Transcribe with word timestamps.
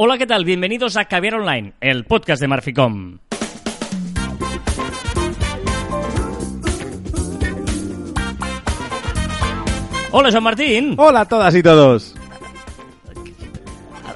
Hola, 0.00 0.16
¿qué 0.16 0.26
tal? 0.26 0.44
Bienvenidos 0.44 0.96
a 0.96 1.06
Caviar 1.06 1.34
Online, 1.34 1.72
el 1.80 2.04
podcast 2.04 2.40
de 2.40 2.46
Marficom. 2.48 3.18
Hola, 10.10 10.30
Juan 10.30 10.42
Martín. 10.42 10.94
Hola 10.96 11.20
a 11.20 11.24
todas 11.26 11.54
y 11.54 11.62
todos. 11.62 12.14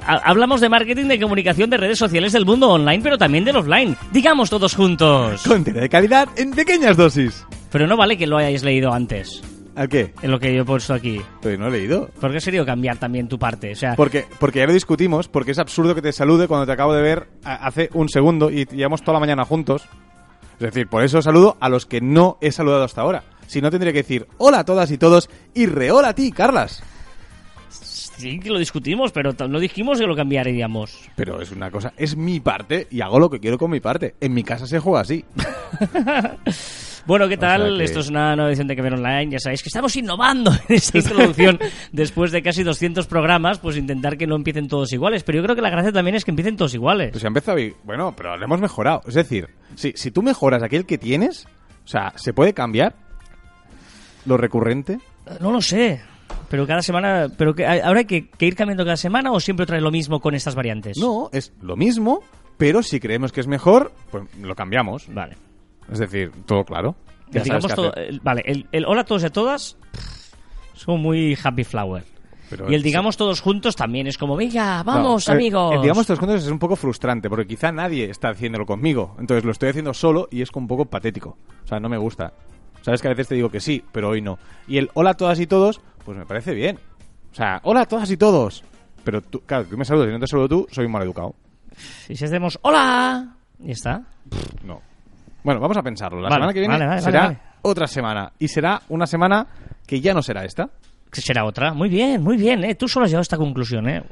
Ha- 0.05 0.17
Hablamos 0.29 0.59
de 0.59 0.67
marketing, 0.69 1.05
de 1.05 1.19
comunicación, 1.19 1.69
de 1.69 1.77
redes 1.77 1.99
sociales 1.99 2.33
del 2.33 2.45
mundo 2.45 2.69
online, 2.69 3.01
pero 3.03 3.17
también 3.17 3.45
del 3.45 3.55
offline. 3.57 3.95
Digamos 4.11 4.49
todos 4.49 4.75
juntos. 4.75 5.43
Contenido 5.47 5.81
de 5.81 5.89
calidad 5.89 6.27
en 6.35 6.51
pequeñas 6.51 6.97
dosis. 6.97 7.45
Pero 7.71 7.87
no 7.87 7.95
vale 7.95 8.17
que 8.17 8.27
lo 8.27 8.37
hayáis 8.37 8.63
leído 8.63 8.91
antes, 8.91 9.41
¿A 9.75 9.87
qué? 9.87 10.13
en 10.21 10.31
lo 10.31 10.39
que 10.39 10.53
yo 10.53 10.61
he 10.61 10.65
puesto 10.65 10.93
aquí. 10.93 11.21
Pues 11.41 11.57
no 11.57 11.67
he 11.67 11.71
leído. 11.71 12.09
Porque 12.19 12.37
ha 12.37 12.39
serio 12.39 12.65
cambiar 12.65 12.97
también 12.97 13.27
tu 13.27 13.39
parte. 13.39 13.71
O 13.71 13.75
sea, 13.75 13.95
Porque, 13.95 14.25
porque 14.39 14.59
ya 14.59 14.65
lo 14.67 14.73
discutimos, 14.73 15.27
porque 15.27 15.51
es 15.51 15.59
absurdo 15.59 15.95
que 15.95 16.01
te 16.01 16.11
salude 16.13 16.47
cuando 16.47 16.65
te 16.65 16.71
acabo 16.71 16.93
de 16.93 17.01
ver 17.01 17.27
hace 17.43 17.89
un 17.93 18.09
segundo 18.09 18.51
y 18.51 18.65
llevamos 18.65 19.01
toda 19.01 19.13
la 19.13 19.19
mañana 19.19 19.45
juntos. 19.45 19.83
Es 20.53 20.59
decir, 20.59 20.87
por 20.87 21.03
eso 21.03 21.21
saludo 21.21 21.57
a 21.59 21.69
los 21.69 21.85
que 21.85 22.01
no 22.01 22.37
he 22.39 22.51
saludado 22.51 22.83
hasta 22.83 23.01
ahora. 23.01 23.23
Si 23.47 23.61
no, 23.61 23.69
tendría 23.71 23.91
que 23.91 24.03
decir 24.03 24.27
hola 24.37 24.59
a 24.59 24.65
todas 24.65 24.91
y 24.91 24.97
todos 24.97 25.29
y 25.53 25.65
rehola 25.65 26.09
a 26.09 26.15
ti, 26.15 26.31
Carlas. 26.31 26.83
sí 27.69 28.39
que 28.39 28.49
lo 28.49 28.59
discutimos, 28.59 29.11
pero 29.11 29.33
no 29.49 29.59
dijimos 29.59 29.99
que 29.99 30.05
lo 30.05 30.15
cambiaríamos. 30.15 31.09
Pero 31.15 31.41
es 31.41 31.51
una 31.51 31.69
cosa, 31.71 31.93
es 31.97 32.15
mi 32.15 32.39
parte 32.39 32.87
y 32.91 33.01
hago 33.01 33.19
lo 33.19 33.29
que 33.29 33.39
quiero 33.39 33.57
con 33.57 33.71
mi 33.71 33.79
parte. 33.79 34.15
En 34.21 34.33
mi 34.33 34.43
casa 34.43 34.67
se 34.67 34.79
juega 34.79 35.01
así. 35.01 35.25
Bueno, 37.05 37.27
¿qué 37.27 37.35
tal? 37.37 37.61
sea 37.67 37.77
que- 37.77 37.83
Esto 37.83 37.99
es 37.99 38.09
una 38.09 38.35
nueva 38.35 38.49
edición 38.49 38.67
de 38.67 38.75
Caber 38.77 38.93
Online. 38.93 39.29
Ya 39.31 39.39
sabéis 39.39 39.61
que 39.61 39.67
estamos 39.69 39.93
innovando 39.95 40.51
en 40.69 40.75
esta 40.75 40.97
introducción. 40.99 41.59
Después 41.91 42.31
de 42.31 42.41
casi 42.41 42.63
200 42.63 43.07
programas, 43.07 43.59
pues 43.59 43.75
intentar 43.77 44.17
que 44.17 44.25
no 44.25 44.35
empiecen 44.35 44.67
todos 44.67 44.91
iguales. 44.93 45.23
Pero 45.23 45.37
yo 45.39 45.43
creo 45.43 45.55
que 45.55 45.61
la 45.61 45.69
gracia 45.69 45.91
también 45.91 46.15
es 46.15 46.23
que 46.23 46.31
empiecen 46.31 46.55
todos 46.55 46.73
iguales. 46.73 47.11
Pues 47.11 47.21
ya 47.21 47.27
empezado 47.27 47.59
y... 47.59 47.73
Bueno, 47.83 48.13
pero 48.15 48.37
lo 48.37 48.43
hemos 48.45 48.61
mejorado. 48.61 49.01
Es 49.05 49.15
decir, 49.15 49.49
si, 49.75 49.91
si 49.95 50.11
tú 50.11 50.21
mejoras 50.23 50.63
aquel 50.63 50.85
que 50.85 50.97
tienes, 50.97 51.45
o 51.83 51.87
sea, 51.87 52.13
¿se 52.15 52.31
puede 52.33 52.53
cambiar 52.53 52.95
lo 54.25 54.37
recurrente? 54.37 54.99
No 55.41 55.51
lo 55.51 55.61
sé. 55.61 56.01
Pero 56.49 56.65
cada 56.65 56.81
semana... 56.81 57.27
pero 57.37 57.53
que, 57.53 57.65
¿Ahora 57.65 57.99
hay 57.99 58.05
que, 58.05 58.29
que 58.29 58.45
ir 58.45 58.55
cambiando 58.55 58.85
cada 58.85 58.97
semana 58.97 59.31
o 59.31 59.39
siempre 59.41 59.65
trae 59.65 59.81
lo 59.81 59.91
mismo 59.91 60.21
con 60.21 60.35
estas 60.35 60.55
variantes? 60.55 60.97
No, 60.97 61.29
es 61.33 61.51
lo 61.61 61.75
mismo, 61.75 62.21
pero 62.57 62.81
si 62.81 62.99
creemos 63.01 63.31
que 63.33 63.41
es 63.41 63.47
mejor, 63.47 63.91
pues 64.09 64.23
lo 64.41 64.55
cambiamos. 64.55 65.05
Vale. 65.13 65.35
Es 65.91 65.99
decir, 65.99 66.31
todo 66.45 66.63
claro. 66.63 66.95
Sabes 67.31 67.43
digamos 67.45 67.67
qué 67.67 67.73
todo- 67.73 67.91
hacer. 67.91 68.03
el- 68.09 68.19
vale, 68.19 68.43
el, 68.45 68.67
el 68.71 68.85
hola 68.85 69.01
a 69.01 69.05
todos 69.05 69.23
y 69.23 69.25
a 69.25 69.29
todas 69.31 69.77
es 70.75 70.85
como 70.85 70.97
muy 70.97 71.37
happy 71.41 71.63
flower. 71.63 72.03
Pero 72.49 72.69
y 72.69 72.75
el 72.75 72.81
sí. 72.81 72.85
digamos 72.85 73.17
todos 73.17 73.41
juntos 73.41 73.75
también 73.75 74.05
es 74.05 74.17
como, 74.17 74.35
venga, 74.35 74.83
vamos 74.83 75.27
eh, 75.27 75.31
amigos. 75.31 75.73
el 75.75 75.81
digamos 75.81 76.05
todos 76.05 76.19
juntos 76.19 76.43
es 76.43 76.51
un 76.51 76.59
poco 76.59 76.75
frustrante, 76.75 77.29
porque 77.29 77.47
quizá 77.47 77.71
nadie 77.71 78.09
está 78.09 78.29
haciéndolo 78.29 78.65
conmigo. 78.65 79.15
Entonces 79.19 79.43
lo 79.43 79.51
estoy 79.51 79.69
haciendo 79.69 79.93
solo 79.93 80.27
y 80.29 80.41
es 80.41 80.49
un 80.53 80.67
poco 80.67 80.85
patético. 80.85 81.37
O 81.63 81.67
sea, 81.67 81.79
no 81.79 81.89
me 81.89 81.97
gusta. 81.97 82.33
Sabes 82.81 83.01
que 83.01 83.07
a 83.07 83.11
veces 83.11 83.29
te 83.29 83.35
digo 83.35 83.49
que 83.49 83.59
sí, 83.61 83.83
pero 83.91 84.09
hoy 84.09 84.21
no. 84.21 84.37
Y 84.67 84.77
el 84.77 84.91
hola 84.93 85.11
a 85.11 85.13
todas 85.15 85.39
y 85.39 85.47
todos, 85.47 85.81
pues 86.05 86.17
me 86.17 86.25
parece 86.25 86.53
bien. 86.53 86.77
O 87.31 87.35
sea, 87.35 87.59
hola 87.63 87.81
a 87.81 87.85
todas 87.87 88.11
y 88.11 88.17
todos. 88.17 88.63
Pero 89.03 89.21
tú, 89.21 89.41
claro, 89.41 89.65
tú 89.65 89.77
me 89.77 89.85
saludas 89.85 90.09
y 90.09 90.11
no 90.11 90.19
te 90.19 90.27
saludo 90.27 90.49
tú, 90.49 90.67
soy 90.69 90.85
un 90.85 90.91
mal 90.91 91.01
educado. 91.03 91.33
Y 92.07 92.15
si 92.15 92.25
hacemos 92.25 92.59
hola, 92.61 93.35
y 93.59 93.71
está. 93.71 94.03
No. 94.63 94.81
Bueno, 95.43 95.59
vamos 95.59 95.77
a 95.77 95.81
pensarlo. 95.83 96.21
La 96.21 96.29
Vale, 96.29 96.35
semana 96.35 96.53
que 96.53 96.59
viene 96.59 96.73
vale, 96.73 96.87
vale, 96.87 97.01
será 97.01 97.41
otra 97.61 97.87
semana. 97.87 98.31
Y 98.39 98.47
será 98.47 98.81
una 98.89 99.05
semana 99.05 99.47
que 99.85 99.99
ya 100.01 100.13
no 100.13 100.21
será 100.21 100.45
esta. 100.45 100.69
Que 101.11 101.21
será 101.21 101.45
otra. 101.45 101.73
Muy 101.73 101.89
bien, 101.89 102.21
muy 102.23 102.37
bien. 102.37 102.63
¿eh? 102.63 102.75
Tú 102.75 102.87
solo 102.87 103.05
has 103.05 103.11
llegado 103.11 103.21
a 103.21 103.23
esta 103.23 103.37
conclusión. 103.37 103.87
¿eh? 103.87 104.03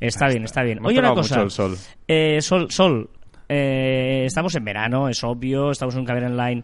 Está 0.00 0.28
bien, 0.28 0.44
está 0.44 0.62
bien. 0.62 0.78
Oye, 0.84 0.98
una 0.98 1.12
cosa. 1.14 1.34
mucho 1.36 1.44
el 1.44 1.50
sol. 1.50 1.76
Eh, 2.08 2.40
sol, 2.40 2.70
sol. 2.70 3.10
eh, 3.48 4.24
estamos 4.26 4.54
en 4.54 4.64
verano, 4.64 5.08
es 5.08 5.22
obvio. 5.22 5.70
Estamos 5.70 5.94
en 5.94 6.00
un 6.00 6.06
caber 6.06 6.24
online. 6.24 6.62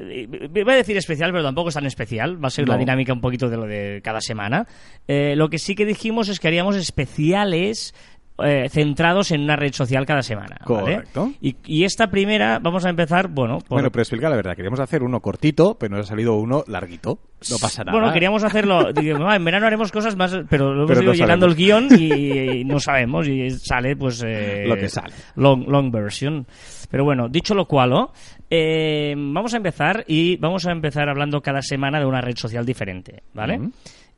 Eh, 0.00 0.26
Voy 0.50 0.72
a 0.74 0.76
decir 0.76 0.96
especial, 0.96 1.30
pero 1.30 1.44
tampoco 1.44 1.68
es 1.68 1.74
tan 1.74 1.86
especial. 1.86 2.42
Va 2.42 2.48
a 2.48 2.50
ser 2.50 2.66
la 2.66 2.74
No. 2.74 2.80
dinámica 2.80 3.12
un 3.12 3.20
poquito 3.20 3.48
de 3.48 3.56
lo 3.56 3.66
de 3.66 4.00
cada 4.02 4.20
semana. 4.20 4.66
Eh, 5.06 5.36
lo 5.36 5.48
que 5.48 5.58
sí 5.58 5.76
que 5.76 5.86
dijimos 5.86 6.28
es 6.28 6.40
que 6.40 6.48
haríamos 6.48 6.74
especiales 6.74 7.94
eh, 8.42 8.68
centrados 8.68 9.30
en 9.30 9.42
una 9.42 9.56
red 9.56 9.72
social 9.72 10.04
cada 10.06 10.22
semana. 10.22 10.56
¿vale? 10.66 10.80
Correcto. 10.80 11.32
Y, 11.40 11.56
y 11.66 11.84
esta 11.84 12.08
primera, 12.08 12.58
vamos 12.58 12.84
a 12.84 12.90
empezar, 12.90 13.28
bueno, 13.28 13.58
por, 13.58 13.68
Bueno, 13.76 13.90
pero 13.90 14.02
explica 14.02 14.28
la 14.28 14.36
verdad. 14.36 14.56
Queríamos 14.56 14.80
hacer 14.80 15.02
uno 15.02 15.20
cortito, 15.20 15.76
pero 15.78 15.96
nos 15.96 16.06
ha 16.06 16.08
salido 16.10 16.34
uno 16.34 16.64
larguito. 16.66 17.18
No 17.50 17.58
pasa 17.60 17.84
nada. 17.84 17.98
Bueno, 17.98 18.12
queríamos 18.12 18.42
hacerlo. 18.42 18.92
digo, 18.94 19.18
"Ah, 19.28 19.36
en 19.36 19.44
verano 19.44 19.66
haremos 19.66 19.92
cosas 19.92 20.16
más, 20.16 20.34
pero 20.48 20.72
lo 20.72 20.84
hemos 20.84 20.88
Pero 20.88 21.02
ido 21.02 21.12
no 21.12 21.16
llenando 21.18 21.46
el 21.46 21.54
guion 21.54 21.88
y, 21.98 22.60
y 22.60 22.64
no 22.64 22.80
sabemos. 22.80 23.28
Y 23.28 23.50
sale, 23.50 23.96
pues. 23.96 24.22
eh, 24.26 24.64
Lo 24.68 24.76
que 24.76 24.88
sale. 24.88 25.14
Long, 25.36 25.68
long 25.68 25.90
version. 25.90 26.46
Pero 26.90 27.04
bueno, 27.04 27.28
dicho 27.28 27.54
lo 27.54 27.66
cual. 27.66 28.08
Eh, 28.50 29.14
vamos 29.16 29.52
a 29.54 29.56
empezar 29.56 30.04
y 30.06 30.36
vamos 30.36 30.66
a 30.66 30.70
empezar 30.72 31.08
hablando 31.08 31.40
cada 31.40 31.60
semana 31.62 31.98
de 31.98 32.06
una 32.06 32.20
red 32.20 32.36
social 32.36 32.64
diferente, 32.64 33.22
¿vale? 33.32 33.58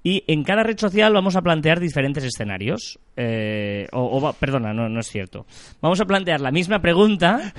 Y 0.07 0.23
en 0.29 0.45
cada 0.45 0.63
red 0.63 0.79
social 0.79 1.13
vamos 1.13 1.35
a 1.35 1.43
plantear 1.43 1.81
diferentes 1.81 2.23
escenarios. 2.23 2.97
Eh, 3.17 3.89
o, 3.91 4.03
o 4.03 4.33
perdona, 4.35 4.73
no, 4.73 4.89
no 4.89 5.01
es 5.01 5.09
cierto. 5.09 5.47
Vamos 5.81 6.01
a 6.01 6.05
plantear 6.05 6.41
la 6.41 6.53
misma 6.53 6.79
pregunta 6.79 7.53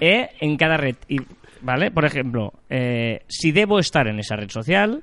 eh, 0.00 0.30
en 0.40 0.56
cada 0.56 0.78
red. 0.78 0.96
¿Vale? 1.60 1.90
Por 1.90 2.06
ejemplo, 2.06 2.54
eh, 2.70 3.24
si 3.28 3.52
debo 3.52 3.78
estar 3.78 4.08
en 4.08 4.18
esa 4.18 4.36
red 4.36 4.48
social, 4.48 5.02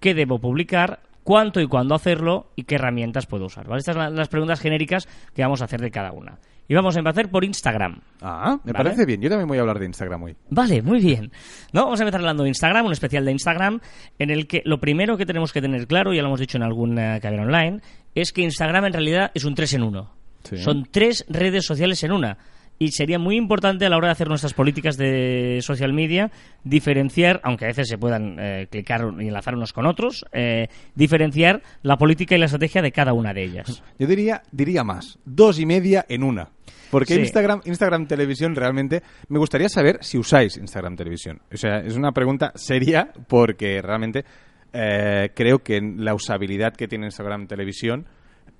qué 0.00 0.12
debo 0.12 0.40
publicar, 0.40 0.98
cuánto 1.28 1.60
y 1.60 1.66
cuándo 1.66 1.94
hacerlo 1.94 2.46
y 2.56 2.64
qué 2.64 2.76
herramientas 2.76 3.26
puedo 3.26 3.44
usar. 3.44 3.66
¿vale? 3.68 3.80
Estas 3.80 3.96
son 3.96 4.02
la- 4.02 4.08
las 4.10 4.28
preguntas 4.28 4.60
genéricas 4.60 5.06
que 5.34 5.42
vamos 5.42 5.60
a 5.60 5.66
hacer 5.66 5.78
de 5.78 5.90
cada 5.90 6.10
una. 6.12 6.38
Y 6.66 6.74
vamos 6.74 6.96
a 6.96 7.00
empezar 7.00 7.30
por 7.30 7.44
Instagram. 7.44 8.00
Ah, 8.22 8.58
me 8.64 8.72
Vale. 8.72 8.84
parece 8.84 9.04
bien. 9.04 9.20
Yo 9.20 9.28
también 9.28 9.46
voy 9.46 9.58
a 9.58 9.60
hablar 9.60 9.78
de 9.78 9.84
Instagram 9.84 10.22
hoy. 10.22 10.36
Vale, 10.48 10.80
muy 10.80 11.00
bien. 11.00 11.30
¿No? 11.74 11.84
Vamos 11.84 12.00
a 12.00 12.04
empezar 12.04 12.20
hablando 12.22 12.44
de 12.44 12.48
Instagram, 12.48 12.86
un 12.86 12.92
especial 12.92 13.26
de 13.26 13.32
Instagram, 13.32 13.80
en 14.18 14.30
el 14.30 14.46
que 14.46 14.62
lo 14.64 14.80
primero 14.80 15.18
que 15.18 15.26
tenemos 15.26 15.52
que 15.52 15.60
tener 15.60 15.86
claro, 15.86 16.14
ya 16.14 16.22
lo 16.22 16.28
hemos 16.28 16.40
dicho 16.40 16.56
en 16.56 16.62
alguna 16.62 17.20
cadena 17.20 17.42
online, 17.42 17.80
es 18.14 18.32
que 18.32 18.40
Instagram 18.40 18.86
en 18.86 18.92
realidad 18.94 19.30
es 19.34 19.44
un 19.44 19.54
tres 19.54 19.74
en 19.74 19.82
uno. 19.82 20.10
Sí. 20.44 20.56
Son 20.56 20.88
tres 20.90 21.26
redes 21.28 21.66
sociales 21.66 22.02
en 22.04 22.12
una. 22.12 22.38
Y 22.78 22.92
sería 22.92 23.18
muy 23.18 23.36
importante 23.36 23.86
a 23.86 23.88
la 23.88 23.96
hora 23.96 24.08
de 24.08 24.12
hacer 24.12 24.28
nuestras 24.28 24.54
políticas 24.54 24.96
de 24.96 25.58
social 25.62 25.92
media 25.92 26.30
diferenciar, 26.64 27.40
aunque 27.42 27.64
a 27.64 27.68
veces 27.68 27.88
se 27.88 27.98
puedan 27.98 28.36
eh, 28.38 28.68
clicar 28.70 29.12
y 29.18 29.28
enlazar 29.28 29.54
unos 29.54 29.72
con 29.72 29.86
otros, 29.86 30.24
eh, 30.32 30.68
diferenciar 30.94 31.62
la 31.82 31.96
política 31.96 32.36
y 32.36 32.38
la 32.38 32.46
estrategia 32.46 32.82
de 32.82 32.92
cada 32.92 33.12
una 33.12 33.34
de 33.34 33.42
ellas. 33.44 33.82
Yo 33.98 34.06
diría, 34.06 34.42
diría 34.52 34.84
más. 34.84 35.18
Dos 35.24 35.58
y 35.58 35.66
media 35.66 36.06
en 36.08 36.22
una. 36.22 36.50
Porque 36.90 37.14
Sí. 37.14 37.20
Instagram, 37.20 37.60
Instagram 37.64 38.06
Televisión 38.06 38.54
realmente... 38.54 39.02
Me 39.28 39.38
gustaría 39.38 39.68
saber 39.68 39.98
si 40.00 40.16
usáis 40.16 40.56
Instagram 40.56 40.96
Televisión. 40.96 41.40
O 41.52 41.56
sea, 41.56 41.80
es 41.80 41.96
una 41.96 42.12
pregunta 42.12 42.52
seria 42.54 43.10
porque 43.26 43.82
realmente 43.82 44.24
eh, 44.72 45.30
creo 45.34 45.58
que 45.60 45.80
la 45.80 46.14
usabilidad 46.14 46.74
que 46.74 46.88
tiene 46.88 47.06
Instagram 47.06 47.46
Televisión 47.46 48.06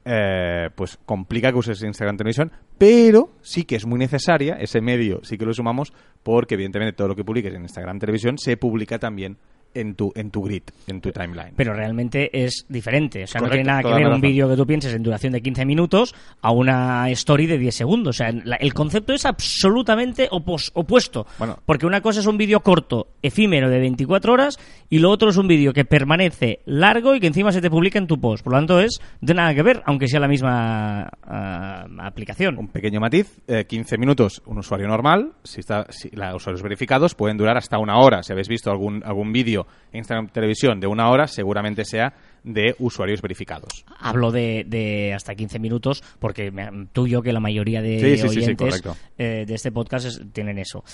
eh, 0.04 0.70
pues 0.74 0.98
complica 1.04 1.50
que 1.50 1.58
uses 1.58 1.82
Instagram 1.82 2.16
Televisión, 2.16 2.52
pero 2.78 3.30
sí 3.42 3.64
que 3.64 3.76
es 3.76 3.86
muy 3.86 3.98
necesaria, 3.98 4.54
ese 4.54 4.80
medio 4.80 5.20
sí 5.24 5.36
que 5.36 5.44
lo 5.44 5.52
sumamos, 5.52 5.92
porque 6.22 6.54
evidentemente 6.54 6.96
todo 6.96 7.08
lo 7.08 7.16
que 7.16 7.24
publiques 7.24 7.52
en 7.52 7.62
Instagram 7.62 7.98
Televisión 7.98 8.38
se 8.38 8.56
publica 8.56 8.98
también 8.98 9.38
en 9.74 9.94
tu, 9.94 10.12
en 10.16 10.30
tu 10.30 10.42
grid, 10.42 10.62
en 10.86 11.00
tu 11.00 11.10
timeline. 11.12 11.52
pero 11.56 11.72
realmente 11.74 12.30
es 12.44 12.64
diferente. 12.68 13.24
O 13.24 13.26
sea, 13.26 13.40
no 13.40 13.48
tiene 13.48 13.64
nada 13.64 13.82
que 13.82 13.88
ver 13.88 14.00
la 14.00 14.06
un 14.08 14.12
razón. 14.14 14.20
vídeo 14.20 14.48
que 14.48 14.56
tú 14.56 14.66
pienses 14.66 14.94
en 14.94 15.02
duración 15.02 15.32
de 15.32 15.40
15 15.42 15.64
minutos 15.64 16.14
a 16.42 16.50
una 16.50 17.08
story 17.10 17.46
de 17.46 17.58
10 17.58 17.74
segundos. 17.74 18.16
O 18.16 18.18
sea, 18.18 18.32
la- 18.32 18.56
el 18.56 18.74
concepto 18.74 19.12
es 19.12 19.24
absolutamente 19.26 20.28
opos- 20.30 20.70
opuesto. 20.74 21.26
Bueno. 21.38 21.58
Porque 21.66 21.86
una 21.86 22.00
cosa 22.00 22.20
es 22.20 22.26
un 22.26 22.36
vídeo 22.38 22.60
corto, 22.60 23.08
efímero 23.22 23.68
de 23.70 23.78
24 23.78 24.32
horas, 24.32 24.58
y 24.88 24.98
lo 24.98 25.10
otro 25.10 25.30
es 25.30 25.36
un 25.36 25.46
vídeo 25.48 25.72
que 25.72 25.84
permanece 25.84 26.60
largo 26.66 27.14
y 27.14 27.20
que 27.20 27.26
encima 27.26 27.52
se 27.52 27.60
te 27.60 27.70
publica 27.70 27.98
en 27.98 28.06
tu 28.06 28.18
post. 28.20 28.42
Por 28.44 28.52
lo 28.52 28.58
tanto, 28.58 28.80
es 28.80 28.98
de 29.20 29.34
nada 29.34 29.54
que 29.54 29.62
ver, 29.62 29.82
aunque 29.86 30.08
sea 30.08 30.20
la 30.20 30.28
misma 30.28 31.08
ah, 31.22 31.86
aplicación. 32.00 32.58
Un 32.58 32.68
pequeño 32.68 33.00
matiz, 33.00 33.38
eh, 33.46 33.64
15 33.66 33.98
minutos 33.98 34.42
un 34.46 34.58
usuario 34.58 34.88
normal, 34.88 35.32
si 35.44 35.60
está 35.60 35.86
si 35.90 36.08
los 36.10 36.34
usuarios 36.36 36.62
verificados 36.62 37.14
pueden 37.14 37.36
durar 37.36 37.56
hasta 37.56 37.78
una 37.78 37.98
hora. 37.98 38.22
Si 38.22 38.32
habéis 38.32 38.48
visto 38.48 38.70
algún 38.70 39.02
algún 39.04 39.32
vídeo 39.32 39.57
en 39.92 39.98
Instagram 39.98 40.28
Televisión 40.28 40.80
de 40.80 40.86
una 40.86 41.08
hora, 41.10 41.26
seguramente 41.26 41.84
sea 41.84 42.14
de 42.44 42.74
usuarios 42.78 43.20
verificados. 43.20 43.84
Hablo 43.98 44.30
de, 44.30 44.64
de 44.66 45.12
hasta 45.14 45.34
15 45.34 45.58
minutos 45.58 46.02
porque 46.18 46.50
me- 46.50 46.86
tú 46.92 47.06
y 47.06 47.10
yo, 47.10 47.22
que 47.22 47.32
la 47.32 47.40
mayoría 47.40 47.82
de 47.82 47.98
Sí, 47.98 48.16
sí, 48.16 48.28
sí, 48.28 48.34
sí, 48.34 48.38
oyentes 48.40 48.82
eh, 49.18 49.44
de 49.46 49.54
este 49.54 49.72
podcast 49.72 50.06
es- 50.06 50.20
tienen 50.32 50.58
eso. 50.58 50.84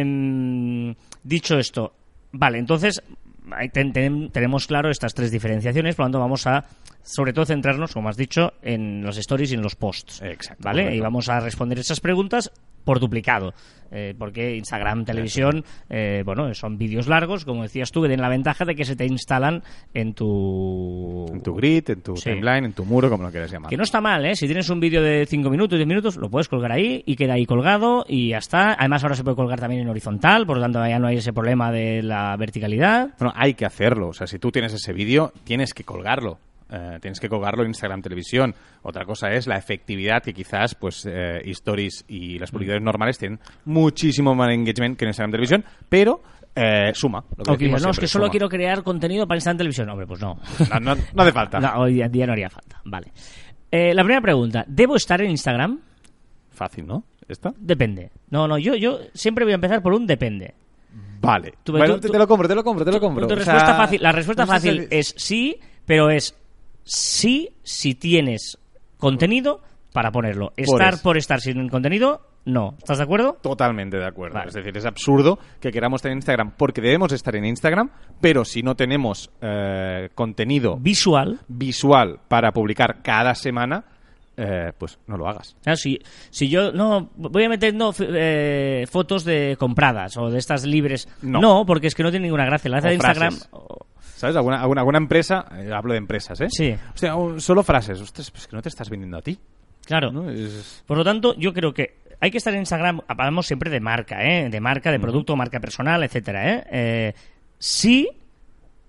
Em, 0.00 0.94
dicho 1.22 1.58
esto, 1.58 1.94
vale, 2.32 2.58
entonces 2.58 3.02
ahí 3.52 3.68
ten- 3.70 3.92
ten- 3.92 4.30
tenemos 4.30 4.66
claro 4.66 4.90
estas 4.90 5.14
tres 5.14 5.30
diferenciaciones, 5.30 5.94
por 5.94 6.04
lo 6.04 6.06
tanto 6.06 6.20
vamos 6.20 6.46
a, 6.46 6.64
sobre 7.02 7.32
todo, 7.32 7.46
centrarnos, 7.46 7.92
como 7.92 8.08
has 8.08 8.16
dicho, 8.16 8.52
en 8.62 9.02
los 9.02 9.16
stories 9.16 9.50
y 9.52 9.54
en 9.54 9.62
los 9.62 9.74
posts. 9.76 10.20
Exacto, 10.22 10.62
¿Vale? 10.64 10.82
correcto. 10.82 10.98
Y 10.98 11.00
vamos 11.00 11.28
a 11.28 11.40
responder 11.40 11.78
esas 11.78 12.00
preguntas 12.00 12.52
por 12.84 13.00
duplicado. 13.00 13.52
Eh, 13.92 14.14
porque 14.16 14.54
Instagram, 14.56 15.04
televisión, 15.04 15.64
eh, 15.88 16.22
bueno, 16.24 16.54
son 16.54 16.78
vídeos 16.78 17.08
largos, 17.08 17.44
como 17.44 17.62
decías 17.64 17.90
tú, 17.90 18.00
que 18.02 18.06
tienen 18.06 18.22
la 18.22 18.28
ventaja 18.28 18.64
de 18.64 18.76
que 18.76 18.84
se 18.84 18.94
te 18.94 19.04
instalan 19.04 19.64
en 19.92 20.14
tu... 20.14 21.26
En 21.32 21.42
tu 21.42 21.54
grid, 21.56 21.90
en 21.90 22.00
tu 22.00 22.14
Sí. 22.16 22.30
timeline, 22.30 22.66
en 22.66 22.72
tu 22.72 22.84
muro, 22.84 23.10
como 23.10 23.24
lo 23.24 23.30
quieras 23.32 23.50
llamar. 23.50 23.68
Que 23.68 23.76
no 23.76 23.82
está 23.82 24.00
mal, 24.00 24.24
¿eh? 24.24 24.36
Si 24.36 24.46
tienes 24.46 24.70
un 24.70 24.78
vídeo 24.78 25.02
de 25.02 25.26
5 25.26 25.50
minutos, 25.50 25.76
10 25.76 25.88
minutos, 25.88 26.16
lo 26.18 26.30
puedes 26.30 26.46
colgar 26.48 26.70
ahí 26.70 27.02
y 27.04 27.16
queda 27.16 27.32
ahí 27.34 27.46
colgado 27.46 28.04
y 28.08 28.28
ya 28.28 28.38
está. 28.38 28.74
Además, 28.78 29.02
ahora 29.02 29.16
se 29.16 29.24
puede 29.24 29.34
colgar 29.36 29.58
también 29.58 29.82
en 29.82 29.88
horizontal, 29.88 30.46
por 30.46 30.58
lo 30.58 30.62
tanto, 30.62 30.86
ya 30.86 31.00
no 31.00 31.08
hay 31.08 31.16
ese 31.16 31.32
problema 31.32 31.72
de 31.72 32.04
la 32.04 32.36
verticalidad. 32.36 33.10
Bueno, 33.18 33.32
hay 33.36 33.54
que 33.54 33.64
hacerlo. 33.66 34.10
O 34.10 34.12
sea, 34.12 34.28
si 34.28 34.38
tú 34.38 34.52
tienes 34.52 34.72
ese 34.72 34.92
vídeo, 34.92 35.32
tienes 35.42 35.74
que 35.74 35.82
colgarlo. 35.82 36.38
Eh, 36.72 36.98
tienes 37.00 37.18
que 37.18 37.28
colgarlo 37.28 37.62
en 37.62 37.68
Instagram 37.70 38.00
Televisión. 38.02 38.54
Otra 38.82 39.04
cosa 39.04 39.30
es 39.32 39.46
la 39.46 39.56
efectividad 39.56 40.22
que 40.22 40.32
quizás, 40.32 40.74
pues, 40.74 41.04
eh, 41.10 41.40
Stories 41.46 42.04
y 42.08 42.38
las 42.38 42.50
publicidades 42.50 42.82
normales 42.82 43.18
tienen 43.18 43.40
muchísimo 43.64 44.34
más 44.34 44.50
engagement 44.50 44.96
que 44.98 45.04
en 45.04 45.08
Instagram 45.08 45.30
Televisión, 45.32 45.64
pero 45.88 46.22
eh, 46.54 46.92
suma. 46.94 47.24
Lo 47.36 47.42
que 47.44 47.50
O 47.52 47.56
que 47.56 47.64
decimos 47.64 47.80
dices, 47.80 47.82
no, 47.86 47.90
es 47.90 47.98
que 47.98 48.06
solo 48.06 48.28
quiero 48.30 48.48
crear 48.48 48.82
contenido 48.82 49.26
para 49.26 49.36
Instagram 49.38 49.58
Televisión. 49.58 49.88
Hombre, 49.90 50.06
pues 50.06 50.20
no. 50.20 50.38
No, 50.70 50.80
no, 50.80 50.94
no 51.14 51.22
hace 51.22 51.32
falta. 51.32 51.58
No, 51.60 51.80
hoy 51.80 52.02
en 52.02 52.12
día 52.12 52.26
no 52.26 52.32
haría 52.32 52.50
falta. 52.50 52.80
Vale. 52.84 53.08
Eh, 53.70 53.94
la 53.94 54.02
primera 54.02 54.20
pregunta, 54.20 54.64
¿debo 54.66 54.96
estar 54.96 55.20
en 55.22 55.30
Instagram? 55.30 55.78
Fácil, 56.50 56.86
¿no? 56.86 57.04
¿Esta? 57.28 57.52
Depende. 57.56 58.10
No, 58.30 58.48
no, 58.48 58.58
yo, 58.58 58.74
yo 58.74 58.98
siempre 59.14 59.44
voy 59.44 59.52
a 59.52 59.54
empezar 59.56 59.82
por 59.82 59.92
un 59.92 60.06
depende. 60.06 60.54
Vale. 61.20 61.54
Tú- 61.62 61.72
Bueno, 61.72 62.00
tú- 62.00 62.08
te, 62.10 62.18
lo 62.18 62.26
compro, 62.26 62.48
te 62.48 62.54
lo 62.54 62.64
compro, 62.64 62.84
te 62.84 62.90
lo 62.92 63.00
compro. 63.00 63.26
Tu 63.26 63.34
O 63.34 63.36
respuesta 63.36 63.66
sea, 63.66 63.76
fácil, 63.76 64.02
la 64.02 64.12
respuesta 64.12 64.46
fácil 64.46 64.88
es 64.90 65.14
sí, 65.16 65.56
pero 65.86 66.10
es 66.10 66.34
sí 66.90 67.50
si 67.62 67.94
tienes 67.94 68.58
contenido 68.98 69.60
para 69.92 70.10
ponerlo. 70.10 70.52
Estar 70.56 70.94
eso. 70.94 71.02
por 71.02 71.16
estar 71.16 71.40
sin 71.40 71.68
contenido, 71.68 72.20
no. 72.44 72.74
¿Estás 72.78 72.98
de 72.98 73.04
acuerdo? 73.04 73.38
Totalmente 73.40 73.96
de 73.96 74.06
acuerdo. 74.06 74.34
Vale. 74.34 74.48
Es 74.48 74.54
decir, 74.54 74.76
es 74.76 74.84
absurdo 74.86 75.38
que 75.60 75.70
queramos 75.70 76.02
tener 76.02 76.16
Instagram 76.16 76.52
porque 76.56 76.80
debemos 76.80 77.12
estar 77.12 77.34
en 77.36 77.44
Instagram, 77.44 77.90
pero 78.20 78.44
si 78.44 78.62
no 78.62 78.74
tenemos 78.74 79.30
eh, 79.40 80.08
contenido 80.14 80.76
Visual. 80.78 81.40
visual 81.48 82.18
para 82.28 82.50
publicar 82.52 83.02
cada 83.02 83.34
semana, 83.34 83.84
eh, 84.36 84.72
pues 84.78 84.98
no 85.06 85.16
lo 85.16 85.28
hagas. 85.28 85.54
Claro, 85.62 85.76
si, 85.76 86.00
si 86.30 86.48
yo 86.48 86.72
no 86.72 87.10
voy 87.16 87.44
a 87.44 87.48
meter 87.48 87.74
no, 87.74 87.92
eh, 88.00 88.86
fotos 88.90 89.24
de 89.24 89.56
compradas 89.58 90.16
o 90.16 90.28
de 90.30 90.38
estas 90.38 90.64
libres, 90.64 91.08
No. 91.22 91.40
no, 91.40 91.66
porque 91.66 91.86
es 91.88 91.94
que 91.94 92.02
no 92.02 92.10
tiene 92.10 92.24
ninguna 92.24 92.46
gracia. 92.46 92.70
La 92.70 92.80
gracia 92.80 92.88
O 92.88 92.90
de 92.90 92.94
Instagram. 92.96 93.34
¿Sabes? 94.20 94.36
Alguna, 94.36 94.60
alguna, 94.60 94.82
alguna 94.82 94.98
empresa, 94.98 95.46
eh, 95.56 95.72
hablo 95.72 95.92
de 95.94 95.98
empresas, 95.98 96.38
¿eh? 96.42 96.48
Sí. 96.50 96.72
O 96.94 96.96
sea, 96.98 97.14
solo 97.38 97.62
frases. 97.62 97.98
Ostras, 98.02 98.30
pues 98.30 98.46
que 98.46 98.54
no 98.54 98.60
te 98.60 98.68
estás 98.68 98.90
vendiendo 98.90 99.16
a 99.16 99.22
ti. 99.22 99.38
claro. 99.86 100.12
¿no? 100.12 100.28
Es- 100.30 100.84
Por 100.86 100.98
lo 100.98 101.04
tanto, 101.04 101.34
yo 101.38 101.54
creo 101.54 101.72
que 101.72 101.96
hay 102.20 102.30
que 102.30 102.36
estar 102.36 102.52
en 102.52 102.60
Instagram, 102.60 103.00
hablamos 103.08 103.46
siempre 103.46 103.70
de 103.70 103.80
marca, 103.80 104.22
¿eh? 104.22 104.50
de 104.50 104.60
marca, 104.60 104.92
de 104.92 105.00
producto, 105.00 105.36
marca 105.36 105.58
personal, 105.58 106.04
etcétera. 106.04 106.50
¿eh? 106.54 106.64
Eh, 106.70 107.14
sí, 107.58 108.10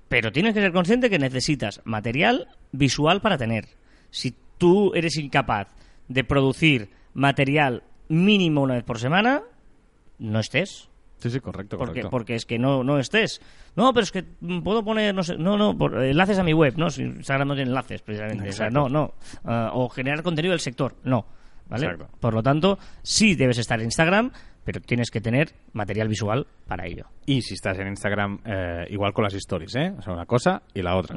pero 0.10 0.34
tienes 0.34 0.54
que 0.54 0.60
ser 0.60 0.74
consciente 0.74 1.10
que 1.10 1.18
necesitas 1.18 1.80
material 1.86 2.50
visual 2.74 3.22
para 3.22 3.38
tener. 3.38 3.70
Si 4.10 4.36
tú 4.58 4.92
eres 4.96 5.16
incapaz 5.16 5.70
de 6.10 6.26
producir 6.26 6.90
material 7.14 7.84
mínimo 8.10 8.64
una 8.64 8.74
vez 8.74 8.84
por 8.84 9.00
semana, 9.00 9.44
no 10.20 10.42
estés. 10.42 10.90
Sí, 11.22 11.30
sí, 11.30 11.40
correcto, 11.40 11.78
Porque, 11.78 11.92
correcto. 12.02 12.10
porque 12.10 12.36
es 12.36 12.46
que 12.46 12.58
no, 12.58 12.84
no 12.84 12.98
estés. 12.98 13.42
No, 13.76 13.94
pero 13.94 14.04
es 14.04 14.12
que 14.12 14.24
puedo 14.64 14.84
poner, 14.84 15.14
no 15.14 15.22
sé, 15.24 15.38
no, 15.38 15.56
no, 15.58 15.78
por- 15.78 16.04
enlaces 16.04 16.40
a 16.40 16.44
mi 16.44 16.52
web, 16.54 16.74
¿no? 16.78 16.90
Si 16.90 17.04
Instagram 17.04 17.48
no 17.50 17.54
tiene 17.56 17.70
enlaces, 17.70 18.02
precisamente. 18.02 18.50
O 18.50 18.54
sea, 18.54 18.70
no, 18.70 18.90
no. 18.90 19.14
Ah, 19.46 19.72
o 19.74 19.88
generar 19.90 20.24
contenido 20.24 20.52
del 20.52 20.60
sector, 20.60 20.96
no. 21.04 21.26
¿Vale? 21.70 21.86
Exacto. 21.86 22.10
Por 22.20 22.34
lo 22.34 22.44
tanto, 22.44 22.80
sí 23.02 23.36
debes 23.36 23.58
estar 23.58 23.80
en 23.80 23.86
Instagram, 23.86 24.32
pero 24.66 24.82
tienes 24.82 25.10
que 25.10 25.22
tener 25.22 25.54
material 25.72 26.10
visual 26.10 26.46
para 26.68 26.86
ello. 26.86 27.06
Y 27.26 27.44
si 27.44 27.54
estás 27.54 27.80
en 27.80 27.88
Instagram, 27.88 28.40
eh, 28.44 28.88
igual 28.90 29.14
con 29.14 29.24
las 29.24 29.34
stories, 29.36 29.76
¿eh? 29.76 29.94
O 29.98 30.02
sea, 30.02 30.12
una 30.14 30.26
cosa 30.26 30.64
y 30.74 30.82
la 30.82 30.98
otra. 30.98 31.16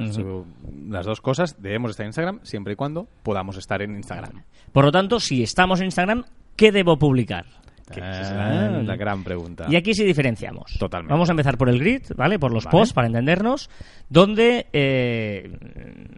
Las 0.87 1.05
dos 1.05 1.19
cosas 1.19 1.61
debemos 1.61 1.91
estar 1.91 2.05
en 2.05 2.09
Instagram 2.09 2.39
siempre 2.43 2.73
y 2.73 2.75
cuando 2.77 3.07
podamos 3.23 3.57
estar 3.57 3.81
en 3.81 3.95
Instagram. 3.95 4.43
Por 4.71 4.85
lo 4.85 4.91
tanto, 4.91 5.19
si 5.19 5.43
estamos 5.43 5.79
en 5.81 5.85
Instagram, 5.87 6.23
¿qué 6.55 6.71
debo 6.71 6.97
publicar? 6.97 7.45
Es 7.91 7.97
la, 7.97 8.81
la 8.83 8.95
gran 8.95 9.23
pregunta. 9.23 9.65
Y 9.69 9.75
aquí 9.75 9.93
sí 9.93 10.03
diferenciamos. 10.03 10.75
Totalmente. 10.79 11.13
Vamos 11.13 11.29
a 11.29 11.33
empezar 11.33 11.57
por 11.57 11.69
el 11.69 11.79
grid, 11.79 12.01
¿vale? 12.15 12.39
Por 12.39 12.51
los 12.51 12.65
Vale. 12.65 12.71
posts, 12.71 12.93
para 12.93 13.07
entendernos, 13.07 13.69
donde 14.09 14.67
eh, 14.73 15.57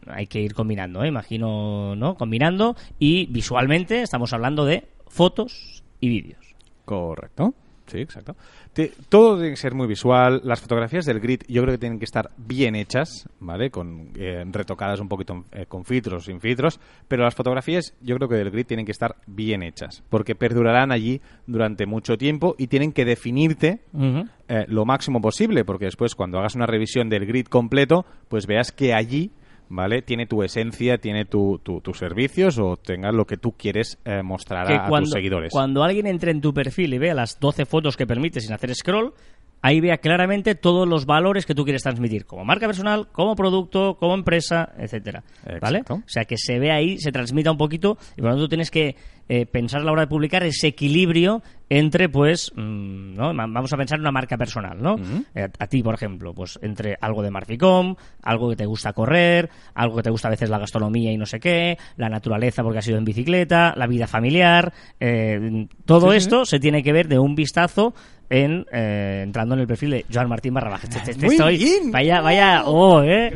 hay 0.07 0.27
que 0.27 0.39
ir 0.39 0.53
combinando, 0.53 1.03
¿eh? 1.03 1.07
imagino, 1.09 1.95
¿no? 1.95 2.15
Combinando 2.15 2.75
y 2.99 3.25
visualmente 3.27 4.01
estamos 4.01 4.31
hablando 4.33 4.65
de 4.65 4.87
fotos 5.07 5.83
y 5.99 6.09
vídeos. 6.09 6.55
Correcto. 6.85 7.53
Sí, 7.87 7.99
exacto. 7.99 8.35
Te- 8.77 8.91
todo 9.09 9.37
tiene 9.37 9.49
que 9.49 9.55
ser 9.55 9.73
muy 9.73 9.87
visual. 9.87 10.39
Las 10.43 10.61
fotografías 10.61 11.03
del 11.03 11.19
grid 11.19 11.41
yo 11.47 11.63
creo 11.63 11.73
que 11.73 11.79
tienen 11.79 11.97
que 11.97 12.05
estar 12.05 12.29
bien 12.37 12.75
hechas, 12.75 13.27
¿vale? 13.39 13.71
Con, 13.71 14.09
eh, 14.15 14.43
retocadas 14.51 14.99
un 14.99 15.07
poquito 15.07 15.45
eh, 15.51 15.65
con 15.67 15.83
filtros, 15.83 16.25
sin 16.25 16.39
filtros. 16.39 16.79
Pero 17.07 17.23
las 17.23 17.33
fotografías 17.33 17.95
yo 18.01 18.15
creo 18.17 18.29
que 18.29 18.35
del 18.35 18.51
grid 18.51 18.67
tienen 18.67 18.85
que 18.85 18.91
estar 18.91 19.15
bien 19.25 19.63
hechas. 19.63 20.03
Porque 20.11 20.35
perdurarán 20.35 20.91
allí 20.91 21.19
durante 21.47 21.87
mucho 21.87 22.19
tiempo 22.19 22.53
y 22.59 22.67
tienen 22.67 22.91
que 22.91 23.03
definirte 23.03 23.79
eh, 24.47 24.65
lo 24.67 24.85
máximo 24.85 25.19
posible. 25.21 25.65
Porque 25.65 25.85
después 25.85 26.13
cuando 26.13 26.37
hagas 26.37 26.53
una 26.53 26.67
revisión 26.67 27.09
del 27.09 27.25
grid 27.25 27.47
completo, 27.47 28.05
pues 28.29 28.45
veas 28.45 28.71
que 28.71 28.93
allí... 28.93 29.31
¿Vale? 29.69 30.01
Tiene 30.01 30.25
tu 30.27 30.43
esencia, 30.43 30.97
tiene 30.97 31.25
tu, 31.25 31.59
tu- 31.61 31.81
tus 31.81 31.97
servicios 31.97 32.57
o 32.57 32.77
tenga 32.77 33.11
lo 33.11 33.25
que 33.25 33.35
tú 33.35 33.51
quieres 33.51 33.97
eh, 34.05 34.21
mostrar 34.23 34.65
Que 34.67 34.75
a, 34.75 34.87
cuando, 34.87 35.05
tus 35.07 35.13
seguidores. 35.13 35.51
cuando 35.51 35.83
alguien 35.83 36.07
entre 36.07 36.31
en 36.31 36.39
tu 36.39 36.53
perfil 36.53 36.93
y 36.93 36.97
vea 36.97 37.13
las 37.13 37.37
12 37.39 37.65
fotos 37.65 37.97
que 37.97 38.07
permites 38.07 38.45
sin 38.45 38.53
hacer 38.53 38.73
scroll, 38.73 39.13
ahí 39.61 39.79
vea 39.79 39.97
claramente 39.97 40.55
todos 40.55 40.87
los 40.87 41.05
valores 41.05 41.45
que 41.45 41.55
tú 41.55 41.63
quieres 41.63 41.83
transmitir, 41.83 42.25
como 42.25 42.45
marca 42.45 42.67
personal, 42.67 43.07
como 43.11 43.35
producto, 43.35 43.97
como 43.99 44.13
empresa, 44.13 44.73
etcétera. 44.77 45.23
¿Vale? 45.61 45.83
O 45.89 46.03
sea, 46.05 46.25
que 46.25 46.37
se 46.37 46.59
ve 46.59 46.71
ahí, 46.71 46.97
se 46.99 47.11
transmita 47.11 47.51
un 47.51 47.57
poquito, 47.57 47.97
y 48.15 48.21
por 48.21 48.31
lo 48.31 48.35
tanto 48.35 48.49
tienes 48.49 48.71
que 48.71 48.95
eh, 49.29 49.45
pensar 49.45 49.81
a 49.81 49.83
la 49.83 49.91
hora 49.91 50.01
de 50.03 50.07
publicar 50.07 50.43
ese 50.43 50.67
equilibrio 50.67 51.41
entre, 51.69 52.07
pues, 52.07 52.49
mm, 52.55 53.15
¿no? 53.15 53.33
Vamos 53.35 53.73
a 53.73 53.77
pensar 53.77 53.97
en 53.97 54.03
una 54.03 54.11
marca 54.11 54.37
personal, 54.37 54.81
¿no? 54.81 54.95
Eh, 55.35 55.49
a, 55.59 55.67
ti, 55.67 55.83
por 55.83 55.95
ejemplo, 55.95 56.33
pues 56.33 56.57
entre 56.61 56.95
algo 57.01 57.21
de 57.21 57.29
Marficom, 57.29 57.95
algo 58.23 58.49
que 58.49 58.55
te 58.55 58.65
gusta 58.65 58.93
correr, 58.93 59.49
algo 59.73 59.97
que 59.97 60.03
te 60.03 60.09
gusta 60.09 60.29
a 60.29 60.31
veces 60.31 60.49
la 60.49 60.59
gastronomía 60.59 61.11
y 61.11 61.17
no 61.17 61.25
sé 61.25 61.41
qué, 61.41 61.77
la 61.97 62.07
naturaleza 62.07 62.63
porque 62.63 62.79
has 62.79 62.87
ido 62.87 62.97
en 62.97 63.03
bicicleta, 63.03 63.73
la 63.75 63.85
vida 63.85 64.07
familiar, 64.07 64.71
eh, 65.01 65.67
todo 65.85 66.11
Sí, 66.11 66.11
sí, 66.11 66.17
esto 66.17 66.45
se 66.45 66.59
tiene 66.61 66.81
que 66.81 66.93
ver 66.93 67.09
de 67.09 67.19
un 67.19 67.35
vistazo 67.35 67.93
en 68.29 68.65
eh, 68.71 69.21
entrando 69.23 69.55
en 69.55 69.61
el 69.61 69.67
perfil 69.67 69.89
de 69.91 70.05
Joan 70.13 70.27
Martín 70.29 70.53
barra 70.53 70.69
baja. 70.71 70.87
Muy 71.21 71.35
estoy- 71.35 71.57
bien. 71.57 71.91
Vaya, 71.91 72.21
vaya, 72.21 72.63
oh, 72.65 73.01
eh. 73.03 73.33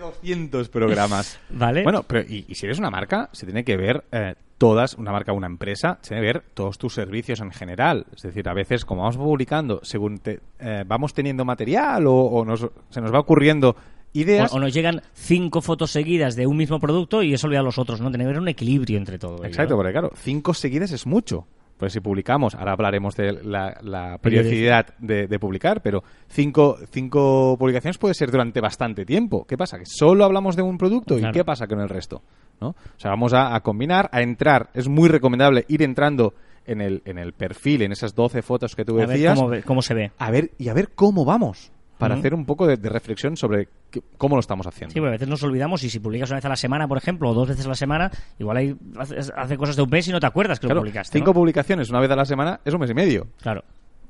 200 0.00 0.68
programas. 0.70 1.38
Vale. 1.50 1.82
Bueno, 1.82 2.02
pero 2.06 2.20
y, 2.28 2.44
y 2.48 2.54
si 2.54 2.66
eres 2.66 2.78
una 2.78 2.90
marca, 2.90 3.28
se 3.32 3.46
tiene 3.46 3.64
que 3.64 3.76
ver 3.76 4.04
eh, 4.12 4.34
todas, 4.58 4.94
una 4.94 5.12
marca, 5.12 5.32
una 5.32 5.46
empresa, 5.46 5.98
se 6.02 6.08
tiene 6.10 6.22
que 6.22 6.32
ver 6.32 6.44
todos 6.54 6.78
tus 6.78 6.94
servicios 6.94 7.40
en 7.40 7.50
general. 7.50 8.06
Es 8.14 8.22
decir, 8.22 8.48
a 8.48 8.54
veces, 8.54 8.84
como 8.84 9.02
vamos 9.02 9.16
publicando, 9.16 9.80
según 9.82 10.18
te- 10.18 10.40
eh, 10.58 10.84
vamos 10.86 11.14
teniendo 11.14 11.44
material 11.44 12.06
o, 12.06 12.14
o 12.14 12.44
nos- 12.44 12.68
se 12.90 13.00
nos 13.00 13.12
va 13.12 13.20
ocurriendo 13.20 13.76
ideas. 14.12 14.52
O, 14.52 14.56
o 14.56 14.60
nos 14.60 14.72
llegan 14.72 15.02
cinco 15.12 15.60
fotos 15.60 15.90
seguidas 15.90 16.36
de 16.36 16.46
un 16.46 16.56
mismo 16.56 16.78
producto 16.78 17.22
y 17.22 17.34
eso 17.34 17.46
olvida 17.46 17.60
a 17.60 17.64
los 17.64 17.78
otros, 17.78 18.00
¿no? 18.00 18.10
Tiene 18.10 18.24
que 18.24 18.28
haber 18.30 18.40
un 18.40 18.48
equilibrio 18.48 18.96
entre 18.98 19.18
todo. 19.18 19.36
ello, 19.38 19.46
Exacto, 19.46 19.74
¿no? 19.74 19.78
porque 19.78 19.92
claro, 19.92 20.12
cinco 20.16 20.54
seguidas 20.54 20.92
es 20.92 21.06
mucho. 21.06 21.46
Pues 21.76 21.92
si 21.92 22.00
publicamos, 22.00 22.54
ahora 22.54 22.72
hablaremos 22.72 23.16
de 23.16 23.32
la, 23.42 23.76
la 23.82 24.18
periodicidad 24.18 24.94
de, 24.98 25.26
de 25.26 25.38
publicar, 25.40 25.82
pero 25.82 26.04
cinco, 26.28 26.78
cinco 26.90 27.56
publicaciones 27.58 27.98
puede 27.98 28.14
ser 28.14 28.30
durante 28.30 28.60
bastante 28.60 29.04
tiempo. 29.04 29.44
¿Qué 29.44 29.56
pasa? 29.58 29.78
Que 29.78 29.84
solo 29.86 30.24
hablamos 30.24 30.54
de 30.56 30.62
un 30.62 30.78
producto 30.78 31.16
Claro. 31.16 31.30
y 31.30 31.32
¿qué 31.32 31.44
pasa 31.44 31.66
con 31.66 31.80
el 31.80 31.88
resto? 31.88 32.22
¿No? 32.60 32.68
O 32.68 32.76
sea, 32.98 33.10
vamos 33.10 33.32
a, 33.34 33.54
a 33.56 33.60
combinar, 33.60 34.08
a 34.12 34.22
entrar. 34.22 34.70
Es 34.72 34.88
muy 34.88 35.08
recomendable 35.08 35.64
ir 35.68 35.82
entrando 35.82 36.34
en 36.64 36.80
el, 36.80 37.02
en 37.04 37.18
el 37.18 37.32
perfil, 37.32 37.82
en 37.82 37.90
esas 37.92 38.14
12 38.14 38.40
fotos 38.42 38.76
que 38.76 38.84
tú 38.84 38.94
A 38.94 39.00
ver 39.00 39.08
decías, 39.08 39.34
cómo, 39.36 39.48
ve- 39.50 39.62
cómo 39.64 39.82
se 39.82 39.94
ve. 39.94 40.12
a 40.16 40.30
ver 40.30 40.52
y 40.58 40.68
a 40.68 40.74
ver 40.74 40.90
cómo 40.94 41.24
vamos, 41.24 41.72
para 42.08 42.18
hacer 42.20 42.34
un 42.34 42.44
poco 42.44 42.66
de, 42.66 42.76
de 42.76 42.88
reflexión 42.88 43.36
sobre 43.36 43.68
qué- 43.90 44.02
cómo 44.16 44.36
lo 44.36 44.40
estamos 44.40 44.66
haciendo. 44.66 44.92
Sí, 44.92 45.00
porque 45.00 45.08
a 45.08 45.12
veces 45.12 45.28
nos 45.28 45.42
olvidamos 45.42 45.82
y 45.84 45.90
si 45.90 45.98
publicas 46.00 46.30
una 46.30 46.36
vez 46.38 46.44
a 46.44 46.48
la 46.50 46.56
semana, 46.56 46.86
por 46.88 46.98
ejemplo, 46.98 47.30
o 47.30 47.34
dos 47.34 47.48
veces 47.48 47.66
a 47.66 47.68
la 47.70 47.74
semana, 47.74 48.10
igual 48.38 48.56
hay, 48.56 48.76
hace, 48.98 49.16
hace 49.36 49.56
cosas 49.56 49.76
de 49.76 49.82
un 49.82 49.90
mes 49.90 50.06
y 50.08 50.12
no 50.12 50.20
te 50.20 50.26
acuerdas 50.26 50.58
que 50.60 50.66
Claro, 50.66 50.76
lo 50.76 50.82
publicaste. 50.82 51.18
cinco 51.18 51.30
¿no? 51.30 51.34
publicaciones 51.34 51.90
una 51.90 52.00
vez 52.00 52.10
a 52.10 52.16
la 52.16 52.24
semana 52.24 52.60
es 52.64 52.72
un 52.74 52.80
mes 52.80 52.90
y 52.90 52.94
medio. 52.94 53.26
Claro. 53.40 53.62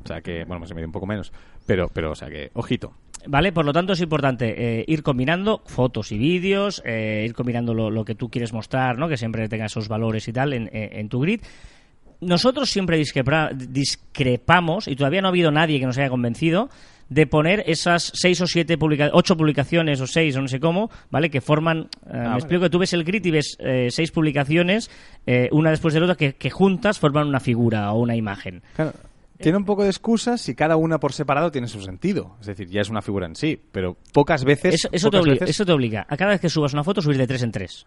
O 0.03 0.07
sea 0.07 0.21
que, 0.21 0.45
bueno, 0.45 0.61
me 0.61 0.67
se 0.67 0.75
me 0.75 0.81
dio 0.83 0.87
un 0.89 0.93
poco 0.93 1.07
menos. 1.07 1.33
Pero, 1.67 1.89
pero, 1.93 2.11
o 2.11 2.15
sea 2.15 2.29
que, 2.29 2.51
ojito. 2.53 2.93
¿Vale? 3.27 3.53
Por 3.53 3.65
lo 3.65 3.73
tanto, 3.73 3.95
es 3.95 4.01
importante 4.03 4.81
eh, 4.81 4.85
ir 4.87 5.03
combinando 5.03 5.63
fotos 5.65 6.13
y 6.13 6.19
vídeos, 6.19 6.83
eh, 6.85 7.25
ir 7.27 7.33
combinando 7.33 7.73
lo, 7.73 7.91
lo 7.91 8.05
que 8.05 8.15
tú 8.15 8.29
quieres 8.29 8.53
mostrar, 8.53 8.99
¿no? 8.99 9.09
Que 9.09 9.17
siempre 9.17 9.49
tenga 9.49 9.65
esos 9.65 9.89
valores 9.89 10.29
y 10.29 10.33
tal 10.35 10.53
en, 10.53 10.69
en- 10.75 10.99
en 10.99 11.09
tu 11.09 11.21
grid. 11.21 11.41
Nosotros 12.21 12.69
siempre 12.71 12.99
discrepa- 12.99 13.51
discrepamos, 13.53 14.89
y 14.89 14.97
todavía 14.97 15.21
no 15.23 15.29
ha 15.29 15.31
habido 15.31 15.51
nadie 15.51 15.81
que 15.81 15.87
nos 15.87 15.97
haya 15.99 16.09
convencido, 16.11 16.69
de 17.09 17.27
poner 17.27 17.63
esas 17.67 18.11
seis 18.15 18.41
o 18.41 18.47
siete 18.47 18.79
publica 18.79 19.11
ocho 19.13 19.37
publicaciones 19.37 20.01
o 20.01 20.07
seis 20.07 20.37
o 20.37 20.41
no 20.41 20.49
sé 20.49 20.59
cómo, 20.61 20.91
¿vale? 21.11 21.31
Que 21.31 21.41
forman, 21.41 21.89
eh, 22.07 22.13
me 22.13 22.19
vale. 22.21 22.35
explico 22.37 22.63
que 22.63 22.71
tú 22.71 22.79
ves 22.79 22.93
el 22.93 23.05
grid 23.05 23.25
y 23.27 23.31
ves 23.31 23.57
eh, 23.61 23.89
seis 23.91 24.11
publicaciones, 24.11 24.91
eh, 25.27 25.49
una 25.53 25.71
después 25.71 25.93
de 25.95 26.01
la 26.01 26.07
otra, 26.07 26.17
que, 26.17 26.35
que 26.35 26.51
juntas 26.51 26.99
forman 26.99 27.29
una 27.29 27.41
figura 27.41 27.93
o 27.93 28.01
una 28.01 28.17
imagen. 28.17 28.63
Claro, 28.75 28.93
tiene 29.39 29.59
un 29.59 29.65
poco 29.65 29.83
de 29.83 29.91
excusas 29.91 30.41
si 30.41 30.55
cada 30.55 30.77
una 30.77 30.99
por 30.99 31.13
separado 31.13 31.51
tiene 31.51 31.67
su 31.69 31.83
sentido. 31.83 32.37
Es 32.41 32.47
decir, 32.47 32.69
ya 32.69 32.81
es 32.81 32.89
una 32.89 33.03
figura 33.03 33.27
en 33.27 33.37
sí, 33.37 33.61
pero 33.73 33.97
pocas 34.13 34.45
veces... 34.45 34.75
Eso, 34.75 34.89
eso 34.93 35.11
te 35.11 35.19
obliga, 35.19 35.41
veces- 35.41 35.51
eso 35.51 35.67
te 35.67 35.73
obliga 35.73 36.07
a 36.09 36.17
cada 36.17 36.31
vez 36.31 36.41
que 36.41 36.49
subas 36.49 36.73
una 36.73 36.85
foto 36.85 37.03
subir 37.03 37.19
de 37.19 37.27
tres 37.27 37.43
en 37.43 37.53
tres. 37.53 37.87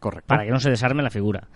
Correcto. 0.00 0.26
para 0.28 0.44
que 0.44 0.50
no 0.50 0.60
se 0.60 0.70
desarme 0.70 1.02
la 1.02 1.10
figura. 1.10 1.48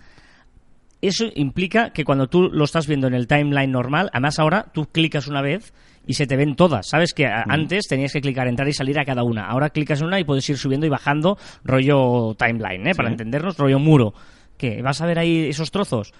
Eso 1.01 1.25
implica 1.35 1.91
que 1.91 2.05
cuando 2.05 2.27
tú 2.27 2.43
lo 2.49 2.63
estás 2.63 2.87
viendo 2.87 3.07
en 3.07 3.13
el 3.13 3.27
timeline 3.27 3.71
normal, 3.71 4.09
además 4.13 4.39
ahora 4.39 4.71
tú 4.73 4.85
clicas 4.85 5.27
una 5.27 5.41
vez 5.41 5.73
y 6.05 6.13
se 6.13 6.27
te 6.27 6.35
ven 6.35 6.55
todas. 6.55 6.87
Sabes 6.87 7.13
que 7.13 7.25
antes 7.25 7.87
tenías 7.87 8.13
que 8.13 8.21
clicar, 8.21 8.47
entrar 8.47 8.67
y 8.67 8.73
salir 8.73 8.99
a 8.99 9.05
cada 9.05 9.23
una. 9.23 9.47
Ahora 9.47 9.69
clicas 9.69 10.01
en 10.01 10.07
una 10.07 10.19
y 10.19 10.23
puedes 10.23 10.47
ir 10.49 10.57
subiendo 10.57 10.85
y 10.85 10.89
bajando 10.89 11.37
rollo 11.63 12.35
timeline, 12.37 12.87
¿eh? 12.87 12.95
para 12.95 13.09
entendernos, 13.09 13.57
rollo 13.57 13.79
muro. 13.79 14.13
¿Qué? 14.57 14.81
¿Vas 14.81 15.01
a 15.01 15.05
ver 15.05 15.19
ahí 15.19 15.47
esos 15.47 15.71
trozos? 15.71 16.13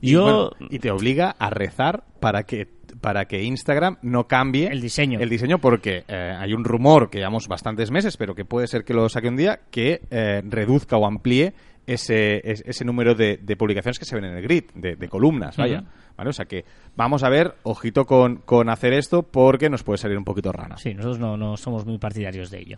Y, 0.00 0.12
Yo... 0.12 0.22
bueno, 0.22 0.50
y 0.70 0.78
te 0.78 0.90
obliga 0.90 1.36
a 1.38 1.50
rezar 1.50 2.04
para 2.20 2.44
que 2.44 2.68
para 3.00 3.26
que 3.26 3.42
Instagram 3.42 3.98
no 4.02 4.26
cambie 4.26 4.66
El 4.66 4.80
diseño. 4.80 5.20
el 5.20 5.28
diseño 5.28 5.58
porque 5.58 6.04
eh, 6.08 6.36
hay 6.36 6.52
un 6.52 6.64
rumor 6.64 7.08
que 7.08 7.18
llevamos 7.18 7.48
bastantes 7.48 7.90
meses 7.90 8.16
pero 8.16 8.34
que 8.34 8.44
puede 8.44 8.66
ser 8.66 8.84
que 8.84 8.92
lo 8.92 9.08
saque 9.08 9.28
un 9.28 9.36
día 9.36 9.60
que 9.70 10.02
eh, 10.10 10.42
reduzca 10.44 10.96
o 10.96 11.06
amplíe 11.06 11.54
ese, 11.92 12.40
es- 12.50 12.62
ese 12.66 12.84
número 12.84 13.14
de, 13.14 13.38
de 13.38 13.56
publicaciones 13.56 13.98
que 13.98 14.04
se 14.04 14.14
ven 14.14 14.24
en 14.24 14.36
el 14.36 14.42
grid 14.42 14.64
de, 14.74 14.96
de 14.96 15.08
columnas 15.08 15.56
vaya. 15.56 15.82
¿Vale? 16.16 16.30
o 16.30 16.32
sea 16.32 16.44
que 16.44 16.64
vamos 16.96 17.22
a 17.22 17.28
ver 17.30 17.54
ojito 17.62 18.04
con, 18.04 18.36
con 18.38 18.68
hacer 18.68 18.92
esto 18.92 19.22
porque 19.22 19.70
nos 19.70 19.82
puede 19.82 19.96
salir 19.98 20.18
un 20.18 20.24
poquito 20.24 20.52
rana 20.52 20.76
Sí, 20.76 20.92
nosotros 20.94 21.18
no, 21.18 21.36
no 21.36 21.56
somos 21.56 21.86
muy 21.86 21.98
partidarios 21.98 22.50
de 22.50 22.58
ello. 22.60 22.76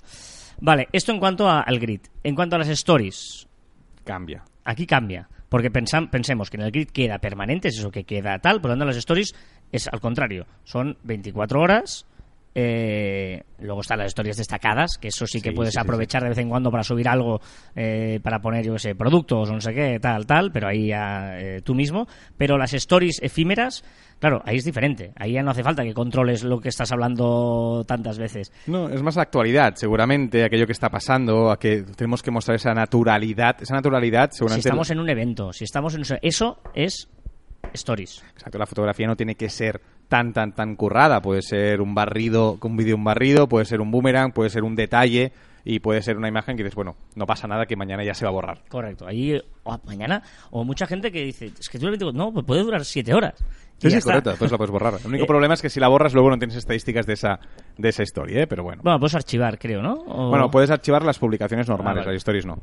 Vale, 0.61 0.89
esto 0.93 1.11
en 1.13 1.19
cuanto 1.19 1.49
a- 1.49 1.61
al 1.63 1.79
grid. 1.81 2.01
En 2.23 2.35
cuanto 2.35 2.57
a 2.57 2.59
las 2.61 2.69
stories, 2.69 3.49
cambia 4.05 4.45
aquí 4.65 4.87
cambia. 4.87 5.29
Porque 5.49 5.71
pensam- 5.71 6.09
pensemos 6.09 6.49
que 6.49 6.57
en 6.57 6.63
el 6.63 6.71
grid 6.71 6.89
queda 6.89 7.19
permanente, 7.19 7.69
es 7.69 7.79
eso 7.79 7.91
que 7.91 8.05
queda 8.05 8.39
tal, 8.39 8.61
por 8.61 8.71
lo 8.71 8.73
tanto 8.75 8.87
las 8.87 8.97
stories 8.97 9.35
es 9.71 9.87
al 9.89 10.01
contrario, 10.01 10.47
son 10.65 10.97
24 11.03 11.61
horas. 11.61 12.07
Eh, 12.55 13.43
luego 13.61 13.81
están 13.81 13.99
las 13.99 14.09
historias 14.09 14.37
destacadas, 14.37 14.99
que 15.01 15.09
eso 15.09 15.27
sí 15.27 15.41
que 15.41 15.51
Sí, 15.51 15.55
puedes 15.57 15.73
sí, 15.73 15.79
sí, 15.79 15.81
aprovechar 15.81 16.23
de 16.23 16.29
vez 16.31 16.39
en 16.39 16.49
cuando 16.49 16.71
para 16.71 16.83
subir 16.83 17.09
algo, 17.09 17.41
eh, 17.75 18.21
para 18.23 18.41
poner, 18.41 18.65
yo 18.65 18.73
qué 18.75 18.79
sé, 18.79 18.95
productos 18.95 19.49
o 19.51 19.53
no 19.55 19.61
sé 19.61 19.73
qué, 19.75 19.99
tal, 20.01 20.27
tal, 20.27 20.53
pero 20.53 20.69
ahí 20.69 20.89
ya 20.89 21.39
eh, 21.39 21.61
tú 21.63 21.75
mismo. 21.75 22.07
Pero 22.37 22.59
las 22.59 22.75
stories 22.75 23.21
efímeras, 23.23 23.85
claro, 24.19 24.43
ahí 24.45 24.57
es 24.57 24.65
diferente. 24.65 25.13
Ahí 25.17 25.33
ya 25.33 25.43
no 25.43 25.51
hace 25.51 25.63
falta 25.63 25.83
que 25.83 25.95
controles 25.95 26.43
lo 26.45 26.61
que 26.61 26.69
estás 26.69 26.93
hablando 26.93 27.85
tantas 27.87 28.19
veces. 28.19 28.53
No, 28.67 28.89
es 28.89 29.03
más 29.03 29.17
la 29.17 29.23
actualidad, 29.23 29.75
seguramente, 29.77 30.45
aquello 30.45 30.67
que 30.67 30.73
está 30.73 30.91
pasando, 30.91 31.51
a 31.51 31.59
que 31.59 31.83
tenemos 31.97 32.23
que 32.23 32.31
mostrar 32.31 32.57
esa 32.57 32.75
naturalidad. 32.75 33.57
Esa 33.63 33.75
naturalidad, 33.75 34.31
Si 34.31 34.39
seguramente. 34.39 34.69
estamos 34.69 34.91
en 34.91 34.99
un 35.01 35.09
evento, 35.09 35.53
si 35.53 35.65
estamos 35.65 35.95
en... 35.95 36.03
Eso 36.23 36.59
es 36.75 37.09
stories. 37.73 38.23
Exacto, 38.33 38.59
la 38.59 38.67
fotografía 38.67 39.07
no 39.07 39.17
tiene 39.17 39.35
que 39.35 39.49
ser 39.49 39.81
tan, 40.09 40.33
tan, 40.33 40.53
tan 40.53 40.77
currada. 40.77 41.23
Puede 41.23 41.43
ser 41.43 41.81
un 41.81 41.95
barrido, 41.95 42.59
un 42.63 42.77
vídeo 42.77 42.97
un 42.97 43.05
barrido, 43.05 43.49
puede 43.49 43.65
ser 43.65 43.81
un 43.81 43.91
boomerang, 43.91 44.33
puede 44.33 44.51
ser 44.51 44.65
un 44.65 44.77
detalle 44.77 45.33
y 45.65 45.81
puede 45.81 46.03
ser 46.03 46.17
una 46.17 46.29
imagen 46.29 46.57
que 46.57 46.65
dices, 46.65 46.75
bueno, 46.75 46.97
no 47.15 47.27
pasa 47.27 47.47
nada 47.47 47.67
que 47.67 47.77
mañana 47.77 48.05
ya 48.05 48.15
se 48.15 48.25
va 48.25 48.31
a 48.31 48.33
borrar. 48.33 48.63
Correcto. 48.69 49.07
Ahí, 49.07 49.41
o 49.63 49.79
mañana, 49.85 50.23
o 50.51 50.65
mucha 50.65 50.87
gente 50.87 51.13
que 51.13 51.25
dice, 51.25 51.53
es 51.59 51.69
que 51.69 51.79
tú 51.79 51.87
el 51.87 51.93
24, 51.93 52.19
no, 52.19 52.33
pues 52.33 52.45
puede 52.45 52.63
durar 52.63 52.85
siete 52.85 53.15
horas. 53.15 53.35
Sí, 53.91 53.91
sí, 53.91 54.01
correcto, 54.01 54.35
pues 54.39 54.51
la 54.51 54.57
puedes 54.59 54.71
borrar. 54.71 54.95
El 55.01 55.07
único 55.07 55.25
Eh, 55.25 55.27
problema 55.27 55.55
es 55.55 55.63
que 55.63 55.69
si 55.71 55.81
la 55.81 55.89
borras 55.89 56.15
luego 56.15 56.31
no 56.31 56.39
tienes 56.39 56.57
estadísticas 56.57 57.07
de 57.07 57.15
esa, 57.15 57.39
de 57.77 57.89
esa 57.89 58.03
historia, 58.03 58.43
¿eh? 58.43 58.47
pero 58.47 58.63
bueno. 58.63 58.83
Bueno, 58.85 58.99
puedes 58.99 59.15
archivar, 59.15 59.59
creo, 59.59 59.83
¿no? 59.83 59.95
O- 60.07 60.29
Bueno, 60.31 60.51
puedes 60.51 60.71
archivar 60.71 61.03
las 61.05 61.19
publicaciones 61.19 61.69
normales, 61.69 62.03
Ah, 62.03 62.07
vale. 62.07 62.13
las 62.15 62.21
stories 62.23 62.47
no. 62.47 62.57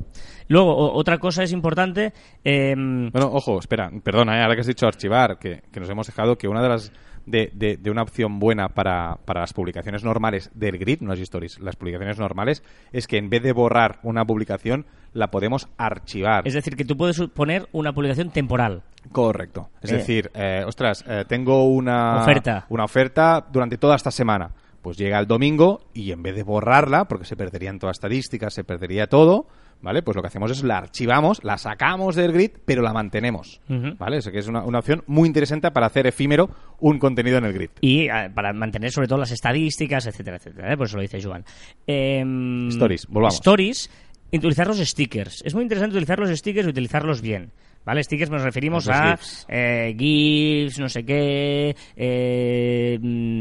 Luego, 0.48 0.74
o- 0.74 0.94
otra 0.98 1.18
cosa 1.18 1.42
es 1.42 1.52
importante. 1.52 2.12
em, 2.44 3.10
Bueno, 3.10 3.28
ojo, 3.32 3.58
espera, 3.58 3.90
perdona, 4.02 4.38
¿eh? 4.38 4.42
ahora 4.42 4.54
que 4.54 4.60
has 4.62 4.66
dicho 4.66 4.86
archivar, 4.86 5.38
que, 5.38 5.62
que 5.72 5.80
nos 5.80 5.88
hemos 5.90 6.06
dejado 6.06 6.36
que 6.36 6.48
una 6.48 6.62
de 6.62 6.68
las 6.68 6.92
de, 7.30 7.50
de- 7.54 7.76
de 7.76 7.90
una 7.90 8.02
opción 8.02 8.38
buena 8.38 8.68
para, 8.68 9.18
para 9.24 9.40
las 9.40 9.52
publicaciones 9.52 10.04
normales 10.04 10.50
del 10.54 10.78
grid, 10.78 11.00
no 11.00 11.10
las 11.10 11.20
stories, 11.20 11.58
las 11.60 11.76
publicaciones 11.76 12.18
normales, 12.18 12.62
es 12.92 13.06
que 13.06 13.16
en 13.18 13.30
vez 13.30 13.42
de 13.42 13.52
borrar 13.52 13.98
una 14.02 14.24
publicación, 14.24 14.86
la 15.12 15.30
podemos 15.30 15.68
archivar. 15.76 16.46
es 16.46 16.54
decir, 16.54 16.76
que 16.76 16.84
tú 16.84 16.96
puedes 16.96 17.20
poner 17.34 17.68
una 17.72 17.92
publicación 17.92 18.30
temporal. 18.30 18.82
Correcto. 19.12 19.70
Es 19.82 19.90
Eh. 19.92 19.96
decir, 19.96 20.30
eh, 20.34 20.62
ostras, 20.66 21.04
eh, 21.08 21.24
tengo 21.26 21.64
una 21.64 22.22
Oferta. 22.22 22.66
una 22.68 22.84
oferta 22.84 23.44
durante 23.50 23.78
toda 23.78 23.96
esta 23.96 24.10
semana. 24.10 24.50
Pues 24.82 24.96
llega 24.96 25.18
el 25.18 25.26
domingo 25.26 25.80
y 25.92 26.10
en 26.12 26.22
vez 26.22 26.34
de 26.34 26.42
borrarla, 26.42 27.04
porque 27.06 27.26
se 27.26 27.36
perderían 27.36 27.78
todas 27.78 27.90
las 27.90 27.96
estadísticas, 27.98 28.54
se 28.54 28.64
perdería 28.64 29.08
todo, 29.08 29.46
¿vale? 29.82 30.02
Pues 30.02 30.14
lo 30.16 30.22
que 30.22 30.28
hacemos 30.28 30.50
es 30.50 30.62
la 30.62 30.78
archivamos, 30.78 31.42
la 31.44 31.58
sacamos 31.58 32.14
del 32.16 32.32
grid, 32.32 32.50
pero 32.64 32.82
la 32.82 32.92
mantenemos, 32.92 33.60
Ujú. 33.68 33.94
¿vale? 33.98 34.18
Eso 34.18 34.30
que 34.30 34.38
es 34.38 34.48
una, 34.48 34.62
una 34.64 34.78
opción 34.80 35.02
muy 35.06 35.26
interesante 35.26 35.70
para 35.70 35.86
hacer 35.86 36.06
efímero 36.06 36.50
un 36.80 36.98
contenido 36.98 37.38
en 37.38 37.44
el 37.44 37.52
grid. 37.52 37.70
Y 37.80 38.08
eh, 38.08 38.30
para 38.34 38.52
mantener 38.52 38.90
sobre 38.90 39.08
todo 39.08 39.18
las 39.18 39.30
estadísticas, 39.30 40.06
etcétera, 40.06 40.36
etcétera. 40.36 40.72
¿eh? 40.72 40.76
Por 40.76 40.86
eso 40.86 40.96
lo 40.96 41.02
dice 41.02 41.22
Joan. 41.22 41.44
Em, 41.86 42.68
Stories, 42.68 43.06
volvamos. 43.08 43.34
Stories, 43.36 43.90
utilizar 44.32 44.66
los 44.66 44.78
stickers. 44.78 45.42
Es 45.44 45.54
muy 45.54 45.62
interesante 45.62 45.94
utilizar 45.96 46.18
los 46.18 46.30
stickers 46.38 46.66
y 46.66 46.70
utilizarlos 46.70 47.20
bien. 47.20 47.50
¿Vale? 47.82 48.04
Stickers 48.04 48.30
nos 48.30 48.42
referimos 48.42 48.86
a 48.90 49.16
GIFs. 49.16 49.46
eh, 49.48 49.94
GIFs, 49.98 50.78
no 50.78 50.88
sé 50.90 51.02
qué. 51.02 51.74
eh, 51.96 52.98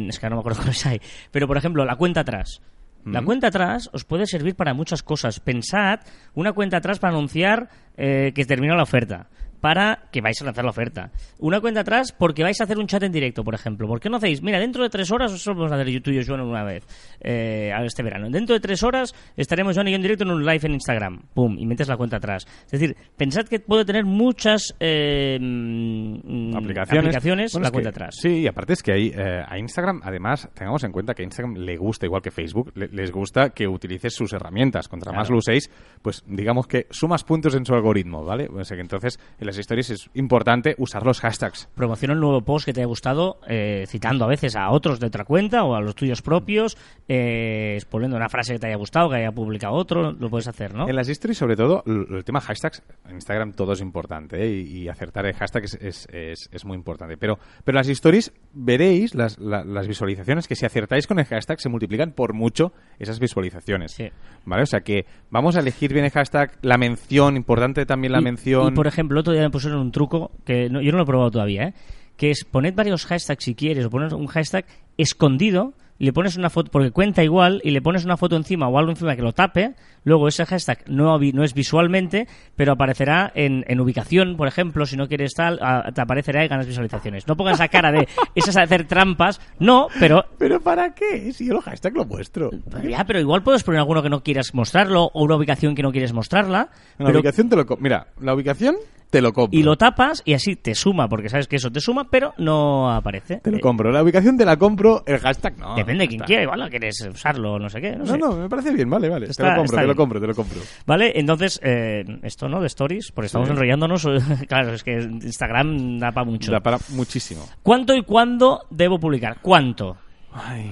es 0.10 0.18
que 0.18 0.26
ahora 0.26 0.36
no 0.36 0.36
me 0.38 0.40
acuerdo 0.40 0.60
cuáles 0.64 0.86
hay. 0.86 1.02
Pero, 1.30 1.46
por 1.46 1.58
ejemplo, 1.58 1.84
la 1.84 1.98
cuenta 1.98 2.22
atrás. 2.22 2.62
La 3.06 3.20
Ujú. 3.20 3.28
cuenta 3.28 3.48
atrás 3.48 3.90
os 3.94 4.04
puede 4.04 4.26
servir 4.26 4.56
para 4.56 4.74
muchas 4.74 5.04
cosas. 5.04 5.40
Pensad 5.40 6.02
una 6.34 6.54
cuenta 6.54 6.78
atrás 6.78 7.00
para 7.00 7.14
anunciar 7.14 7.70
eh, 7.98 8.32
que 8.36 8.46
termina 8.46 8.76
la 8.76 8.84
oferta. 8.84 9.28
Para 9.62 10.08
que 10.12 10.22
vais 10.22 10.42
a 10.42 10.46
lanzar 10.46 10.64
la 10.64 10.72
oferta. 10.72 11.12
Una 11.40 11.60
cuenta 11.60 11.82
atrás 11.82 12.14
porque 12.18 12.44
vais 12.44 12.60
a 12.62 12.64
hacer 12.64 12.78
un 12.78 12.88
chat 12.88 13.04
en 13.04 13.12
directo, 13.12 13.44
por 13.44 13.54
ejemplo. 13.56 13.88
¿Por 13.88 14.00
qué 14.00 14.10
no 14.10 14.18
hacéis? 14.18 14.42
Mira, 14.42 14.60
dentro 14.60 14.84
de 14.84 14.90
tres 14.90 15.12
horas, 15.12 15.32
eso 15.34 15.54
vamos 15.54 15.72
a 15.72 15.76
hacer 15.76 15.90
yo 15.90 16.02
tú 16.02 16.12
y 16.12 16.16
yo, 16.16 16.22
Joan, 16.26 16.42
una 16.42 16.64
vez. 16.64 16.86
eh, 17.22 17.72
este 17.84 18.04
verano. 18.04 18.30
Dentro 18.30 18.54
de 18.54 18.60
tres 18.60 18.84
horas 18.84 19.14
estaremos 19.36 19.76
yo 19.76 19.82
en 19.82 20.02
directo 20.02 20.24
en 20.24 20.32
un 20.32 20.46
live 20.46 20.60
en 20.64 20.74
Instagram. 20.74 21.24
Pum, 21.34 21.58
y 21.58 21.66
metes 21.66 21.88
la 21.88 21.98
cuenta 21.98 22.18
atrás. 22.18 22.46
Es 22.66 22.72
decir, 22.80 22.96
pensad 23.18 23.44
que 23.46 23.60
puede 23.60 23.86
tener 23.86 24.06
muchas 24.06 24.76
eh, 24.80 25.38
mm, 25.40 26.56
aplicaciones, 26.56 27.52
Bueno, 27.54 27.64
la 27.66 27.72
cuenta 27.72 27.90
que- 27.92 27.96
atrás. 27.96 28.16
Sí, 28.22 28.42
y 28.42 28.48
aparte 28.48 28.74
es 28.74 28.84
que 28.84 28.92
ahí, 28.94 29.12
eh, 29.16 29.44
a 29.48 29.58
Instagram, 29.58 30.02
además, 30.04 30.50
tengamos 30.54 30.84
en 30.84 30.92
cuenta 30.92 31.14
que 31.14 31.24
a 31.24 31.26
Instagram 31.26 31.56
le 31.58 31.76
gusta, 31.78 32.06
igual 32.06 32.22
que 32.22 32.32
Facebook, 32.32 32.72
le- 32.76 32.88
les 32.90 33.12
gusta 33.12 33.50
que 33.50 33.68
utilices 33.68 34.14
sus 34.14 34.32
herramientas. 34.34 34.88
Contra 34.88 35.12
más 35.12 35.30
lo 35.30 35.38
uséis, 35.38 35.70
pues 36.02 36.24
digamos 36.28 36.68
que 36.68 36.88
sumas 36.90 37.24
puntos 37.24 37.56
en 37.56 37.66
su 37.66 37.74
algoritmo, 37.74 38.24
¿vale? 38.24 38.48
O 38.48 38.64
sea 38.64 38.76
que 38.76 38.82
entonces 38.82 39.20
en 39.40 39.46
las 39.50 39.58
historias 39.58 39.90
es 39.90 40.10
importante 40.14 40.76
usar 40.78 41.06
los 41.06 41.20
hashtags. 41.22 41.68
Promociona 41.76 42.14
un 42.14 42.20
nuevo 42.22 42.42
post 42.42 42.66
que 42.66 42.74
te 42.74 42.82
haya 42.82 42.88
gustado, 42.88 43.40
eh, 43.48 43.86
citando 43.88 44.26
a 44.26 44.28
veces 44.28 44.56
a 44.56 44.70
otros 44.70 45.00
de 45.00 45.08
otra 45.08 45.26
cuenta 45.26 45.64
o 45.64 45.76
a 45.76 45.82
los 45.82 45.96
tuyos 45.96 46.22
propios, 46.22 46.78
eh, 47.08 47.80
poniendo 47.90 48.16
una 48.18 48.30
frase 48.30 48.54
que 48.54 48.60
te 48.60 48.68
haya 48.68 48.76
gustado, 48.78 49.10
que 49.10 49.16
haya 49.18 49.32
publicado 49.32 49.74
otro, 49.74 50.12
lo 50.12 50.30
puedes 50.30 50.48
hacer, 50.48 50.74
¿no? 50.74 50.88
En 50.88 50.96
las 50.96 51.10
stories, 51.10 51.38
sobre 51.38 51.56
todo, 51.56 51.84
el 51.86 52.24
tema 52.24 52.40
hashtags, 52.42 52.84
en 53.08 53.16
Instagram 53.16 53.54
todo 53.54 53.74
es 53.74 53.82
importante 53.82 54.44
¿eh? 54.44 54.52
y, 54.62 54.84
y 54.84 54.88
acertar 54.90 55.26
el 55.26 55.34
hashtag 55.34 55.64
es, 55.66 55.74
es, 55.82 56.08
es- 56.12 56.50
es 56.52 56.66
muy 56.66 56.76
importante. 56.78 57.18
Pero, 57.18 57.40
pero 57.64 57.76
las 57.78 57.88
stories 57.90 58.32
veréis 58.54 59.16
las, 59.16 59.40
la- 59.40 59.64
las 59.64 59.88
visualizaciones 59.88 60.48
que 60.48 60.56
si 60.56 60.66
acertáis 60.66 61.08
con 61.08 61.20
el 61.20 61.26
hashtag 61.26 61.60
se 61.60 61.70
multiplican 61.70 62.12
por 62.12 62.34
mucho 62.34 62.72
esas 63.00 63.20
visualizaciones. 63.20 63.92
Sí. 63.94 64.10
¿Vale? 64.46 64.64
O 64.64 64.66
sea 64.68 64.82
que 64.82 65.06
vamos 65.32 65.56
a 65.56 65.60
elegir 65.62 65.94
bien 65.94 66.06
el 66.06 66.12
hashtag, 66.12 66.58
la 66.62 66.78
mención, 66.78 67.36
importante 67.36 67.86
también 67.86 68.14
la 68.14 68.20
y, 68.20 68.24
mención. 68.24 68.74
y, 68.74 68.76
por 68.76 68.88
ejemplo, 68.88 69.20
otro 69.20 69.34
día 69.34 69.39
me 69.42 69.50
pusieron 69.50 69.80
un 69.80 69.92
truco 69.92 70.32
que 70.46 70.70
no- 70.70 70.82
yo 70.82 70.92
no 70.92 70.98
lo 70.98 71.04
he 71.04 71.08
probado 71.08 71.32
todavía, 71.32 71.64
¿eh? 71.70 71.74
que 72.18 72.32
es 72.32 72.44
poner 72.44 72.74
varios 72.74 73.06
hashtags 73.06 73.44
si 73.44 73.56
quieres 73.56 73.86
o 73.86 73.90
poner 73.90 74.14
un 74.14 74.28
hashtag 74.28 74.66
escondido 74.98 75.74
y 76.02 76.06
le 76.06 76.14
pones 76.14 76.38
una 76.38 76.50
foto, 76.50 76.72
porque 76.72 76.92
cuenta 76.92 77.26
igual, 77.26 77.60
y 77.62 77.72
le 77.72 77.82
pones 77.82 78.06
una 78.06 78.16
foto 78.16 78.38
encima 78.38 78.70
o 78.70 78.78
algo 78.78 78.90
encima 78.90 79.18
que 79.18 79.22
lo 79.22 79.34
tape, 79.34 79.74
luego 80.06 80.30
ese 80.30 80.46
hashtag 80.46 80.86
no, 80.88 81.20
no 81.20 81.44
es 81.44 81.54
visualmente, 81.54 82.26
pero 82.56 82.72
aparecerá 82.72 83.34
en, 83.36 83.66
en 83.68 83.82
ubicación, 83.82 84.38
por 84.38 84.48
ejemplo, 84.48 84.86
si 84.86 84.96
no 84.96 85.10
quieres 85.10 85.34
tal, 85.34 85.60
a- 85.62 85.92
te 85.94 86.00
aparecerá 86.00 86.46
y 86.46 86.48
ganas 86.48 86.68
visualizaciones. 86.68 87.28
No 87.28 87.36
pongas 87.36 87.56
esa 87.56 87.68
cara 87.68 87.92
de, 87.92 88.08
esas 88.36 88.56
a 88.56 88.62
hacer 88.62 88.86
trampas, 88.88 89.42
no, 89.60 89.88
pero 90.00 90.24
¿Pero 90.38 90.62
para 90.62 90.94
qué? 90.94 91.34
Si 91.34 91.46
yo 91.48 91.56
el 91.56 91.62
hashtag 91.62 91.94
lo 91.96 92.06
muestro. 92.06 92.50
Ya, 92.88 93.04
pero 93.04 93.20
igual 93.20 93.44
puedes 93.44 93.64
poner 93.64 93.80
alguno 93.80 94.02
que 94.02 94.10
no 94.10 94.24
quieras 94.24 94.54
mostrarlo 94.54 95.12
o 95.14 95.24
una 95.24 95.36
ubicación 95.36 95.76
que 95.76 95.84
no 95.84 95.92
quieres 95.92 96.14
mostrarla. 96.14 96.70
La 96.98 97.08
pero- 97.08 97.20
ubicación 97.20 97.50
te 97.50 97.58
lo... 97.58 97.66
Mira, 97.82 98.08
la 98.22 98.34
ubicación 98.34 98.78
te 99.10 99.22
lo 99.22 99.34
compro. 99.34 99.58
y 99.60 99.64
lo 99.64 99.76
tapas 99.78 100.22
y 100.26 100.34
así 100.34 100.56
te 100.56 100.76
suma, 100.76 101.08
porque 101.08 101.30
sabes 101.30 101.48
que 101.48 101.56
eso 101.56 101.72
te 101.72 101.80
suma, 101.80 102.06
pero 102.10 102.34
no 102.38 102.92
aparece. 102.92 103.38
Te 103.38 103.52
lo 103.52 103.58
Eh, 103.58 103.62
compro. 103.62 103.92
La 103.92 104.04
ubicación 104.04 104.38
te 104.38 104.46
la 104.46 104.58
compro, 104.58 105.04
el 105.08 105.20
hashtag 105.20 105.58
no. 105.58 105.76
Depende 105.76 106.04
de 106.04 106.08
quién 106.08 106.22
quiera, 106.22 106.44
igual 106.44 106.60
no 106.60 106.70
quieres 106.70 107.00
usarlo, 107.12 107.58
no 107.60 107.70
sé 107.70 107.82
qué. 107.82 107.92
No, 107.92 108.00
No, 108.00 108.06
sé. 108.06 108.18
no, 108.18 108.32
me 108.36 108.50
parece 108.50 108.72
bien, 108.72 108.90
vale, 108.90 109.10
vale. 109.10 109.26
Está- 109.28 109.44
te 109.44 109.50
lo 109.52 109.56
compro, 109.58 109.78
te 109.80 109.88
lo 109.88 109.96
compro, 109.96 110.22
te 110.22 110.28
lo 110.28 110.36
compro. 110.36 110.60
Vale, 110.86 111.12
entonces, 111.20 111.60
eh, 111.64 112.04
esto, 112.24 112.48
¿no? 112.48 112.62
De 112.62 112.68
stories, 112.68 113.12
porque 113.12 113.28
estamos 113.28 113.48
Sí. 113.48 113.54
enrollándonos. 113.54 114.06
claro, 114.48 114.74
es 114.74 114.84
que 114.84 114.94
Instagram 115.00 116.00
da 116.00 116.12
para 116.12 116.26
mucho. 116.26 116.52
Da 116.52 116.60
para 116.60 116.78
muchísimo. 116.90 117.48
¿Cuánto 117.64 117.96
y 117.96 118.04
cuándo 118.04 118.66
debo 118.70 119.00
publicar? 119.00 119.38
¿Cuánto? 119.42 119.98
Ay, 120.34 120.72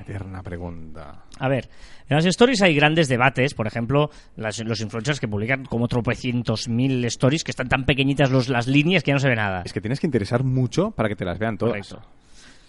Eterna 0.00 0.42
pregunta. 0.42 1.24
A 1.38 1.48
ver, 1.48 1.68
en 2.08 2.16
las 2.16 2.26
stories 2.26 2.60
hay 2.62 2.74
grandes 2.74 3.08
debates, 3.08 3.54
por 3.54 3.66
ejemplo, 3.66 4.10
las- 4.36 4.58
los 4.64 4.80
influencers 4.80 5.20
que 5.20 5.28
publican 5.28 5.64
como 5.64 5.88
tropecientos 5.88 6.68
mil 6.68 7.04
stories 7.06 7.44
que 7.44 7.50
están 7.50 7.68
tan 7.68 7.84
pequeñitas 7.84 8.30
los, 8.30 8.48
las 8.48 8.66
líneas 8.66 9.02
que 9.02 9.10
ya 9.10 9.14
no 9.14 9.20
se 9.20 9.28
ve 9.28 9.36
nada. 9.36 9.62
Es 9.64 9.72
que 9.72 9.80
tienes 9.80 10.00
que 10.00 10.06
interesar 10.06 10.44
mucho 10.44 10.90
para 10.90 11.08
que 11.08 11.16
te 11.16 11.24
las 11.24 11.38
vean 11.38 11.56
todas. 11.56 11.88
Correcto. 11.88 12.08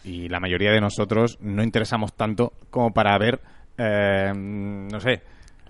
Y 0.03 0.29
la 0.29 0.39
mayoría 0.39 0.71
de 0.71 0.79
nosotros 0.81 1.37
no 1.41 1.63
interesamos 1.63 2.13
tanto 2.13 2.53
como 2.69 2.93
para 2.93 3.17
ver, 3.17 3.41
eh, 3.77 4.31
no 4.35 4.99
sé, 4.99 5.21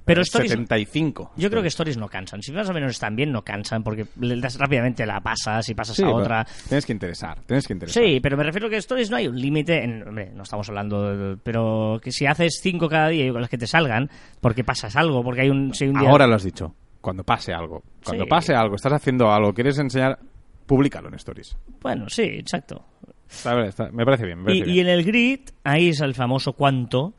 Pero 0.05 0.21
stories- 0.21 0.50
75. 0.50 1.31
Yo 1.35 1.50
creo 1.50 1.62
que 1.62 1.67
stories 1.69 1.97
no 1.97 2.07
cansan. 2.07 2.41
Si 2.41 2.51
más 2.51 2.69
o 2.69 2.74
menos 2.74 2.91
están 2.91 3.15
bien, 3.15 3.31
no 3.31 3.41
cansan, 3.43 3.83
porque 3.83 4.05
le 4.21 4.39
das 4.39 4.57
rápidamente 4.59 5.05
la 5.05 5.19
pasas 5.19 5.67
y 5.67 5.74
pasas 5.74 5.95
Sí, 5.95 6.03
a 6.03 6.09
otra. 6.09 6.45
Tienes 6.67 6.85
que 6.85 6.93
interesar, 6.93 7.39
tienes 7.45 7.65
que 7.67 7.74
interesar. 7.74 8.03
Sí, 8.03 8.19
pero 8.21 8.38
me 8.38 8.43
refiero 8.43 8.69
que 8.69 8.77
stories 8.77 9.09
no 9.09 9.17
hay 9.17 9.27
un 9.27 9.39
límite. 9.39 9.83
Hombre, 10.07 10.31
no 10.33 10.43
estamos 10.43 10.69
hablando. 10.69 11.15
de- 11.15 11.38
pero 11.38 12.00
que 12.01 12.12
si 12.12 12.25
haces 12.25 12.59
cinco 12.62 12.88
cada 12.88 13.09
día 13.09 13.25
y 13.27 13.31
con 13.31 13.41
las 13.41 13.50
que 13.50 13.57
te 13.57 13.67
salgan, 13.67 14.09
porque 14.41 14.63
pasas 14.63 14.95
algo, 14.95 15.24
porque 15.24 15.41
hay 15.41 15.50
un. 15.50 15.74
si 15.74 15.85
un 15.88 16.00
día- 16.00 16.09
Ahora 16.09 16.27
lo 16.27 16.35
has 16.35 16.43
dicho. 16.43 16.74
Cuando 17.01 17.24
pase 17.24 17.53
algo. 17.53 17.83
Cuando 18.03 18.24
Sí. 18.25 18.29
pase 18.29 18.53
algo, 18.55 18.75
estás 18.75 18.93
haciendo 18.93 19.31
algo, 19.31 19.53
quieres 19.53 19.77
enseñar, 19.79 20.17
públicalo 20.65 21.07
en 21.09 21.15
stories. 21.15 21.55
Bueno, 21.81 22.09
sí, 22.09 22.24
exacto. 22.24 22.83
Está- 23.29 23.65
está- 23.65 23.91
me 23.91 24.05
parece 24.05 24.25
bien. 24.25 24.39
me 24.43 24.53
Y, 24.53 24.59
parece 24.59 24.69
y 24.69 24.74
bien. 24.74 24.88
en 24.88 24.93
el 24.93 25.03
grid, 25.03 25.39
ahí 25.63 25.89
es 25.89 26.00
el 26.01 26.13
famoso 26.13 26.53
cuánto. 26.53 27.13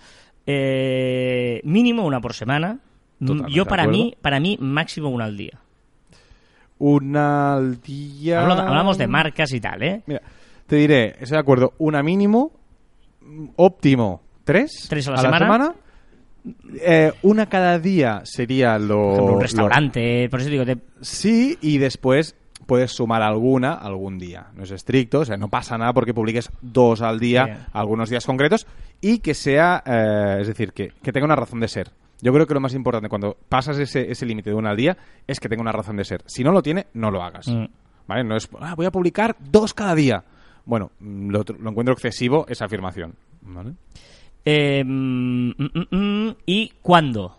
Eh, 0.47 1.61
mínimo 1.65 2.05
una 2.07 2.21
por 2.21 2.35
semana. 2.35 2.79
M- 3.21 3.29
Totalmente 3.29 3.53
Yo 3.57 3.65
para 3.67 3.87
mí, 3.87 4.15
para 4.21 4.41
mí, 4.41 4.57
máximo 4.61 5.09
una 5.09 5.25
al 5.25 5.37
día. 5.37 5.59
Una 6.79 7.55
al 7.55 7.81
día. 7.81 8.41
Hablo- 8.43 8.55
hablamos 8.61 8.99
de 8.99 9.07
marcas 9.07 9.53
y 9.53 9.61
tal, 9.61 9.83
¿eh? 9.83 10.03
Mira, 10.07 10.21
te 10.67 10.77
diré, 10.77 11.07
estoy 11.21 11.31
de 11.37 11.39
acuerdo, 11.39 11.73
una 11.79 12.03
mínimo, 12.03 12.53
mm, 13.23 13.47
óptimo, 13.57 14.21
tres. 14.45 14.87
Tres 14.89 15.09
a 15.09 15.13
la 15.13 15.19
semana. 15.19 15.75
Eh, 16.81 17.13
una 17.23 17.47
cada 17.47 17.79
día 17.79 18.21
sería 18.25 18.79
lo. 18.79 18.97
Por 18.99 19.13
ejemplo, 19.13 19.25
un 19.25 19.33
lo- 19.35 19.41
restaurante, 19.41 20.29
por 20.29 20.41
eso 20.41 20.51
digo, 20.51 20.65
te- 20.65 20.79
Sí, 21.01 21.59
y 21.61 21.79
después 21.79 22.37
puedes 22.67 22.93
sumar 22.93 23.23
alguna 23.23 23.73
algún 23.75 24.19
día. 24.19 24.49
No 24.55 24.65
es 24.65 24.71
estricto, 24.71 25.21
o 25.21 25.25
sea, 25.25 25.37
no 25.37 25.49
pasa 25.49 25.79
nada 25.79 25.93
porque 25.93 26.13
publiques 26.13 26.51
dos 26.61 27.01
al 27.03 27.19
día, 27.21 27.45
Bien. 27.45 27.59
algunos 27.73 28.11
días 28.11 28.27
concretos, 28.27 28.67
y 29.01 29.19
que 29.19 29.35
sea, 29.35 29.83
eh, 29.87 30.39
es 30.41 30.49
decir, 30.49 30.73
que, 30.73 30.93
que 31.03 31.13
tenga 31.13 31.25
una 31.27 31.37
razón 31.37 31.61
de 31.61 31.69
ser. 31.69 31.91
Yo 32.23 32.33
creo 32.33 32.47
que 32.47 32.55
lo 32.55 32.61
más 32.61 32.75
importante 32.75 33.09
cuando 33.09 33.37
pasas 33.49 33.79
ese, 33.79 34.11
ese 34.11 34.25
límite 34.27 34.51
de 34.51 34.57
una 34.57 34.71
al 34.71 34.77
día 34.77 34.97
es 35.27 35.39
que 35.39 35.49
tenga 35.49 35.61
una 35.63 35.73
razón 35.73 35.97
de 35.97 36.05
ser. 36.05 36.23
Si 36.27 36.43
no 36.43 36.51
lo 36.51 36.63
tiene, 36.63 36.87
no 36.95 37.11
lo 37.11 37.23
hagas. 37.23 37.47
Mm. 37.49 37.67
¿Vale? 38.09 38.25
No 38.25 38.37
es, 38.37 38.49
"Ah, 38.61 38.75
voy 38.75 38.87
a 38.87 38.91
publicar 38.91 39.37
dos 39.39 39.75
cada 39.75 39.95
día. 39.95 40.25
Bueno, 40.65 40.91
mm, 41.01 41.29
lo, 41.31 41.45
lo 41.59 41.71
encuentro 41.71 41.93
excesivo 41.93 42.47
esa 42.49 42.65
afirmación. 42.65 43.15
¿Vale? 43.43 43.75
eh, 44.45 44.83
mm, 44.85 46.31
¿Y 46.47 46.73
cuándo? 46.83 47.37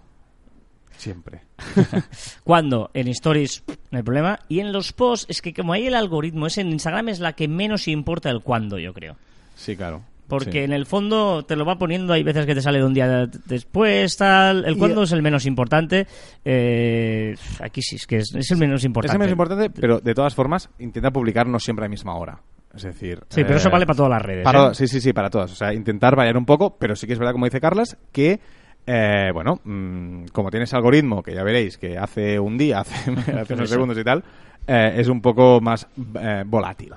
Siempre. 0.97 1.41
Cuando 2.43 2.89
en 2.93 3.07
stories 3.09 3.63
no 3.91 3.97
hay 3.97 4.03
problema. 4.03 4.39
Y 4.49 4.59
en 4.59 4.71
los 4.71 4.93
posts, 4.93 5.27
es 5.29 5.41
que 5.41 5.53
como 5.53 5.73
hay 5.73 5.87
el 5.87 5.95
algoritmo, 5.95 6.47
es 6.47 6.57
en 6.57 6.69
Instagram 6.69 7.09
es 7.09 7.19
la 7.19 7.33
que 7.33 7.47
menos 7.47 7.87
importa 7.87 8.29
el 8.29 8.41
cuándo, 8.41 8.77
yo 8.79 8.93
creo. 8.93 9.15
Sí, 9.55 9.75
claro. 9.75 10.01
Porque 10.27 10.51
Sí. 10.51 10.57
en 10.59 10.73
el 10.73 10.85
fondo 10.85 11.45
te 11.45 11.55
lo 11.55 11.63
va 11.63 11.77
poniendo, 11.77 12.11
hay 12.11 12.21
veces 12.21 12.45
que 12.45 12.53
te 12.53 12.61
sale 12.61 12.79
de 12.79 12.83
un 12.85 12.93
día 12.93 13.07
de- 13.07 13.39
después, 13.45 14.17
tal. 14.17 14.65
El 14.65 14.75
Y- 14.75 14.77
cuándo 14.77 15.03
es 15.03 15.11
el 15.13 15.21
menos 15.21 15.45
importante. 15.45 16.05
Eh, 16.43 17.33
aquí 17.61 17.81
sí, 17.81 17.95
es 17.95 18.05
que 18.05 18.17
es, 18.17 18.35
es 18.35 18.51
el 18.51 18.57
menos 18.57 18.83
importante. 18.83 19.11
Es 19.11 19.15
el 19.15 19.19
menos 19.19 19.31
importante, 19.31 19.69
pero 19.69 19.99
de 20.01 20.13
todas 20.13 20.35
formas, 20.35 20.69
intenta 20.79 21.11
publicar 21.11 21.47
no 21.47 21.59
siempre 21.59 21.83
a 21.83 21.87
la 21.87 21.89
misma 21.89 22.15
hora. 22.15 22.41
Es 22.75 22.83
decir... 22.83 23.19
Sí, 23.29 23.43
pero 23.43 23.55
eso 23.55 23.69
eh, 23.69 23.71
vale 23.71 23.85
para 23.85 23.95
todas 23.97 24.11
las 24.11 24.21
redes. 24.21 24.43
Para- 24.43 24.67
¿eh? 24.71 24.75
Sí, 24.75 24.87
sí, 24.89 24.99
sí, 24.99 25.13
para 25.13 25.29
todas. 25.29 25.51
O 25.51 25.55
sea, 25.55 25.73
intentar 25.73 26.15
variar 26.17 26.35
un 26.37 26.45
poco, 26.45 26.75
pero 26.77 26.95
sí 26.97 27.07
que 27.07 27.13
es 27.13 27.19
verdad, 27.19 27.31
como 27.31 27.45
dice 27.45 27.61
Carlas, 27.61 27.97
que, 28.11 28.39
eh, 28.88 29.32
bueno, 29.34 29.60
mm, 29.65 30.27
como 30.32 30.50
tienes 30.50 30.74
algoritmo, 30.74 31.22
que 31.22 31.36
ya 31.36 31.44
veréis, 31.44 31.77
que 31.77 31.98
hace 31.98 32.39
un 32.39 32.58
día, 32.58 32.79
hace, 32.82 33.12
hace 33.12 33.53
unos 33.53 33.70
segundos 33.70 33.98
y 33.98 34.03
tal, 34.03 34.24
eh, 34.65 34.96
es 34.98 35.10
un 35.10 35.22
poco 35.22 35.60
más 35.62 35.86
eh, 36.20 36.44
volátil. 36.46 36.94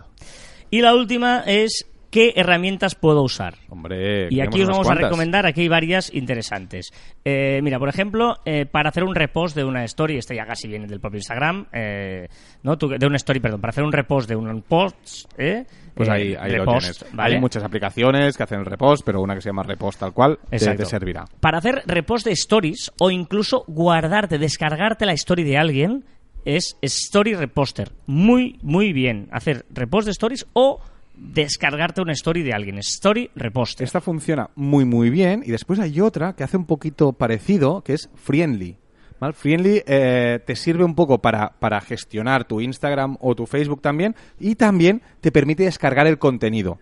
Y 0.71 0.81
la 0.81 0.95
última 0.95 1.43
es 1.47 1.87
qué 2.11 2.33
herramientas 2.37 2.95
puedo 2.95 3.23
usar. 3.23 3.55
Hombre, 3.69 4.29
Y 4.31 4.41
aquí 4.41 4.63
os 4.63 4.69
vamos 4.69 4.91
a 4.91 4.95
recomendar, 4.95 5.47
aquí 5.47 5.63
hay 5.63 5.69
varias 5.69 6.13
interesantes. 6.13 6.93
Eh, 7.25 7.61
mira, 7.63 7.79
por 7.79 7.89
ejemplo, 7.89 8.37
eh, 8.45 8.67
para 8.67 8.91
hacer 8.91 9.05
un 9.05 9.15
repost 9.15 9.57
de 9.57 9.65
una 9.65 9.85
story, 9.85 10.19
este 10.19 10.35
ya 10.35 10.45
casi 10.45 10.69
viene 10.69 10.87
del 10.87 11.01
propio 11.01 11.19
Instagram, 11.19 11.67
eh, 11.73 12.29
¿no? 12.63 12.77
De 12.77 13.07
una 13.07 13.17
story, 13.17 13.41
perdón, 13.41 13.61
para 13.61 13.71
hacer 13.71 13.85
un 13.85 13.93
repost 13.93 14.29
de 14.29 14.37
un 14.37 14.63
post, 14.63 15.31
¿eh? 15.39 15.65
Pues 15.95 16.09
ahí, 16.09 16.35
ahí 16.39 16.53
lo 16.53 16.65
repost, 16.65 16.99
tienes. 16.99 17.17
¿vale? 17.17 17.35
Hay 17.35 17.41
muchas 17.41 17.63
aplicaciones 17.63 18.37
que 18.37 18.43
hacen 18.43 18.61
el 18.61 18.67
repost, 18.67 19.05
pero 19.05 19.21
una 19.21 19.35
que 19.35 19.41
se 19.41 19.49
llama 19.49 19.63
repost 19.63 20.01
tal 20.01 20.13
cual 20.13 20.39
te, 20.49 20.59
te 20.59 20.85
servirá. 20.85 21.25
Para 21.41 21.59
hacer 21.59 21.83
repost 21.87 22.27
de 22.27 22.33
stories 22.33 22.93
o 22.99 23.11
incluso 23.11 23.65
guardarte, 23.67 24.39
descargarte 24.39 25.05
la 25.07 25.13
story 25.13 25.45
de 25.45 25.59
alguien, 25.59 26.05
es 26.45 26.77
Story 26.81 27.35
Reposter. 27.35 27.93
Muy, 28.07 28.59
muy 28.63 28.93
bien. 28.93 29.29
Hacer 29.31 29.67
repost 29.71 30.07
de 30.07 30.13
stories 30.13 30.47
o 30.53 30.81
descargarte 31.21 32.01
una 32.01 32.13
story 32.13 32.43
de 32.43 32.53
alguien. 32.53 32.79
Story 32.79 33.31
Reposter. 33.35 33.85
Esta 33.85 34.01
funciona 34.01 34.51
muy 34.55 34.85
muy 34.85 35.11
bien 35.11 35.43
y 35.45 35.51
después 35.51 35.79
hay 35.79 36.01
otra 36.01 36.35
que 36.35 36.45
hace 36.45 36.57
un 36.57 36.67
poquito 36.67 37.13
parecido, 37.13 37.83
que 37.83 37.93
es 37.93 38.09
Friendly. 38.15 38.77
¿vale? 39.21 39.35
Friendly 39.35 39.83
eh, 39.87 40.41
te 40.45 40.57
sirve 40.57 40.85
un 40.85 40.95
poco 40.95 41.19
para, 41.19 41.53
para 41.59 41.81
gestionar 41.81 42.45
tu 42.45 42.61
Instagram 42.61 43.17
o 43.21 43.35
tu 43.35 43.47
Facebook 43.47 43.83
también 43.83 44.17
y 44.39 44.55
también 44.55 45.03
te 45.21 45.31
permite 45.31 45.65
descargar 45.65 46.07
el 46.07 46.19
contenido. 46.19 46.79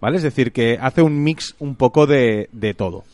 ¿Vale? 0.00 0.16
Es 0.16 0.24
decir, 0.24 0.52
que 0.52 0.78
hace 0.80 1.02
un 1.02 1.22
mix 1.22 1.54
un 1.60 1.76
poco 1.76 2.08
de, 2.08 2.48
de 2.50 2.74
todo. 2.74 3.04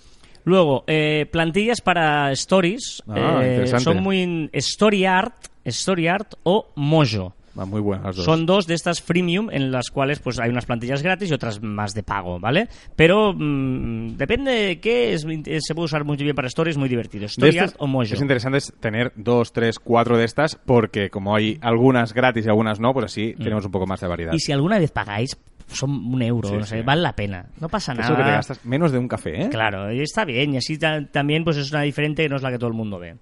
Luego, 0.44 0.84
eh, 0.86 1.26
plantillas 1.30 1.82
para 1.82 2.32
stories. 2.32 3.02
Ah, 3.06 3.40
eh, 3.42 3.48
interesante. 3.50 3.84
son 3.84 4.02
muy 4.02 4.48
Story 4.54 5.04
Art, 5.04 5.34
Story 5.64 6.08
Art 6.08 6.32
o 6.44 6.68
Mojo. 6.76 7.34
Va 7.58 7.64
muy 7.64 7.80
buenas 7.80 8.06
las 8.06 8.16
dos. 8.16 8.24
Son 8.24 8.46
dos 8.46 8.66
de 8.66 8.74
estas 8.74 9.02
freemium 9.02 9.48
en 9.50 9.72
las 9.72 9.90
cuales 9.90 10.20
pues 10.20 10.38
hay 10.38 10.48
unas 10.50 10.66
plantillas 10.66 11.02
gratis 11.02 11.30
y 11.30 11.34
otras 11.34 11.60
más 11.62 11.92
de 11.94 12.02
pago, 12.02 12.38
¿vale? 12.38 12.68
Pero 12.94 13.32
mm, 13.34 14.16
depende 14.16 14.52
de 14.52 14.80
qué, 14.80 15.12
es, 15.14 15.22
se 15.22 15.74
puede 15.74 15.86
usar 15.86 16.04
muy 16.04 16.16
bien 16.16 16.34
para 16.36 16.48
stories, 16.48 16.76
muy 16.78 16.88
divertido. 16.88 17.26
Art 17.60 17.74
o 17.78 17.86
Mojo. 17.86 18.04
Es 18.14 18.20
interesante 18.20 18.58
es 18.58 18.72
tener 18.78 19.12
dos, 19.16 19.52
tres, 19.52 19.78
cuatro 19.78 20.16
de 20.16 20.24
estas 20.24 20.54
porque 20.54 21.10
como 21.10 21.34
hay 21.34 21.58
algunas 21.60 22.12
gratis 22.14 22.46
y 22.46 22.48
algunas 22.48 22.78
no, 22.80 22.92
pues 22.92 23.06
así 23.06 23.34
tenemos 23.36 23.64
un 23.64 23.70
poco 23.72 23.86
más 23.86 24.00
de 24.00 24.06
variedad. 24.08 24.32
Mm. 24.32 24.36
Y 24.36 24.40
si 24.40 24.52
alguna 24.52 24.78
vez 24.78 24.90
pagáis, 24.92 25.36
son 25.66 25.90
un 25.90 26.22
euro, 26.22 26.48
Sí, 26.48 26.54
no 26.56 26.64
sé, 26.64 26.78
sí. 26.78 26.82
vale 26.82 27.02
la 27.02 27.14
pena. 27.14 27.46
No 27.60 27.68
pasa 27.68 27.92
Eso 27.92 28.00
nada. 28.02 28.16
que 28.16 28.22
te 28.22 28.30
gastas 28.30 28.64
menos 28.64 28.92
de 28.92 28.98
un 28.98 29.08
café, 29.08 29.42
¿eh? 29.44 29.48
Claro, 29.50 29.92
y 29.92 30.00
está 30.00 30.24
bien. 30.24 30.54
Y 30.54 30.58
así 30.58 30.78
ta- 30.78 31.04
también 31.10 31.44
pues 31.44 31.56
es 31.56 31.70
una 31.72 31.82
diferente 31.82 32.22
que 32.22 32.28
no 32.28 32.36
es 32.36 32.42
la 32.42 32.50
que 32.50 32.58
todo 32.58 32.68
el 32.68 32.74
mundo 32.76 32.98
ve. 32.98 33.16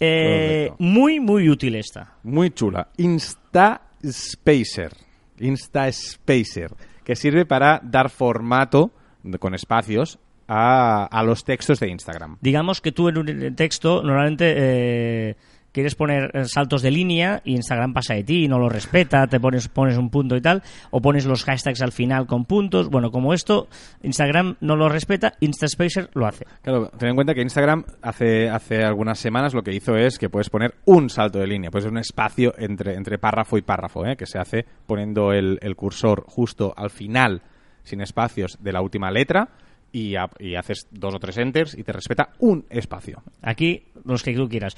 Eh, 0.00 0.72
muy, 0.78 1.20
muy 1.20 1.48
útil 1.48 1.74
esta. 1.76 2.14
Muy 2.22 2.50
chula. 2.50 2.88
Insta 2.96 3.82
Spacer. 4.04 4.92
Insta 5.38 5.90
Spacer. 5.92 6.72
Que 7.04 7.14
sirve 7.14 7.44
para 7.44 7.80
dar 7.82 8.10
formato 8.10 8.90
con 9.38 9.54
espacios 9.54 10.18
a, 10.48 11.04
a 11.04 11.22
los 11.22 11.44
textos 11.44 11.78
de 11.80 11.88
Instagram. 11.88 12.38
Digamos 12.40 12.80
que 12.80 12.92
tú 12.92 13.08
en 13.08 13.18
un 13.18 13.54
texto 13.56 14.02
normalmente 14.02 14.54
eh, 14.56 15.36
quieres 15.72 15.94
poner 15.94 16.30
eh, 16.34 16.44
saltos 16.44 16.82
de 16.82 16.90
línea 16.90 17.42
y 17.44 17.54
Instagram 17.54 17.92
pasa 17.92 18.14
de 18.14 18.24
ti 18.24 18.44
y 18.44 18.48
no 18.48 18.58
lo 18.58 18.68
respeta, 18.68 19.26
te 19.26 19.40
pones, 19.40 19.68
pones 19.68 19.96
un 19.96 20.10
punto 20.10 20.36
y 20.36 20.40
tal, 20.40 20.62
o 20.90 21.00
pones 21.00 21.26
los 21.26 21.44
hashtags 21.44 21.82
al 21.82 21.92
final 21.92 22.26
con 22.26 22.44
puntos. 22.44 22.88
Bueno, 22.88 23.10
como 23.10 23.34
esto 23.34 23.68
Instagram 24.02 24.56
no 24.60 24.76
lo 24.76 24.88
respeta, 24.88 25.34
InstaSpacer 25.40 26.10
lo 26.14 26.26
hace. 26.26 26.46
Claro, 26.62 26.90
ten 26.98 27.10
en 27.10 27.14
cuenta 27.14 27.34
que 27.34 27.42
Instagram 27.42 27.84
hace, 28.02 28.48
hace 28.48 28.82
algunas 28.84 29.18
semanas 29.18 29.54
lo 29.54 29.62
que 29.62 29.74
hizo 29.74 29.96
es 29.96 30.18
que 30.18 30.28
puedes 30.28 30.50
poner 30.50 30.74
un 30.84 31.10
salto 31.10 31.38
de 31.38 31.46
línea, 31.46 31.70
pues 31.70 31.84
un 31.84 31.98
espacio 31.98 32.54
entre, 32.58 32.94
entre 32.94 33.18
párrafo 33.18 33.58
y 33.58 33.62
párrafo, 33.62 34.06
¿eh? 34.06 34.16
que 34.16 34.26
se 34.26 34.38
hace 34.38 34.64
poniendo 34.86 35.32
el, 35.32 35.58
el 35.62 35.76
cursor 35.76 36.24
justo 36.26 36.74
al 36.76 36.90
final, 36.90 37.42
sin 37.82 38.00
espacios, 38.00 38.58
de 38.60 38.72
la 38.72 38.82
última 38.82 39.10
letra 39.10 39.48
y, 39.92 40.14
y 40.38 40.54
haces 40.54 40.86
dos 40.90 41.14
o 41.14 41.18
tres 41.18 41.38
enters 41.38 41.76
y 41.76 41.82
te 41.82 41.92
respeta 41.92 42.30
un 42.38 42.64
espacio. 42.70 43.22
Aquí, 43.42 43.84
los 44.04 44.22
que 44.22 44.34
tú 44.34 44.48
quieras. 44.48 44.76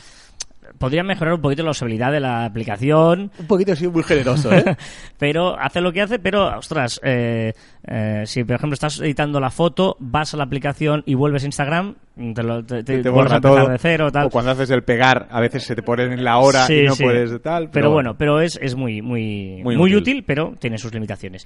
Podría 0.79 1.03
mejorar 1.03 1.35
un 1.35 1.41
poquito 1.41 1.63
la 1.63 1.71
usabilidad 1.73 2.13
de 2.13 2.21
la 2.21 2.45
aplicación, 2.45 3.31
Un 3.39 3.47
poquito 3.47 3.73
así 3.73 3.87
muy 3.89 4.03
generoso, 4.03 4.53
¿eh? 4.53 4.65
pero 5.19 5.59
hace 5.59 5.81
lo 5.81 5.93
que 5.93 6.03
hace, 6.03 6.19
pero, 6.19 6.57
ostras, 6.57 7.01
eh, 7.03 7.53
eh, 7.87 8.23
si 8.27 8.45
por 8.45 8.57
ejemplo 8.57 8.75
estás 8.75 9.01
editando 9.01 9.41
la 9.41 9.51
foto, 9.51 9.97
vas 9.99 10.35
a 10.35 10.37
la 10.37 10.45
aplicación 10.45 11.03
y 11.07 11.15
vuelves 11.15 11.43
a 11.43 11.47
Instagram, 11.47 11.95
te, 12.35 12.43
lo, 12.43 12.65
te, 12.65 12.83
te 12.85 12.99
a 12.99 13.41
todo. 13.41 13.69
de 13.69 13.79
cero, 13.79 14.11
tal. 14.13 14.27
O 14.27 14.31
cuando 14.31 14.53
haces 14.53 14.71
el 14.71 14.83
pegar, 14.85 15.27
a 15.31 15.41
veces 15.41 15.65
se 15.65 15.75
te 15.75 15.83
ponen 15.83 16.13
en 16.13 16.23
la 16.25 16.39
hora 16.39 16.67
Sí, 16.67 16.75
y 16.81 16.85
no 16.87 16.95
sí. 16.95 17.03
puedes 17.05 17.43
tal. 17.43 17.71
Pero, 17.71 17.91
bueno, 17.91 18.17
pero 18.17 18.41
es, 18.41 18.59
es 18.63 18.75
muy, 18.77 19.03
muy, 19.03 19.61
Muy 19.63 19.77
muy, 19.77 19.95
útil. 19.95 20.19
útil. 20.19 20.25
pero 20.25 20.55
tiene 20.59 20.79
sus 20.79 20.93
limitaciones. 20.95 21.45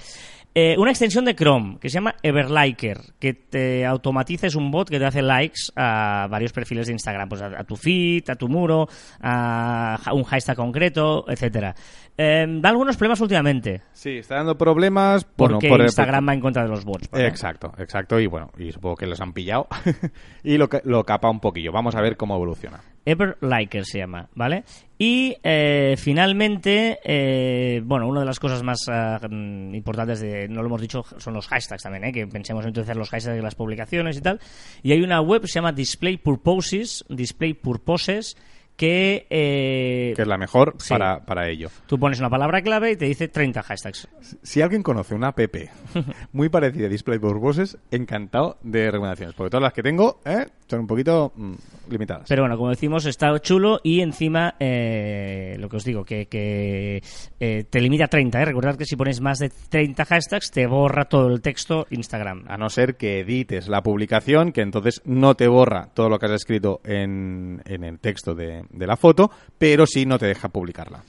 Eh, 0.55 0.75
una 0.79 0.91
extensión 0.91 1.25
de 1.25 1.35
Chrome 1.35 1.79
que 1.81 1.89
se 1.89 1.95
llama 1.95 2.15
Everliker, 2.23 2.99
que 3.19 3.35
te 3.35 3.85
automatiza, 3.87 4.47
es 4.47 4.55
un 4.55 4.71
bot 4.71 4.89
que 4.89 4.99
te 4.99 5.05
hace 5.07 5.23
likes 5.23 5.61
a 5.77 6.27
varios 6.31 6.53
perfiles 6.53 6.87
de 6.87 6.93
Instagram, 6.95 7.29
pues 7.29 7.43
a, 7.43 7.47
a 7.61 7.65
tu 7.65 7.77
feed, 7.77 8.29
a 8.31 8.35
tu 8.35 8.49
muro, 8.49 8.89
a 9.21 9.99
un 10.12 10.25
hashtag 10.25 10.57
concreto, 10.57 11.25
etcétera. 11.29 11.75
Eh, 12.19 12.47
da 12.49 12.71
algunos 12.71 12.97
problemas 12.97 13.21
últimamente. 13.21 13.83
Sí, 13.92 14.19
está 14.19 14.37
dando 14.37 14.57
problemas 14.57 15.27
bueno, 15.37 15.55
porque 15.57 15.69
por 15.69 15.81
el- 15.81 15.87
Instagram 15.87 16.29
va 16.29 16.33
en 16.35 16.40
contra 16.40 16.62
de 16.62 16.69
los 16.71 16.85
bots. 16.85 17.11
¿vale? 17.11 17.27
Exacto, 17.27 17.73
exacto. 17.79 18.19
Y 18.19 18.27
bueno, 18.27 18.51
y 18.59 18.73
supongo 18.73 18.97
que 18.97 19.07
los 19.07 19.21
han 19.21 19.35
pillado 19.35 19.66
y 20.42 20.57
lo, 20.57 20.69
lo 20.85 21.05
capa 21.05 21.29
un 21.29 21.40
poquillo. 21.40 21.73
Vamos 21.73 21.95
a 21.95 22.01
ver 22.01 22.16
cómo 22.16 22.35
evoluciona. 22.35 22.81
Ever 23.05 23.37
Liker 23.40 23.85
se 23.85 23.99
llama, 23.99 24.29
¿vale? 24.35 24.64
Y 24.99 25.37
eh, 25.42 25.95
finalmente, 25.99 26.99
eh, 27.05 27.81
bueno, 27.85 28.09
una 28.09 28.21
de 28.21 28.27
las 28.27 28.40
cosas 28.40 28.62
más 28.62 28.81
ah, 28.88 29.21
mm, 29.31 29.75
importantes, 29.75 30.21
de, 30.21 30.49
no 30.49 30.62
lo 30.62 30.69
hemos 30.69 30.81
dicho, 30.81 31.05
son 31.19 31.35
los 31.35 31.47
hashtags 31.47 31.83
también, 31.83 32.05
¿eh? 32.05 32.12
que 32.12 32.27
pensemos 32.27 32.64
en 32.64 32.71
utilizar 32.71 32.97
los 32.97 33.11
hashtags 33.11 33.37
de 33.37 33.42
las 33.42 33.55
publicaciones 33.55 34.16
y 34.16 34.23
tal. 34.23 34.40
Y 34.83 34.90
hay 34.92 35.03
una 35.03 35.21
web 35.21 35.42
que 35.42 35.49
se 35.49 35.55
llama 35.55 35.73
Display 35.73 36.16
Purposes, 36.16 37.05
Display 37.09 37.53
Purposes, 37.55 38.37
que, 38.77 39.27
eh, 39.31 40.12
Que 40.15 40.23
es 40.23 40.29
la 40.29 40.37
mejor 40.39 40.75
Sí. 40.79 40.91
para, 40.91 41.25
para 41.25 41.49
ello. 41.49 41.71
tú 41.87 41.99
pones 41.99 42.19
una 42.21 42.29
palabra 42.31 42.61
clave 42.62 42.93
y 42.93 42.97
te 42.97 43.07
dice 43.07 43.29
30 43.29 43.62
hashtags. 43.62 44.09
Si 44.43 44.61
alguien 44.61 44.83
conoce 44.83 45.15
una 45.15 45.29
app 45.29 45.41
muy 46.33 46.49
parecida 46.49 46.87
a 46.87 46.89
Display 46.91 47.19
Purposes, 47.19 47.79
encantado 47.91 48.59
de 48.62 48.91
recomendaciones. 48.91 49.35
Porque 49.35 49.51
todas 49.51 49.62
las 49.62 49.73
que 49.73 49.83
tengo 49.83 50.21
eh, 50.25 50.47
son 50.69 50.81
un 50.81 50.87
poquito 50.87 51.33
mm, 51.37 51.53
limitadas. 51.91 52.27
Pero 52.29 52.43
bueno, 52.43 52.57
como 52.57 52.71
decimos, 52.71 53.07
está 53.07 53.39
chulo 53.41 53.81
y 53.83 54.01
encima, 54.01 54.55
eh, 54.59 55.57
lo 55.59 55.69
que 55.69 55.77
os 55.77 55.85
digo, 55.85 56.05
que, 56.05 56.27
que, 56.27 57.03
eh, 57.41 57.65
te 57.71 57.81
limita 57.81 58.05
a 58.05 58.09
30. 58.09 58.41
¿eh? 58.41 58.45
Recordad 58.45 58.77
que 58.77 58.85
si 58.85 58.97
pones 58.97 59.21
más 59.21 59.39
de 59.39 59.51
30 59.69 60.05
hashtags, 60.05 60.51
te 60.51 60.67
borra 60.67 61.05
todo 61.07 61.29
el 61.29 61.41
texto 61.41 61.87
Instagram. 61.91 62.45
A 62.49 62.57
no 62.57 62.69
ser 62.69 62.97
que 62.97 63.21
edites 63.21 63.69
la 63.69 63.83
publicación, 63.83 64.53
que 64.53 64.63
entonces 64.63 65.03
no 65.05 65.35
te 65.35 65.49
borra 65.49 65.89
todo 65.95 66.09
lo 66.09 66.19
que 66.19 66.27
has 66.27 66.33
escrito 66.33 66.81
en, 66.85 67.63
en 67.65 67.85
el 67.85 67.99
texto 67.99 68.35
de, 68.35 68.65
de 68.71 68.87
la 68.87 68.97
foto, 68.97 69.31
pero 69.59 69.87
sí 69.87 70.05
no 70.07 70.19
te 70.19 70.27
deja 70.27 70.49
publicarla. 70.49 71.03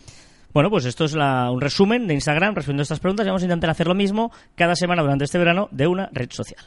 Bueno, 0.54 0.70
pues 0.70 0.86
esto 0.86 1.06
es 1.06 1.14
la- 1.14 1.52
un 1.52 1.62
resumen 1.62 2.08
de 2.08 2.14
Instagram 2.16 2.56
respondiendo 2.56 2.82
a 2.82 2.84
estas 2.86 3.00
preguntas 3.00 3.26
y 3.26 3.30
vamos 3.30 3.42
a 3.44 3.46
intentar 3.46 3.70
hacer 3.70 3.88
lo 3.88 3.94
mismo 3.96 4.32
cada 4.56 4.76
semana 4.76 5.02
durante 5.04 5.26
este 5.26 5.38
verano 5.38 5.68
de 5.72 5.88
una 5.88 6.10
red 6.14 6.30
social. 6.32 6.60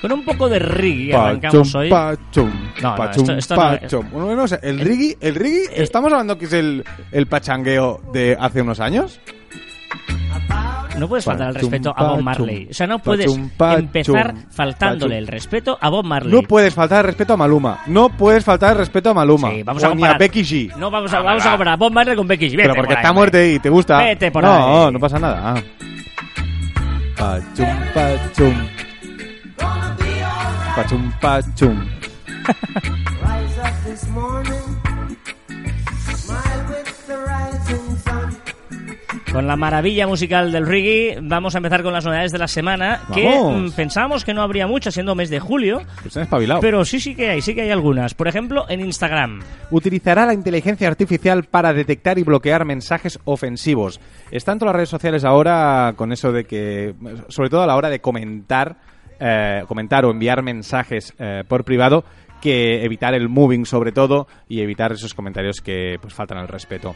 Con 0.00 0.12
un 0.12 0.24
poco 0.24 0.48
de 0.48 0.58
reggae 0.58 1.14
arrancamos 1.14 1.68
Pachum, 1.72 1.80
hoy. 1.80 1.90
pachum, 1.90 2.50
No, 2.82 2.96
no, 2.96 3.04
esto- 3.10 3.32
esto 3.36 3.56
no 3.56 3.72
es- 3.72 3.80
pachum. 3.80 4.10
Bueno, 4.10 4.34
no 4.34 4.44
el 4.62 4.80
reggae, 4.80 5.16
el 5.20 5.34
reggae, 5.34 5.64
estamos 5.82 6.10
hablando 6.12 6.38
que 6.38 6.46
es 6.46 6.52
el, 6.54 6.84
el 7.12 7.26
pachangueo 7.26 8.00
de 8.12 8.36
hace 8.40 8.62
unos 8.62 8.80
años. 8.80 9.20
No 10.98 11.08
puedes 11.08 11.24
faltar 11.24 11.48
al 11.48 11.54
respeto 11.54 11.92
a 11.96 12.02
Bob 12.04 12.20
Marley. 12.22 12.68
O 12.70 12.74
sea, 12.74 12.86
no 12.86 12.98
puedes 12.98 13.34
empezar 13.34 14.34
faltándole 14.50 15.18
el 15.18 15.26
respeto 15.26 15.78
a 15.80 15.88
Bob 15.88 16.04
Marley. 16.04 16.32
No 16.32 16.42
puedes 16.42 16.74
faltar 16.74 17.00
el 17.00 17.06
respeto 17.06 17.34
a 17.34 17.36
Maluma. 17.36 17.80
No 17.86 18.08
puedes 18.10 18.44
faltar 18.44 18.72
el 18.72 18.78
respeto 18.78 19.10
a 19.10 19.14
Maluma. 19.14 19.50
Sí, 19.50 19.62
vamos 19.62 19.82
O 19.82 19.86
a 19.86 19.88
ni 19.90 19.94
comparar. 19.96 20.16
a 20.16 20.18
Becky 20.18 20.42
G. 20.42 20.76
No, 20.76 20.90
vamos 20.90 21.12
a, 21.14 21.20
vamos 21.22 21.44
a 21.46 21.50
comparar 21.50 21.74
a 21.74 21.76
Bob 21.76 21.92
Marley 21.92 22.16
con 22.16 22.26
Becky 22.26 22.48
G. 22.48 22.50
Vete 22.52 22.62
Pero 22.62 22.74
porque 22.74 22.88
por 22.88 22.96
ahí, 22.96 23.02
está 23.02 23.12
muerto 23.12 23.42
y 23.42 23.58
te 23.60 23.68
gusta. 23.70 23.98
Vete 23.98 24.30
por 24.30 24.42
no, 24.42 24.86
ahí. 24.86 24.92
no 24.92 24.98
pasa 24.98 25.18
nada. 25.18 25.54
Pachum, 27.16 27.76
pachum. 27.94 28.54
Rising 30.88 31.12
sun. 37.96 38.36
Con 39.32 39.46
la 39.46 39.54
maravilla 39.54 40.08
musical 40.08 40.50
del 40.50 40.66
reggae, 40.66 41.20
vamos 41.22 41.54
a 41.54 41.58
empezar 41.58 41.84
con 41.84 41.92
las 41.92 42.04
novedades 42.04 42.32
de 42.32 42.38
la 42.38 42.48
semana. 42.48 43.02
Que 43.14 43.26
Vamos. 43.26 43.72
mm, 43.72 43.76
pensábamos 43.76 44.24
que 44.24 44.34
no 44.34 44.42
habría 44.42 44.66
muchas 44.66 44.94
siendo 44.94 45.14
mes 45.14 45.30
de 45.30 45.38
julio. 45.38 45.82
Pues 46.02 46.16
han 46.16 46.24
espabilado. 46.24 46.60
Pero 46.60 46.84
sí, 46.84 46.98
sí 46.98 47.14
que 47.14 47.30
hay, 47.30 47.40
sí 47.40 47.54
que 47.54 47.62
hay 47.62 47.70
algunas. 47.70 48.14
Por 48.14 48.26
ejemplo, 48.26 48.64
en 48.68 48.80
Instagram. 48.80 49.40
Utilizará 49.70 50.26
la 50.26 50.34
inteligencia 50.34 50.88
artificial 50.88 51.44
para 51.44 51.72
detectar 51.72 52.18
y 52.18 52.24
bloquear 52.24 52.64
mensajes 52.64 53.20
ofensivos. 53.24 54.00
Están 54.32 54.58
todas 54.58 54.72
las 54.72 54.76
redes 54.78 54.88
sociales 54.88 55.22
ahora 55.24 55.92
con 55.94 56.12
eso 56.12 56.32
de 56.32 56.44
que, 56.44 56.94
sobre 57.28 57.50
todo 57.50 57.62
a 57.62 57.68
la 57.68 57.76
hora 57.76 57.88
de 57.88 58.00
comentar, 58.00 58.78
eh, 59.20 59.62
comentar 59.68 60.04
o 60.04 60.10
enviar 60.10 60.42
mensajes 60.42 61.14
eh, 61.18 61.44
por 61.46 61.64
privado, 61.64 62.04
que 62.40 62.84
evitar 62.84 63.14
el 63.14 63.28
moving 63.28 63.66
sobre 63.66 63.92
todo 63.92 64.26
y 64.48 64.60
evitar 64.62 64.92
esos 64.92 65.12
comentarios 65.14 65.60
que 65.60 65.98
pues 66.00 66.14
faltan 66.14 66.38
al 66.38 66.48
respeto. 66.48 66.94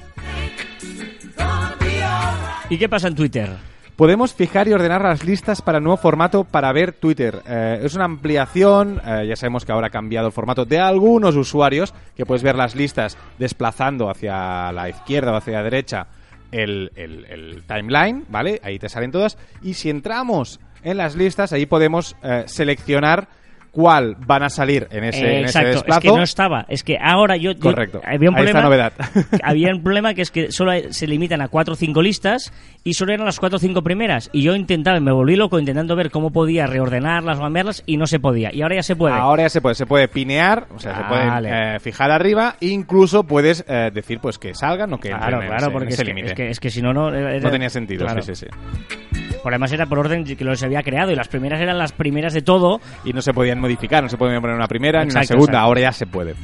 ¿Y 2.71 2.79
qué 2.79 2.89
pasa 2.89 3.09
en 3.09 3.15
Twitter? 3.15 3.51
Podemos 3.97 4.35
fijar 4.35 4.67
y 4.67 4.73
ordenar 4.73 5.03
las 5.03 5.23
listas 5.25 5.63
para 5.63 5.79
el 5.79 5.85
nuevo 5.85 5.97
formato 5.99 6.43
para 6.43 6.73
ver 6.73 6.93
Twitter. 6.93 7.43
Eh, 7.47 7.81
es 7.85 7.95
una 7.95 8.07
ampliación, 8.07 9.01
eh, 9.07 9.27
ya 9.29 9.37
sabemos 9.37 9.65
que 9.65 9.71
ahora 9.71 9.87
ha 9.87 9.91
cambiado 9.91 10.27
el 10.27 10.33
formato 10.33 10.65
de 10.65 10.81
algunos 10.81 11.37
usuarios, 11.37 11.95
que 12.17 12.27
puedes 12.27 12.43
ver 12.43 12.57
las 12.57 12.75
listas 12.75 13.17
desplazando 13.39 14.11
hacia 14.11 14.73
la 14.73 14.89
izquierda 14.89 15.33
o 15.33 15.37
hacia 15.37 15.59
la 15.59 15.63
derecha 15.63 16.07
el, 16.51 16.91
el- 16.97 17.25
el 17.27 17.63
timeline, 17.69 18.25
¿vale? 18.31 18.61
Ahí 18.65 18.79
te 18.81 18.89
salen 18.89 19.13
todas. 19.13 19.39
Y 19.63 19.75
si 19.75 19.91
entramos 19.91 20.59
en 20.85 20.97
las 20.97 21.16
listas, 21.16 21.53
ahí 21.53 21.66
podemos 21.66 22.16
eh, 22.23 22.44
seleccionar 22.47 23.27
cuál 23.70 24.14
van 24.25 24.44
a 24.44 24.51
salir 24.51 24.87
en 24.92 25.03
ese, 25.03 25.18
Eh, 25.27 25.38
en 25.40 25.44
ese 25.47 25.59
exacto, 25.59 25.92
es 25.92 25.99
que 25.99 26.09
no 26.12 26.23
estaba. 26.23 26.64
Es 26.68 26.85
que 26.85 26.97
ahora 26.97 27.37
yo. 27.37 27.51
yo- 27.51 27.59
Correcto. 27.59 28.01
había 28.05 28.31
un 28.31 28.37
Ahí 28.37 28.44
está 28.44 28.61
problema. 28.61 28.62
novedad. 28.62 28.92
había 29.42 29.75
un 29.75 29.83
problema 29.83 30.14
que 30.14 30.23
es 30.23 30.31
que 30.31 30.53
solo 30.53 30.70
se 30.90 31.09
limitan 31.09 31.40
a 31.40 31.49
cuatro 31.49 31.75
o 31.75 31.77
cinco 31.77 32.01
listas 32.01 32.53
y 32.85 32.94
solo 32.94 33.12
eran 33.12 33.27
las 33.27 33.40
cuatro 33.40 33.57
o 33.57 33.59
cinco 33.59 33.83
primeras. 33.83 34.31
Y 34.33 34.42
yo 34.42 34.55
intentaba, 34.55 35.01
me 35.01 35.11
volví 35.11 35.35
loco 35.35 35.59
intentando 35.59 35.97
ver 35.97 36.12
cómo 36.12 36.31
podía 36.31 36.68
reordenarlas 36.68 37.40
cambiarlas 37.40 37.83
y 37.85 37.97
no 37.97 38.07
se 38.07 38.20
podía. 38.20 38.55
Y 38.55 38.62
ahora 38.62 38.77
ya 38.77 38.85
se 38.85 38.94
puede. 38.94 39.16
Ahora 39.16 39.42
ya 39.42 39.49
se 39.49 39.61
puede, 39.61 39.75
se 39.75 39.87
puede 39.87 40.07
pinear, 40.07 40.68
o 40.73 40.79
sea, 40.79 40.97
se 40.97 41.03
puede 41.09 41.27
Vale. 41.27 41.75
eh, 41.75 41.81
fijar 41.81 42.12
arriba, 42.12 42.55
e 42.61 42.66
incluso 42.68 43.25
puedes 43.25 43.64
eh, 43.66 43.90
decir 43.92 44.20
pues 44.20 44.38
que 44.38 44.55
salgan 44.55 44.92
o 44.92 45.01
que 45.01 45.09
Claro, 45.09 45.25
entren 45.25 45.42
en 45.42 45.49
claro, 45.49 45.64
ese- 45.66 45.73
porque 45.73 45.85
en 45.87 45.88
es 45.88 45.94
ese 45.94 46.03
que, 46.05 46.09
límite. 46.11 46.29
es, 46.29 46.35
que, 46.35 46.49
es 46.51 46.61
que 46.61 46.70
si 46.70 46.81
no, 46.81 46.92
no. 46.92 47.12
era- 47.12 47.40
No 47.40 47.51
tenía 47.51 47.70
sentido, 47.70 48.05
claro. 48.07 48.23
sí, 48.23 48.37
sí, 48.37 48.47
sí. 48.47 49.34
Por 49.45 49.53
además 49.53 49.71
era 49.73 49.85
por 49.85 49.99
orden 49.99 50.25
que 50.25 50.43
los 50.43 50.63
había 50.63 50.83
creado 50.83 51.13
y 51.13 51.15
las 51.15 51.29
primeras 51.29 51.61
eran 51.61 51.77
las 51.77 51.93
primeras 51.93 52.33
de 52.33 52.41
todo. 52.41 52.81
Y 53.05 53.13
no 53.13 53.21
se 53.21 53.35
podían 53.35 53.61
modificar, 53.61 54.03
no 54.03 54.09
se 54.09 54.17
podía 54.17 54.41
poner 54.41 54.57
una 54.57 54.67
primera 54.67 55.05
ni 55.05 55.11
una 55.11 55.23
segunda, 55.23 55.53
exacto. 55.53 55.67
ahora 55.67 55.81
ya 55.83 55.93
se 55.93 56.07
puede. 56.07 56.35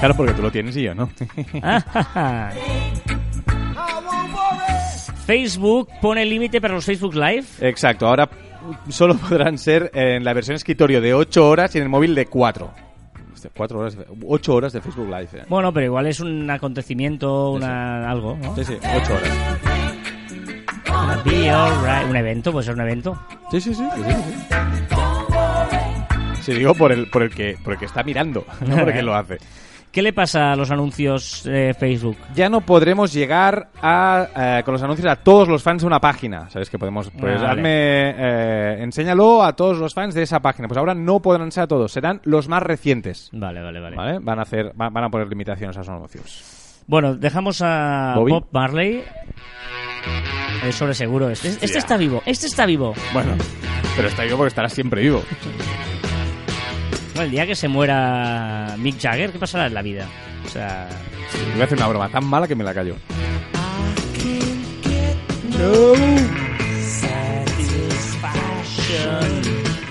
Claro, 0.00 0.14
porque 0.14 0.34
tú 0.34 0.42
lo 0.42 0.52
tienes 0.52 0.76
y 0.76 0.82
yo 0.82 0.94
no. 0.94 1.08
Facebook 5.26 5.88
pone 6.02 6.26
límite 6.26 6.60
para 6.60 6.74
los 6.74 6.84
Facebook 6.84 7.14
Live. 7.14 7.46
Exacto, 7.62 8.06
ahora 8.06 8.28
solo 8.90 9.16
podrán 9.16 9.56
ser 9.56 9.90
en 9.94 10.24
la 10.24 10.34
versión 10.34 10.56
escritorio 10.56 11.00
de 11.00 11.14
8 11.14 11.48
horas 11.48 11.74
y 11.74 11.78
en 11.78 11.84
el 11.84 11.88
móvil 11.88 12.14
de 12.14 12.26
4. 12.26 12.70
4 13.56 13.78
horas, 13.78 13.96
8 14.26 14.54
horas 14.54 14.74
de 14.74 14.82
Facebook 14.82 15.08
Live. 15.08 15.28
eh. 15.32 15.44
Bueno, 15.48 15.72
pero 15.72 15.86
igual 15.86 16.06
es 16.06 16.20
un 16.20 16.50
acontecimiento, 16.50 17.52
una 17.52 18.10
algo, 18.10 18.36
¿no? 18.36 18.54
Sí, 18.56 18.64
sí, 18.64 18.74
8 18.82 19.14
horas. 19.14 19.65
Be 21.24 21.50
alright. 21.50 22.08
Un 22.08 22.16
evento, 22.16 22.52
puede 22.52 22.64
ser 22.66 22.74
un 22.74 22.80
evento. 22.82 23.18
Sí, 23.50 23.60
sí, 23.60 23.74
sí. 23.74 23.84
sí, 23.94 24.02
sí, 24.04 24.12
sí. 26.42 26.52
Digo 26.54 26.74
por 26.74 26.92
el, 26.92 27.08
por 27.10 27.22
el 27.22 27.30
que 27.34 27.56
por 27.62 27.72
el 27.74 27.78
que 27.78 27.86
está 27.86 28.02
mirando, 28.02 28.44
no 28.66 28.76
por 28.76 28.88
el 28.88 28.94
que 28.94 29.02
lo 29.02 29.14
hace. 29.14 29.38
¿Qué 29.90 30.02
le 30.02 30.12
pasa 30.12 30.52
a 30.52 30.56
los 30.56 30.70
anuncios 30.70 31.42
de 31.44 31.72
Facebook? 31.72 32.18
Ya 32.34 32.50
no 32.50 32.60
podremos 32.60 33.14
llegar 33.14 33.70
a, 33.80 34.58
eh, 34.58 34.62
con 34.62 34.72
los 34.72 34.82
anuncios 34.82 35.08
a 35.10 35.16
todos 35.16 35.48
los 35.48 35.62
fans 35.62 35.80
de 35.82 35.86
una 35.86 36.00
página. 36.00 36.50
¿Sabes 36.50 36.68
que 36.68 36.78
podemos? 36.78 37.10
Pues 37.18 37.40
Ah, 37.40 37.46
vale. 37.46 37.60
hazme, 37.60 38.10
eh, 38.18 38.82
enséñalo 38.82 39.42
a 39.42 39.54
todos 39.56 39.78
los 39.78 39.94
fans 39.94 40.14
de 40.14 40.22
esa 40.22 40.40
página. 40.40 40.68
Pues 40.68 40.76
ahora 40.76 40.94
no 40.94 41.20
podrán 41.20 41.50
ser 41.50 41.62
a 41.64 41.66
todos, 41.66 41.90
serán 41.92 42.20
los 42.24 42.46
más 42.46 42.62
recientes. 42.62 43.30
Vale, 43.32 43.62
vale, 43.62 43.80
vale. 43.80 43.96
¿Vale? 43.96 44.18
Van 44.20 44.38
a 44.38 44.42
hacer, 44.42 44.66
va- 44.78 44.90
van 44.90 45.04
a 45.04 45.08
poner 45.08 45.28
limitaciones 45.28 45.76
a 45.78 45.80
esos 45.80 45.94
anuncios. 45.94 46.82
Bueno, 46.86 47.14
dejamos 47.16 47.62
a 47.62 48.12
Bobby. 48.16 48.32
Bob 48.32 48.48
Marley. 48.52 49.02
Es 50.64 50.74
sobre 50.74 50.94
seguro. 50.94 51.30
Este, 51.30 51.48
este 51.48 51.78
está 51.78 51.96
vivo, 51.96 52.22
este 52.26 52.46
está 52.46 52.66
vivo. 52.66 52.94
Bueno, 53.12 53.36
pero 53.96 54.08
está 54.08 54.24
vivo 54.24 54.36
porque 54.38 54.48
estará 54.48 54.68
siempre 54.68 55.02
vivo. 55.02 55.22
El 57.18 57.30
día 57.30 57.46
que 57.46 57.54
se 57.54 57.68
muera 57.68 58.74
Mick 58.78 59.00
Jagger, 59.00 59.32
¿qué 59.32 59.38
pasará 59.38 59.66
en 59.66 59.74
la 59.74 59.82
vida? 59.82 60.06
O 60.44 60.48
sea, 60.48 60.88
Voy 61.52 61.60
a 61.60 61.64
hacer 61.64 61.78
una 61.78 61.88
broma 61.88 62.08
tan 62.08 62.24
mala 62.26 62.46
que 62.46 62.54
me 62.54 62.64
la 62.64 62.74
callo. 62.74 62.96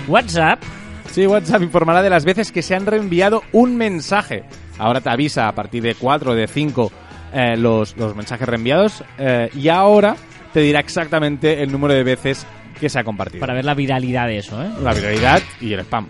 WhatsApp 0.08 0.62
Sí, 1.10 1.26
WhatsApp 1.26 1.62
informará 1.62 2.02
de 2.02 2.10
las 2.10 2.26
veces 2.26 2.52
que 2.52 2.60
se 2.60 2.74
han 2.74 2.84
reenviado 2.84 3.42
un 3.52 3.74
mensaje. 3.76 4.44
Ahora 4.76 5.00
te 5.00 5.08
avisa 5.08 5.48
a 5.48 5.54
partir 5.54 5.82
de 5.82 5.94
4 5.94 6.32
o 6.32 6.34
de 6.34 6.46
5 6.46 6.92
eh, 7.32 7.56
los, 7.56 7.96
los 7.96 8.14
mensajes 8.14 8.46
reenviados 8.46 9.02
eh, 9.16 9.48
y 9.54 9.68
ahora 9.68 10.14
te 10.56 10.62
dirá 10.62 10.80
exactamente 10.80 11.62
el 11.62 11.70
número 11.70 11.92
de 11.92 12.02
veces 12.02 12.46
que 12.80 12.88
se 12.88 12.98
ha 12.98 13.04
compartido. 13.04 13.40
para 13.40 13.52
ver 13.52 13.66
la 13.66 13.74
viralidad 13.74 14.26
de 14.26 14.38
eso, 14.38 14.62
¿eh? 14.62 14.70
La 14.82 14.94
viralidad 14.94 15.42
y 15.60 15.74
el 15.74 15.80
spam. 15.80 16.08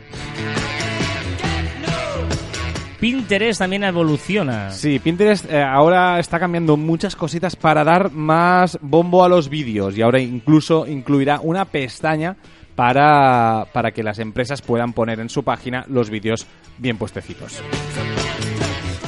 Pinterest 3.01 3.59
también 3.59 3.83
evoluciona. 3.83 4.71
Sí, 4.71 5.01
Pinterest 5.01 5.51
eh, 5.51 5.61
ahora 5.61 6.21
está 6.21 6.39
cambiando 6.39 6.77
muchas 6.77 7.17
cositas 7.17 7.57
para 7.57 7.83
dar 7.83 8.13
más 8.13 8.79
bombo 8.81 9.25
a 9.25 9.29
los 9.29 9.49
vídeos 9.49 9.99
y 9.99 10.03
ahora 10.03 10.21
incluso 10.21 10.87
incluirá 10.87 11.41
una 11.43 11.65
pestaña 11.65 12.37
para, 12.77 13.67
para 13.73 13.91
que 13.91 14.05
las 14.05 14.21
empresas 14.21 14.63
puedan 14.63 14.93
poner 14.93 15.19
en 15.19 15.29
su 15.29 15.43
página 15.43 15.85
los 15.89 16.09
vídeos 16.09 16.47
bien 16.79 16.99
puestecitos. 16.99 17.61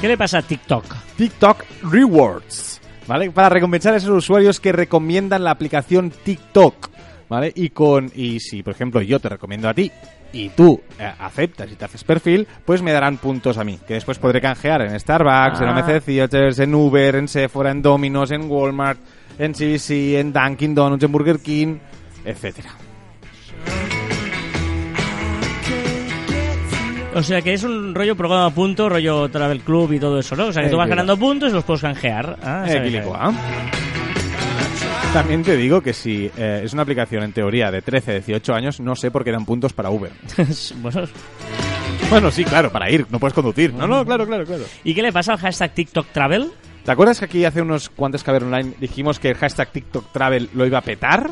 ¿Qué 0.01 0.07
le 0.07 0.17
pasa 0.17 0.39
a 0.39 0.43
TikTok? 0.43 0.85
TikTok 1.17 1.65
Rewards, 1.91 2.78
¿vale? 3.09 3.31
Para 3.33 3.49
recompensar 3.49 3.95
a 3.95 3.97
esos 3.97 4.11
usuarios 4.11 4.61
que 4.61 4.71
recomiendan 4.71 5.43
la 5.43 5.51
aplicación 5.51 6.11
TikTok, 6.11 6.91
¿vale? 7.29 7.51
Y 7.57 7.71
con 7.71 8.13
y 8.15 8.39
si, 8.39 8.63
por 8.63 8.75
ejemplo, 8.75 9.03
yo 9.03 9.19
te 9.19 9.29
recomiendo 9.29 9.69
a 9.69 9.75
ti 9.75 9.91
y 10.33 10.51
tú 10.51 10.81
eh, 11.01 11.11
aceptas 11.19 11.73
y 11.73 11.75
te 11.75 11.87
haces 11.87 12.05
perfil, 12.05 12.47
pues 12.65 12.83
me 12.83 12.93
darán 12.93 13.17
puntos 13.17 13.57
a 13.59 13.65
mí, 13.65 13.79
que 13.89 13.95
después 13.95 14.19
podré 14.19 14.41
canjear 14.41 14.83
en 14.83 15.01
Starbucks, 15.01 15.61
en 15.61 15.69
Ah. 15.69 15.73
OMC 15.81 16.05
Theaters, 16.05 16.59
en 16.61 16.75
Uber, 16.75 17.17
en 17.17 17.27
Sephora, 17.29 17.71
en 17.71 17.81
Domino's, 17.83 18.31
en 18.31 18.49
Walmart, 18.49 19.01
en 19.39 19.55
CBC, 19.55 20.19
en 20.21 20.33
Dunkin' 20.33 20.75
Donuts, 20.75 21.03
en 21.03 21.11
Burger 21.13 21.39
King, 21.41 21.79
etcétera. 22.25 22.71
O 27.15 27.23
sea 27.23 27.41
que 27.43 27.55
es 27.55 27.65
un 27.65 27.95
rollo 27.95 28.15
programa 28.17 28.47
a 28.47 28.51
punto, 28.51 28.89
rollo 28.89 29.29
Travel 29.29 29.61
Club 29.61 29.93
y 29.93 29.99
todo 29.99 30.19
eso, 30.19 30.37
¿no? 30.37 30.47
O 30.47 30.53
sea 30.53 30.63
que 30.63 30.69
Eh, 30.69 30.71
tú 30.71 30.77
vas 30.77 30.89
ganando 30.89 31.17
puntos 31.17 31.51
y 31.51 31.53
los 31.55 31.65
puedes 31.65 31.83
canjear. 31.83 32.37
Ah, 32.43 32.65
Eh, 32.67 32.73
sabe, 32.73 32.85
Kilico, 32.91 33.13
sabe. 33.13 33.19
¿ah? 33.21 33.33
También 35.13 35.43
te 35.43 35.57
digo 35.57 35.81
que 35.81 35.95
si 35.95 36.31
eh, 36.37 36.61
es 36.65 36.73
una 36.75 36.83
aplicación 36.83 37.23
en 37.25 37.33
teoría 37.33 37.71
de 37.71 37.81
13, 37.83 38.13
18 38.21 38.55
años, 38.55 38.79
no 38.81 38.95
sé 38.95 39.11
por 39.11 39.25
qué 39.25 39.33
dan 39.33 39.47
puntos 39.47 39.73
para 39.73 39.91
Uber. 39.91 40.13
Bueno, 40.83 41.03
Bueno, 42.11 42.31
sí, 42.31 42.45
claro, 42.45 42.71
para 42.71 42.91
ir, 42.91 43.07
no 43.11 43.19
puedes 43.19 43.35
conducir. 43.35 43.73
No, 43.75 43.87
no, 43.87 44.05
claro, 44.05 44.27
claro, 44.27 44.45
claro. 44.45 44.65
¿Y 44.85 44.95
qué 44.95 45.03
le 45.03 45.13
pasa 45.13 45.33
al 45.33 45.39
hashtag 45.39 45.73
TikTok 45.75 46.07
Travel? 46.13 46.51
¿Te 46.85 46.93
acuerdas 46.93 47.19
que 47.19 47.25
aquí 47.25 47.45
hace 47.45 47.61
unos 47.63 47.89
cuantos 47.91 48.23
Caber 48.23 48.45
Online 48.45 48.75
dijimos 48.81 49.19
que 49.19 49.31
el 49.31 49.37
hashtag 49.37 49.73
TikTok 49.73 50.13
Travel 50.13 50.49
lo 50.55 50.65
iba 50.67 50.79
a 50.79 50.83
petar? 50.83 51.31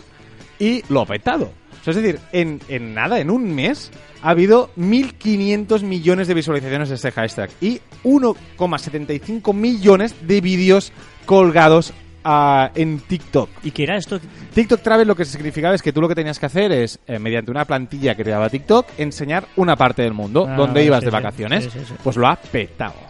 Y 0.59 0.83
lo 0.89 1.03
ha 1.03 1.07
petado. 1.07 1.53
Sea, 1.87 1.92
es 1.92 2.03
decir, 2.03 2.20
en, 2.33 2.61
en 2.68 2.94
nada, 2.94 3.20
en 3.20 3.31
un 3.31 3.55
mes, 3.55 3.92
ha 4.20 4.31
habido 4.31 4.70
1.500 4.77 5.83
millones 5.83 6.27
de 6.27 6.35
visualizaciones 6.35 6.88
de 6.88 6.96
este 6.96 7.12
hashtag 7.12 7.49
y 7.61 7.81
1,75 8.03 9.55
millones 9.55 10.16
de 10.27 10.40
vídeos 10.40 10.92
colgados 11.27 11.92
ah, 12.25 12.72
en 12.75 12.99
TikTok. 12.99 13.49
¿Y 13.62 13.70
qué 13.70 13.85
era 13.85 13.96
esto? 13.96 14.18
TikTok 14.53 14.83
Travel 14.83 15.07
lo 15.07 15.14
que 15.14 15.25
significaba 15.25 15.77
es 15.77 15.83
que 15.83 15.92
tú 15.92 16.01
lo 16.01 16.09
que 16.09 16.16
tenías 16.16 16.40
que 16.40 16.46
hacer 16.46 16.72
es, 16.72 16.99
eh, 17.07 17.20
mediante 17.20 17.53
una 17.53 17.64
plantilla 17.64 18.16
que 18.16 18.25
te 18.25 18.31
daba 18.31 18.51
TikTok, 18.51 18.88
enseñar 18.99 19.46
una 19.55 19.77
parte 19.77 20.03
del 20.03 20.12
mundo 20.12 20.44
Ah, 20.49 20.57
donde 20.57 20.83
ibas 20.85 20.99
sí, 20.99 21.05
de 21.05 21.11
vacaciones. 21.12 21.64
Sí, 21.66 21.70
sí, 21.70 21.85
sí. 21.87 21.94
Pues 22.03 22.16
lo 22.16 22.27
ha 22.27 22.35
petado. 22.35 23.06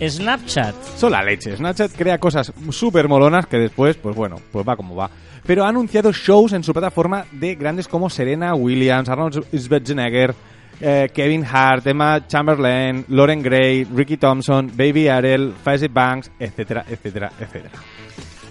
Snapchat. 0.00 0.74
Son 0.96 1.12
la 1.12 1.22
leche. 1.22 1.56
Snapchat 1.56 1.92
crea 1.92 2.18
cosas 2.18 2.52
súper 2.70 3.08
molonas 3.08 3.46
que 3.46 3.58
después, 3.58 3.96
pues 3.96 4.14
bueno, 4.14 4.36
pues 4.52 4.66
va 4.66 4.76
como 4.76 4.94
va. 4.94 5.10
Pero 5.46 5.64
ha 5.64 5.68
anunciado 5.68 6.12
shows 6.12 6.52
en 6.52 6.64
su 6.64 6.72
plataforma 6.72 7.24
de 7.32 7.54
grandes 7.54 7.88
como 7.88 8.10
Serena 8.10 8.54
Williams, 8.54 9.08
Arnold 9.08 9.46
Schwarzenegger, 9.54 10.34
eh, 10.80 11.08
Kevin 11.14 11.44
Hart, 11.50 11.86
Emma 11.86 12.26
Chamberlain, 12.26 13.04
Lauren 13.08 13.42
Gray, 13.42 13.84
Ricky 13.84 14.16
Thompson, 14.16 14.70
Baby 14.74 15.08
Ariel, 15.08 15.54
Fazit 15.62 15.92
Banks, 15.92 16.30
etcétera, 16.38 16.84
etcétera, 16.88 17.32
etcétera. 17.38 17.74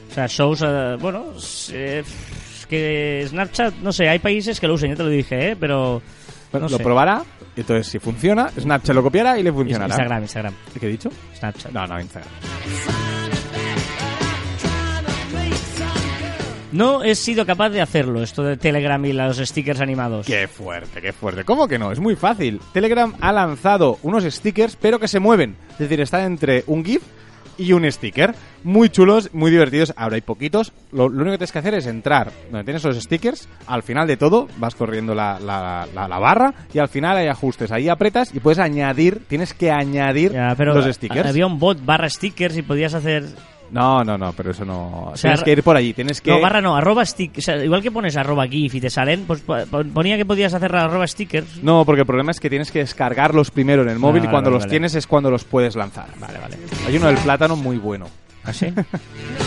O 0.09 0.13
sea, 0.13 0.27
shows, 0.27 0.63
eh, 0.65 0.97
bueno, 0.99 1.33
eh, 1.73 2.03
es 2.05 2.65
que 2.65 3.25
Snapchat, 3.27 3.75
no 3.81 3.91
sé, 3.91 4.07
hay 4.07 4.19
países 4.19 4.59
que 4.59 4.67
lo 4.67 4.75
usan, 4.75 4.89
ya 4.89 4.95
te 4.95 5.03
lo 5.03 5.09
dije, 5.09 5.51
¿eh? 5.51 5.55
Pero... 5.59 6.01
Bueno, 6.51 6.67
no 6.67 6.71
lo 6.71 6.77
sé. 6.77 6.83
probará, 6.83 7.23
entonces 7.61 7.87
si 7.87 7.99
funciona, 7.99 8.49
Snapchat 8.49 8.95
lo 8.95 9.03
copiará 9.03 9.37
y 9.39 9.43
le 9.43 9.51
funcionará. 9.51 9.87
Instagram, 9.87 10.21
Instagram, 10.23 10.53
¿Qué 10.79 10.85
he 10.85 10.89
dicho? 10.89 11.09
Snapchat. 11.35 11.71
No, 11.71 11.87
no, 11.87 11.99
Instagram. 11.99 12.29
No 16.75 17.03
he 17.03 17.15
sido 17.15 17.45
capaz 17.45 17.69
de 17.69 17.79
hacerlo, 17.79 18.21
esto 18.21 18.43
de 18.43 18.57
Telegram 18.57 19.03
y 19.05 19.13
los 19.13 19.37
stickers 19.37 19.79
animados. 19.79 20.25
Qué 20.25 20.49
fuerte, 20.49 21.01
qué 21.01 21.13
fuerte. 21.13 21.45
¿Cómo 21.45 21.69
que 21.69 21.79
no? 21.79 21.93
Es 21.93 22.01
muy 22.01 22.17
fácil. 22.17 22.59
Telegram 22.73 23.15
ha 23.21 23.31
lanzado 23.31 23.97
unos 24.03 24.25
stickers, 24.25 24.75
pero 24.75 24.99
que 24.99 25.07
se 25.07 25.21
mueven. 25.21 25.55
Es 25.71 25.79
decir, 25.79 26.01
está 26.01 26.25
entre 26.25 26.65
un 26.67 26.83
GIF 26.83 27.01
y 27.57 27.73
un 27.73 27.89
sticker. 27.91 28.33
Muy 28.63 28.89
chulos, 28.89 29.29
muy 29.33 29.51
divertidos. 29.51 29.93
Ahora 29.95 30.15
hay 30.15 30.21
poquitos. 30.21 30.73
Lo, 30.91 31.07
lo 31.09 31.21
único 31.21 31.31
que 31.31 31.37
tienes 31.37 31.51
que 31.51 31.59
hacer 31.59 31.73
es 31.75 31.85
entrar 31.87 32.31
donde 32.51 32.63
tienes 32.63 32.83
los 32.83 32.97
stickers. 33.01 33.47
Al 33.67 33.83
final 33.83 34.07
de 34.07 34.17
todo, 34.17 34.47
vas 34.57 34.75
corriendo 34.75 35.13
la, 35.15 35.39
la- 35.39 35.87
la- 35.93 36.07
la 36.07 36.19
barra 36.19 36.53
y 36.73 36.79
al 36.79 36.87
final 36.89 37.17
hay 37.17 37.27
ajustes. 37.27 37.71
Ahí 37.71 37.89
apretas 37.89 38.33
y 38.33 38.39
puedes 38.39 38.59
añadir, 38.59 39.21
tienes 39.27 39.53
que 39.53 39.71
añadir 39.71 40.31
Ya, 40.33 40.53
pero 40.57 40.73
los 40.73 40.85
stickers. 40.95 41.27
había 41.29 41.45
un 41.47 41.59
bot 41.59 41.83
barra 41.85 42.09
stickers 42.09 42.57
y 42.57 42.61
podías 42.61 42.93
hacer... 42.93 43.25
No, 43.71 44.03
no, 44.03 44.17
no, 44.17 44.31
pero 44.33 44.51
eso 44.51 44.63
no. 44.63 45.11
sea, 45.15 45.31
tienes 45.31 45.43
que 45.43 45.51
ir 45.51 45.63
por 45.63 45.75
allí. 45.75 45.93
Tienes 45.93 46.21
que. 46.21 46.31
No, 46.31 46.39
barra 46.39 46.61
no, 46.61 46.75
arroba 46.75 47.05
stick, 47.05 47.37
o 47.37 47.41
sea, 47.41 47.63
igual 47.63 47.81
que 47.81 47.91
pones 47.91 48.15
arroba 48.15 48.47
GIF 48.47 48.75
y 48.75 48.81
te 48.81 48.89
salen, 48.89 49.25
pues 49.25 49.41
po- 49.41 49.57
ponía 49.93 50.17
que 50.17 50.25
podías 50.25 50.53
hacer 50.53 50.75
arroba 50.75 51.05
stickers. 51.07 51.61
No, 51.63 51.83
porque 51.85 52.01
el 52.01 52.07
problema 52.07 52.31
es 52.31 52.39
que 52.39 52.49
tienes 52.49 52.71
que 52.71 52.79
descargarlos 52.79 53.51
primero 53.51 53.81
en 53.81 53.89
el 53.89 53.99
móvil 53.99 54.21
Ah, 54.23 54.25
y 54.25 54.29
cuando 54.29 54.49
vale, 54.49 54.55
los 54.55 54.63
vale. 54.63 54.69
tienes 54.71 54.95
es 54.95 55.07
cuando 55.07 55.31
los 55.31 55.43
puedes 55.43 55.75
lanzar. 55.75 56.07
Vale, 56.19 56.37
vale. 56.39 56.57
Hay 56.87 56.95
uno 56.97 57.07
del 57.07 57.17
plátano 57.17 57.55
muy 57.55 57.77
bueno. 57.77 58.07
¿Así? 58.43 58.67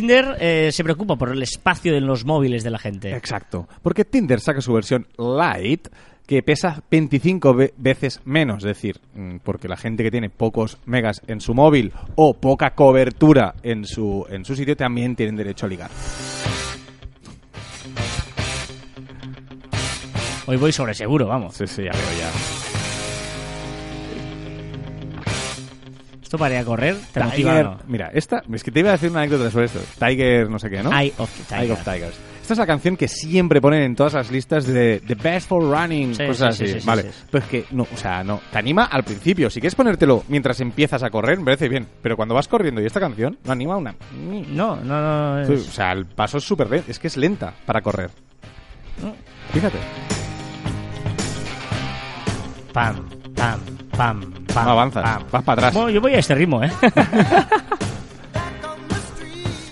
Tinder 0.00 0.36
eh, 0.40 0.70
se 0.72 0.82
preocupa 0.82 1.14
por 1.14 1.30
el 1.30 1.40
espacio 1.40 1.94
en 1.94 2.04
los 2.04 2.24
móviles 2.24 2.64
de 2.64 2.70
la 2.70 2.78
gente. 2.80 3.14
Exacto. 3.14 3.68
Porque 3.80 4.04
Tinder 4.04 4.40
saca 4.40 4.60
su 4.60 4.72
versión 4.72 5.06
Lite 5.16 5.88
que 6.26 6.42
pesa 6.42 6.82
25 6.90 7.54
ve- 7.54 7.74
veces 7.76 8.20
menos. 8.24 8.64
Es 8.64 8.68
decir, 8.68 8.98
mm, 9.14 9.36
porque 9.44 9.68
la 9.68 9.76
gente 9.76 10.02
que 10.02 10.10
tiene 10.10 10.30
pocos 10.30 10.78
megas 10.84 11.22
en 11.28 11.40
su 11.40 11.54
móvil 11.54 11.92
o 12.16 12.34
poca 12.34 12.74
cobertura 12.74 13.54
en 13.62 13.84
su, 13.84 14.26
en 14.30 14.44
su 14.44 14.56
sitio 14.56 14.76
también 14.76 15.14
tienen 15.14 15.36
derecho 15.36 15.66
a 15.66 15.68
ligar. 15.68 15.90
Hoy 20.46 20.56
voy 20.56 20.72
sobre 20.72 20.94
seguro, 20.94 21.28
vamos. 21.28 21.54
Sí, 21.54 21.68
sí, 21.68 21.84
ya 21.84 21.92
veo 21.92 22.18
ya. 22.18 22.63
Esto 26.34 26.38
para 26.42 26.54
ir 26.56 26.60
a 26.62 26.64
correr, 26.64 26.96
te 27.12 27.20
motiva 27.22 27.50
Tiger, 27.52 27.64
no? 27.64 27.78
mira, 27.86 28.10
esta, 28.12 28.42
es 28.52 28.64
que 28.64 28.72
te 28.72 28.80
iba 28.80 28.88
a 28.88 28.92
decir 28.92 29.08
una 29.10 29.20
anécdota 29.20 29.50
sobre 29.52 29.66
esto. 29.66 29.78
Tiger, 30.04 30.50
no 30.50 30.58
sé 30.58 30.68
qué, 30.68 30.82
¿no? 30.82 30.90
Eye 30.90 31.12
of 31.16 31.30
Eye 31.52 31.60
Tiger. 31.60 31.72
of 31.72 31.84
Tigers. 31.84 32.14
Esta 32.42 32.54
es 32.54 32.58
la 32.58 32.66
canción 32.66 32.96
que 32.96 33.06
siempre 33.06 33.60
ponen 33.60 33.82
en 33.82 33.94
todas 33.94 34.14
las 34.14 34.30
listas 34.32 34.66
de 34.66 35.00
The 35.06 35.14
Best 35.14 35.48
for 35.48 35.62
Running, 35.62 36.14
Sí, 36.16 36.26
cosas 36.26 36.56
sí, 36.56 36.66
sí, 36.66 36.72
así. 36.72 36.80
sí, 36.80 36.86
vale. 36.88 37.06
Pues 37.30 37.44
que, 37.44 37.64
no, 37.70 37.84
o 37.84 37.96
sea, 37.96 38.24
no. 38.24 38.40
Te 38.50 38.58
anima 38.58 38.84
al 38.86 39.04
principio. 39.04 39.48
Si 39.48 39.60
quieres 39.60 39.76
ponértelo 39.76 40.24
mientras 40.28 40.60
empiezas 40.60 41.04
a 41.04 41.08
correr, 41.10 41.38
me 41.38 41.44
parece 41.44 41.68
bien. 41.68 41.86
Pero 42.02 42.16
cuando 42.16 42.34
vas 42.34 42.48
corriendo 42.48 42.82
y 42.82 42.86
esta 42.86 42.98
canción 43.00 43.38
no 43.44 43.52
anima 43.52 43.76
una. 43.76 43.94
No, 44.50 44.74
no, 44.76 44.82
no. 44.84 45.36
no 45.42 45.48
O 45.48 45.52
es- 45.52 45.66
sea, 45.66 45.92
el 45.92 46.04
paso 46.06 46.38
es 46.38 46.44
súper 46.44 46.68
lento. 46.68 46.90
Es 46.90 46.98
que 46.98 47.06
es 47.06 47.16
lenta 47.16 47.54
para 47.64 47.80
correr. 47.80 48.10
Fíjate. 49.52 49.78
Pam, 52.72 53.08
pam, 53.36 53.60
pam, 53.96 54.20
pam. 54.52 54.64
No 54.64 54.70
avanzas. 54.70 55.02
pam. 55.02 55.22
Vas 55.30 55.42
para 55.42 55.52
atrás. 55.60 55.74
Bueno, 55.74 55.90
yo 55.90 56.00
voy 56.00 56.14
a 56.14 56.18
este 56.18 56.34
ritmo, 56.34 56.62
¿eh? 56.62 56.70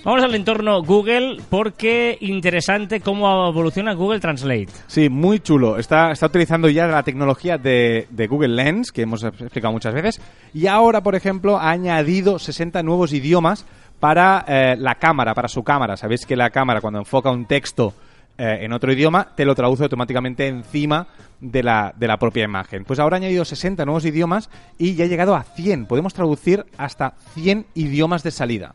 Vamos 0.05 0.25
al 0.25 0.35
entorno 0.35 0.83
Google 0.83 1.41
porque 1.49 2.19
interesante 2.23 3.01
cómo 3.01 3.49
evoluciona 3.49 3.93
Google 3.95 4.19
Translate. 4.19 4.67
Sí, 4.89 5.09
muy 5.09 5.39
chulo. 5.39 5.79
Está, 5.79 6.11
está 6.11 6.27
utilizando 6.27 6.69
ya 6.69 6.89
la 6.89 7.05
tecnología 7.05 7.57
de, 7.57 8.09
de 8.11 8.27
Google 8.27 8.49
Lens, 8.49 8.91
que 8.91 9.03
hemos 9.03 9.23
explicado 9.23 9.73
muchas 9.73 9.95
veces, 9.95 10.21
y 10.53 10.67
ahora, 10.67 11.03
por 11.03 11.15
ejemplo, 11.15 11.57
ha 11.57 11.71
añadido 11.71 12.41
60 12.41 12.83
nuevos 12.83 13.13
idiomas 13.13 13.65
para 14.01 14.45
eh, 14.49 14.75
la 14.77 14.97
cámara, 14.97 15.35
para 15.35 15.47
su 15.47 15.63
cámara. 15.63 15.97
Sabéis 15.97 16.27
que 16.27 16.35
la 16.35 16.51
cámara, 16.51 16.81
cuando 16.81 16.99
enfoca 16.99 17.31
un 17.31 17.47
texto 17.47 17.95
eh, 18.39 18.59
en 18.63 18.73
otro 18.73 18.93
idioma, 18.93 19.29
te 19.37 19.45
lo 19.45 19.55
traduce 19.55 19.83
automáticamente 19.85 20.47
encima 20.49 21.07
de 21.41 21.63
la, 21.63 21.93
de 21.97 22.07
la 22.07 22.17
propia 22.19 22.45
imagen. 22.45 22.85
Pues 22.85 22.99
ahora 22.99 23.17
ha 23.17 23.19
añadido 23.19 23.45
60 23.45 23.85
nuevos 23.85 24.05
idiomas 24.05 24.49
y 24.79 24.95
ya 24.95 25.05
ha 25.05 25.09
llegado 25.09 25.35
a 25.35 25.43
100. 25.43 25.87
Podemos 25.87 26.15
traducir 26.15 26.65
hasta 26.79 27.15
100 27.35 27.67
idiomas 27.75 28.23
de 28.23 28.31
salida. 28.31 28.75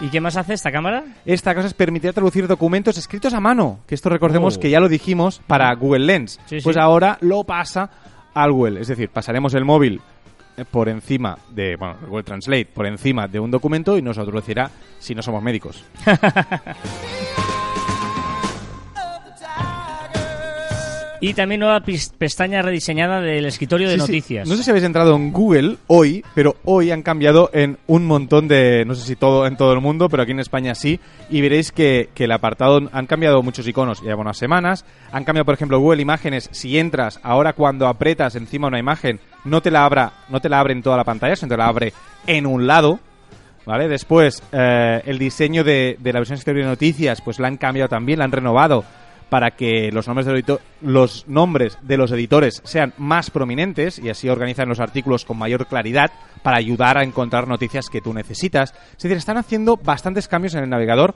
¿Y 0.00 0.08
qué 0.08 0.20
más 0.20 0.36
hace 0.36 0.54
esta 0.54 0.72
cámara? 0.72 1.04
Esta 1.24 1.54
cosa 1.54 1.68
es 1.68 1.74
permitir 1.74 2.12
traducir 2.12 2.48
documentos 2.48 2.98
escritos 2.98 3.34
a 3.34 3.40
mano, 3.40 3.80
que 3.86 3.94
esto 3.94 4.08
recordemos 4.08 4.56
Oh. 4.56 4.60
que 4.60 4.68
ya 4.70 4.80
lo 4.80 4.88
dijimos 4.88 5.40
para 5.46 5.72
Google 5.76 6.04
Lens. 6.06 6.40
Sí, 6.46 6.58
pues 6.62 6.74
sí. 6.74 6.80
ahora 6.80 7.18
lo 7.20 7.44
pasa 7.44 7.88
al 8.34 8.50
Google, 8.52 8.80
es 8.80 8.88
decir, 8.88 9.10
pasaremos 9.10 9.54
el 9.54 9.64
móvil 9.64 10.00
eh, 10.56 10.64
por 10.68 10.88
encima 10.88 11.38
de, 11.50 11.76
bueno, 11.76 11.96
el 12.02 12.08
Google 12.08 12.24
Translate 12.24 12.66
por 12.66 12.86
encima 12.86 13.28
de 13.28 13.38
un 13.38 13.50
documento 13.52 13.96
y 13.96 14.02
nos 14.02 14.16
lo 14.16 14.24
traducirá 14.24 14.70
si 14.98 15.14
no 15.14 15.22
somos 15.22 15.40
médicos. 15.42 15.84
Y 21.22 21.34
también 21.34 21.60
nueva 21.60 21.80
pestaña 22.18 22.62
rediseñada 22.62 23.20
del 23.20 23.46
escritorio 23.46 23.88
de 23.88 23.94
Sí, 23.94 24.00
sí. 24.00 24.06
noticias. 24.12 24.48
No 24.48 24.56
sé 24.56 24.64
si 24.64 24.70
habéis 24.70 24.84
entrado 24.84 25.14
en 25.14 25.30
Google 25.32 25.76
hoy, 25.86 26.24
pero 26.34 26.56
hoy 26.64 26.90
han 26.90 27.02
cambiado 27.02 27.48
en 27.52 27.78
un 27.86 28.04
montón 28.06 28.48
de, 28.48 28.84
no 28.84 28.96
sé 28.96 29.06
si 29.06 29.14
todo 29.14 29.46
en 29.46 29.56
todo 29.56 29.72
el 29.72 29.80
mundo, 29.80 30.08
pero 30.08 30.24
aquí 30.24 30.32
en 30.32 30.40
España 30.40 30.74
sí, 30.74 30.98
y 31.30 31.40
veréis 31.40 31.70
que, 31.70 32.08
que 32.12 32.24
el 32.24 32.32
apartado 32.32 32.80
han 32.92 33.06
cambiado 33.06 33.40
muchos 33.40 33.68
iconos, 33.68 34.02
ya 34.02 34.16
unas 34.16 34.36
semanas, 34.36 34.84
han 35.12 35.22
cambiado 35.22 35.44
por 35.44 35.54
ejemplo 35.54 35.78
Google 35.78 36.02
Imágenes, 36.02 36.48
si 36.50 36.76
entras, 36.76 37.20
ahora 37.22 37.52
cuando 37.52 37.86
apretas 37.86 38.34
encima 38.34 38.66
una 38.66 38.80
imagen, 38.80 39.20
no 39.44 39.62
te 39.62 39.70
la 39.70 39.84
abra, 39.84 40.12
no 40.28 40.40
te 40.40 40.48
la 40.48 40.58
abre 40.58 40.72
en 40.72 40.82
toda 40.82 40.96
la 40.96 41.04
pantalla, 41.04 41.36
sino 41.36 41.50
te 41.50 41.56
la 41.56 41.68
abre 41.68 41.92
en 42.26 42.46
un 42.46 42.66
lado. 42.66 42.98
¿vale? 43.64 43.86
Después, 43.86 44.42
eh, 44.50 45.02
el 45.06 45.20
diseño 45.20 45.62
de, 45.62 45.96
de 46.00 46.12
la 46.12 46.18
versión 46.18 46.34
exterior 46.36 46.64
de 46.64 46.70
noticias, 46.70 47.20
pues 47.20 47.38
la 47.38 47.46
han 47.46 47.58
cambiado 47.58 47.88
también, 47.88 48.18
la 48.18 48.24
han 48.24 48.32
renovado 48.32 48.84
para 49.32 49.52
que 49.52 49.90
los 49.90 50.06
nombres, 50.08 50.26
de 50.26 50.58
los 50.82 51.26
nombres 51.26 51.78
de 51.80 51.96
los 51.96 52.12
editores 52.12 52.60
sean 52.64 52.92
más 52.98 53.30
prominentes 53.30 53.98
y 53.98 54.10
así 54.10 54.28
organizan 54.28 54.68
los 54.68 54.78
artículos 54.78 55.24
con 55.24 55.38
mayor 55.38 55.66
claridad 55.68 56.10
para 56.42 56.58
ayudar 56.58 56.98
a 56.98 57.02
encontrar 57.02 57.48
noticias 57.48 57.88
que 57.88 58.02
tú 58.02 58.12
necesitas. 58.12 58.74
Es 58.94 59.04
decir, 59.04 59.16
están 59.16 59.38
haciendo 59.38 59.78
bastantes 59.78 60.28
cambios 60.28 60.54
en 60.54 60.64
el 60.64 60.68
navegador, 60.68 61.14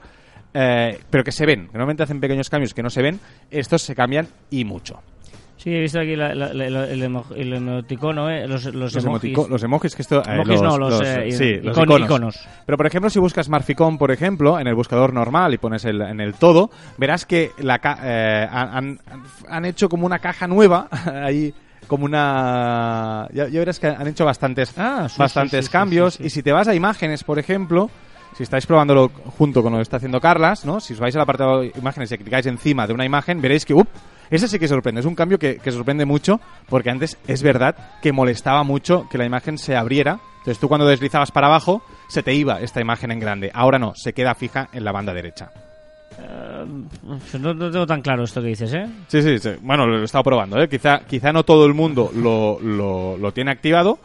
eh, 0.51 0.97
pero 1.11 1.23
que 1.23 1.31
se 1.31 1.45
ven. 1.45 1.65
Normalmente 1.65 2.01
hacen 2.01 2.19
pequeños 2.19 2.49
cambios 2.49 2.73
que 2.73 2.81
no 2.81 2.89
se 2.89 3.03
ven, 3.03 3.19
estos 3.51 3.83
se 3.83 3.93
cambian 3.93 4.27
y 4.49 4.65
mucho. 4.65 4.99
Sí, 5.67 5.75
he 5.75 5.81
visto 5.81 5.99
aquí 5.99 6.15
la- 6.15 6.33
la- 6.33 6.53
la- 6.53 6.85
el, 6.87 7.03
emo- 7.03 7.25
el 7.35 7.51
emoticono, 7.51 8.29
eh, 8.29 8.47
los, 8.47 8.63
los, 8.73 8.93
Los, 8.95 9.03
emojis. 9.03 9.33
emotico- 9.33 9.49
los 9.49 9.61
emojis 9.63 9.95
que 9.97 10.01
esto... 10.01 10.21
eh, 10.21 10.35
Emojis 10.35 10.61
no, 10.61 10.77
los, 10.77 11.01
eh, 11.01 11.29
sí, 11.33 11.43
icon- 11.43 11.61
los 11.63 11.77
iconos. 11.77 12.01
iconos. 12.05 12.47
Pero 12.65 12.77
por 12.77 12.87
ejemplo, 12.87 13.09
si 13.09 13.19
buscas 13.19 13.49
Marficom, 13.49 13.97
por 13.97 14.11
ejemplo, 14.11 14.57
en 14.61 14.67
el 14.67 14.75
buscador 14.75 15.11
normal 15.11 15.53
y 15.53 15.57
pones 15.57 15.83
el, 15.83 16.01
en 16.03 16.21
el 16.21 16.35
todo, 16.35 16.69
verás 16.97 17.25
que 17.25 17.51
la 17.57 17.81
eh, 18.01 18.47
han, 18.49 18.97
han- 19.49 19.65
hecho 19.65 19.89
como 19.89 20.05
una 20.05 20.19
caja 20.19 20.47
nueva, 20.47 20.87
ahí 21.25 21.53
como 21.85 22.05
una... 22.05 23.27
Ya, 23.33 23.49
ya 23.49 23.59
verás 23.59 23.79
que 23.81 23.87
han 23.87 24.07
hecho 24.07 24.23
bastantes, 24.23 24.73
Ah, 24.77 25.07
sí, 25.09 25.15
bastantes 25.19 25.65
sí, 25.65 25.67
sí, 25.67 25.71
cambios. 25.73 26.19
Y 26.21 26.29
si 26.29 26.43
te 26.43 26.53
vas 26.53 26.69
a 26.69 26.75
imágenes, 26.75 27.25
por 27.25 27.39
ejemplo, 27.39 27.89
si 28.37 28.43
estáis 28.43 28.67
probándolo 28.67 29.09
junto 29.37 29.63
con 29.63 29.71
lo 29.71 29.79
que 29.79 29.81
está 29.81 29.97
haciendo 29.97 30.21
Carlas, 30.21 30.63
¿no? 30.63 30.79
Si 30.79 30.93
os 30.93 30.99
vais 30.99 31.15
al 31.15 31.23
apartado 31.23 31.61
de 31.61 31.71
imágenes 31.75 32.11
y 32.11 32.17
clicáis 32.19 32.45
encima 32.45 32.85
de 32.85 32.93
una 32.93 33.03
imagen, 33.03 33.41
veréis 33.41 33.65
que, 33.65 33.73
¡up! 33.73 33.87
Ese 34.29 34.47
sí 34.47 34.59
que 34.59 34.67
sorprende, 34.67 34.99
es 34.99 35.07
un 35.07 35.15
cambio 35.15 35.39
que, 35.39 35.57
que 35.57 35.71
sorprende 35.71 36.05
mucho, 36.05 36.39
porque 36.69 36.91
antes 36.91 37.17
es 37.27 37.41
verdad 37.41 37.75
que 38.01 38.11
molestaba 38.11 38.63
mucho 38.63 39.07
que 39.09 39.17
la 39.17 39.25
imagen 39.25 39.57
se 39.57 39.75
abriera. 39.75 40.19
Entonces 40.39 40.59
tú 40.59 40.67
cuando 40.67 40.85
deslizabas 40.85 41.31
para 41.31 41.47
abajo, 41.47 41.81
se 42.09 42.21
te 42.21 42.33
iba 42.35 42.61
esta 42.61 42.79
imagen 42.79 43.11
en 43.11 43.19
grande. 43.19 43.49
Ahora 43.53 43.79
no, 43.79 43.95
se 43.95 44.13
queda 44.13 44.35
fija 44.35 44.69
en 44.71 44.83
la 44.83 44.91
banda 44.91 45.13
derecha. 45.13 45.49
No, 47.39 47.53
no 47.53 47.71
tengo 47.71 47.87
tan 47.87 48.01
claro 48.01 48.23
esto 48.23 48.41
que 48.41 48.47
dices, 48.49 48.73
¿eh? 48.73 48.85
Sí, 49.07 49.21
sí, 49.21 49.39
sí. 49.39 49.51
Bueno, 49.61 49.87
lo 49.87 50.01
he 50.01 50.05
estado 50.05 50.23
probando, 50.23 50.61
¿eh? 50.61 50.67
Quizá, 50.67 50.99
quizá 51.07 51.31
no 51.31 51.43
todo 51.43 51.65
el 51.65 51.73
mundo 51.73 52.11
lo, 52.13 52.59
lo, 52.59 53.17
lo 53.17 53.31
tiene 53.31 53.51
activado, 53.51 53.97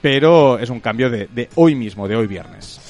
pero 0.00 0.58
es 0.58 0.70
un 0.70 0.80
cambio 0.80 1.10
de, 1.10 1.26
de 1.26 1.48
hoy 1.56 1.74
mismo, 1.74 2.08
de 2.08 2.16
hoy 2.16 2.26
viernes. 2.26 2.80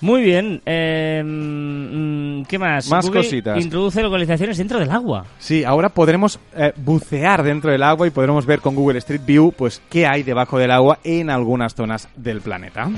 Muy 0.00 0.22
bien. 0.22 0.60
eh, 0.66 2.44
¿Qué 2.48 2.58
más? 2.58 2.88
Más 2.90 3.06
Google 3.06 3.22
cositas. 3.22 3.62
Introduce 3.62 4.02
localizaciones 4.02 4.58
dentro 4.58 4.78
del 4.78 4.90
agua. 4.90 5.24
Sí, 5.38 5.64
ahora 5.64 5.88
podremos 5.88 6.38
eh, 6.56 6.72
bucear 6.76 7.42
dentro 7.42 7.70
del 7.70 7.82
agua 7.82 8.06
y 8.06 8.10
podremos 8.10 8.44
ver 8.44 8.60
con 8.60 8.74
Google 8.74 8.98
Street 8.98 9.22
View 9.24 9.52
pues 9.56 9.80
qué 9.88 10.06
hay 10.06 10.22
debajo 10.22 10.58
del 10.58 10.70
agua 10.72 10.98
en 11.04 11.30
algunas 11.30 11.74
zonas 11.74 12.08
del 12.16 12.40
planeta. 12.40 12.90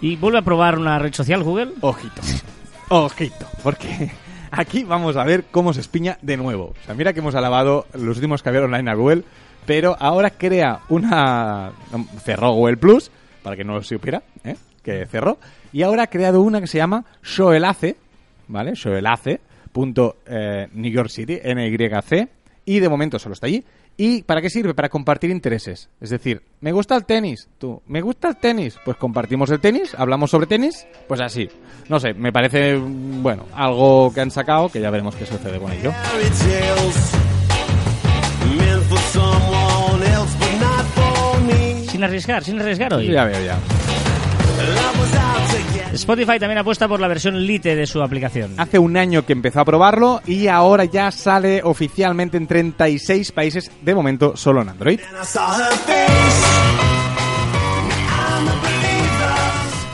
Y 0.00 0.16
vuelve 0.16 0.38
a 0.38 0.42
probar 0.42 0.78
una 0.78 0.98
red 0.98 1.12
social, 1.12 1.42
Google. 1.42 1.72
Ojito. 1.80 2.22
Ojito, 2.88 3.46
porque 3.62 4.10
aquí 4.50 4.84
vamos 4.84 5.16
a 5.16 5.24
ver 5.24 5.44
cómo 5.50 5.72
se 5.74 5.80
espiña 5.80 6.18
de 6.22 6.36
nuevo. 6.36 6.74
O 6.80 6.86
sea, 6.86 6.94
mira 6.94 7.12
que 7.12 7.20
hemos 7.20 7.34
alabado 7.34 7.86
los 7.94 8.16
últimos 8.16 8.42
que 8.42 8.48
había 8.48 8.62
online 8.62 8.90
a 8.90 8.94
Google, 8.94 9.24
pero 9.66 9.96
ahora 10.00 10.30
crea 10.30 10.80
una... 10.88 11.72
Cerró 12.24 12.52
Google 12.52 12.76
Plus, 12.78 13.10
para 13.42 13.56
que 13.56 13.64
no 13.64 13.74
lo 13.74 13.82
supiera, 13.82 14.22
¿eh? 14.44 14.56
Que 14.88 15.06
cerró, 15.06 15.38
y 15.72 15.82
ahora 15.82 16.04
ha 16.04 16.06
creado 16.06 16.40
una 16.40 16.60
que 16.60 16.66
se 16.66 16.78
llama 16.78 17.04
Shoelace, 17.22 17.96
¿vale? 18.48 18.72
Shoelace, 18.74 19.40
punto, 19.72 20.16
eh, 20.26 20.68
New 20.72 20.90
York 20.90 21.10
City, 21.10 21.38
NYC, 21.44 22.28
y 22.64 22.80
de 22.80 22.88
momento 22.88 23.18
solo 23.18 23.34
está 23.34 23.46
allí. 23.46 23.64
¿Y 24.00 24.22
para 24.22 24.40
qué 24.40 24.48
sirve? 24.48 24.74
Para 24.74 24.88
compartir 24.88 25.28
intereses. 25.30 25.88
Es 26.00 26.10
decir, 26.10 26.40
me 26.60 26.70
gusta 26.70 26.94
el 26.94 27.04
tenis, 27.04 27.48
tú, 27.58 27.82
me 27.88 28.00
gusta 28.00 28.28
el 28.28 28.36
tenis, 28.36 28.78
pues 28.84 28.96
compartimos 28.96 29.50
el 29.50 29.58
tenis, 29.58 29.92
hablamos 29.98 30.30
sobre 30.30 30.46
tenis, 30.46 30.86
pues 31.08 31.20
así. 31.20 31.48
No 31.88 31.98
sé, 31.98 32.14
me 32.14 32.32
parece, 32.32 32.76
bueno, 32.76 33.46
algo 33.54 34.12
que 34.14 34.20
han 34.20 34.30
sacado, 34.30 34.68
que 34.68 34.80
ya 34.80 34.90
veremos 34.90 35.16
qué 35.16 35.26
sucede 35.26 35.58
con 35.58 35.72
ello. 35.72 35.92
Sin 41.90 42.04
arriesgar, 42.04 42.44
sin 42.44 42.60
arriesgar 42.60 42.94
hoy. 42.94 43.10
Ya 43.10 43.24
veo, 43.24 43.44
ya. 43.44 43.58
Spotify 45.92 46.38
también 46.38 46.58
apuesta 46.58 46.86
por 46.86 47.00
la 47.00 47.08
versión 47.08 47.44
Lite 47.44 47.74
de 47.74 47.86
su 47.86 48.00
aplicación. 48.02 48.54
Hace 48.56 48.78
un 48.78 48.96
año 48.96 49.26
que 49.26 49.32
empezó 49.32 49.60
a 49.60 49.64
probarlo 49.64 50.20
y 50.26 50.46
ahora 50.46 50.84
ya 50.84 51.10
sale 51.10 51.60
oficialmente 51.64 52.36
en 52.36 52.46
36 52.46 53.32
países, 53.32 53.70
de 53.82 53.94
momento 53.94 54.36
solo 54.36 54.62
en 54.62 54.68
Android. 54.68 55.00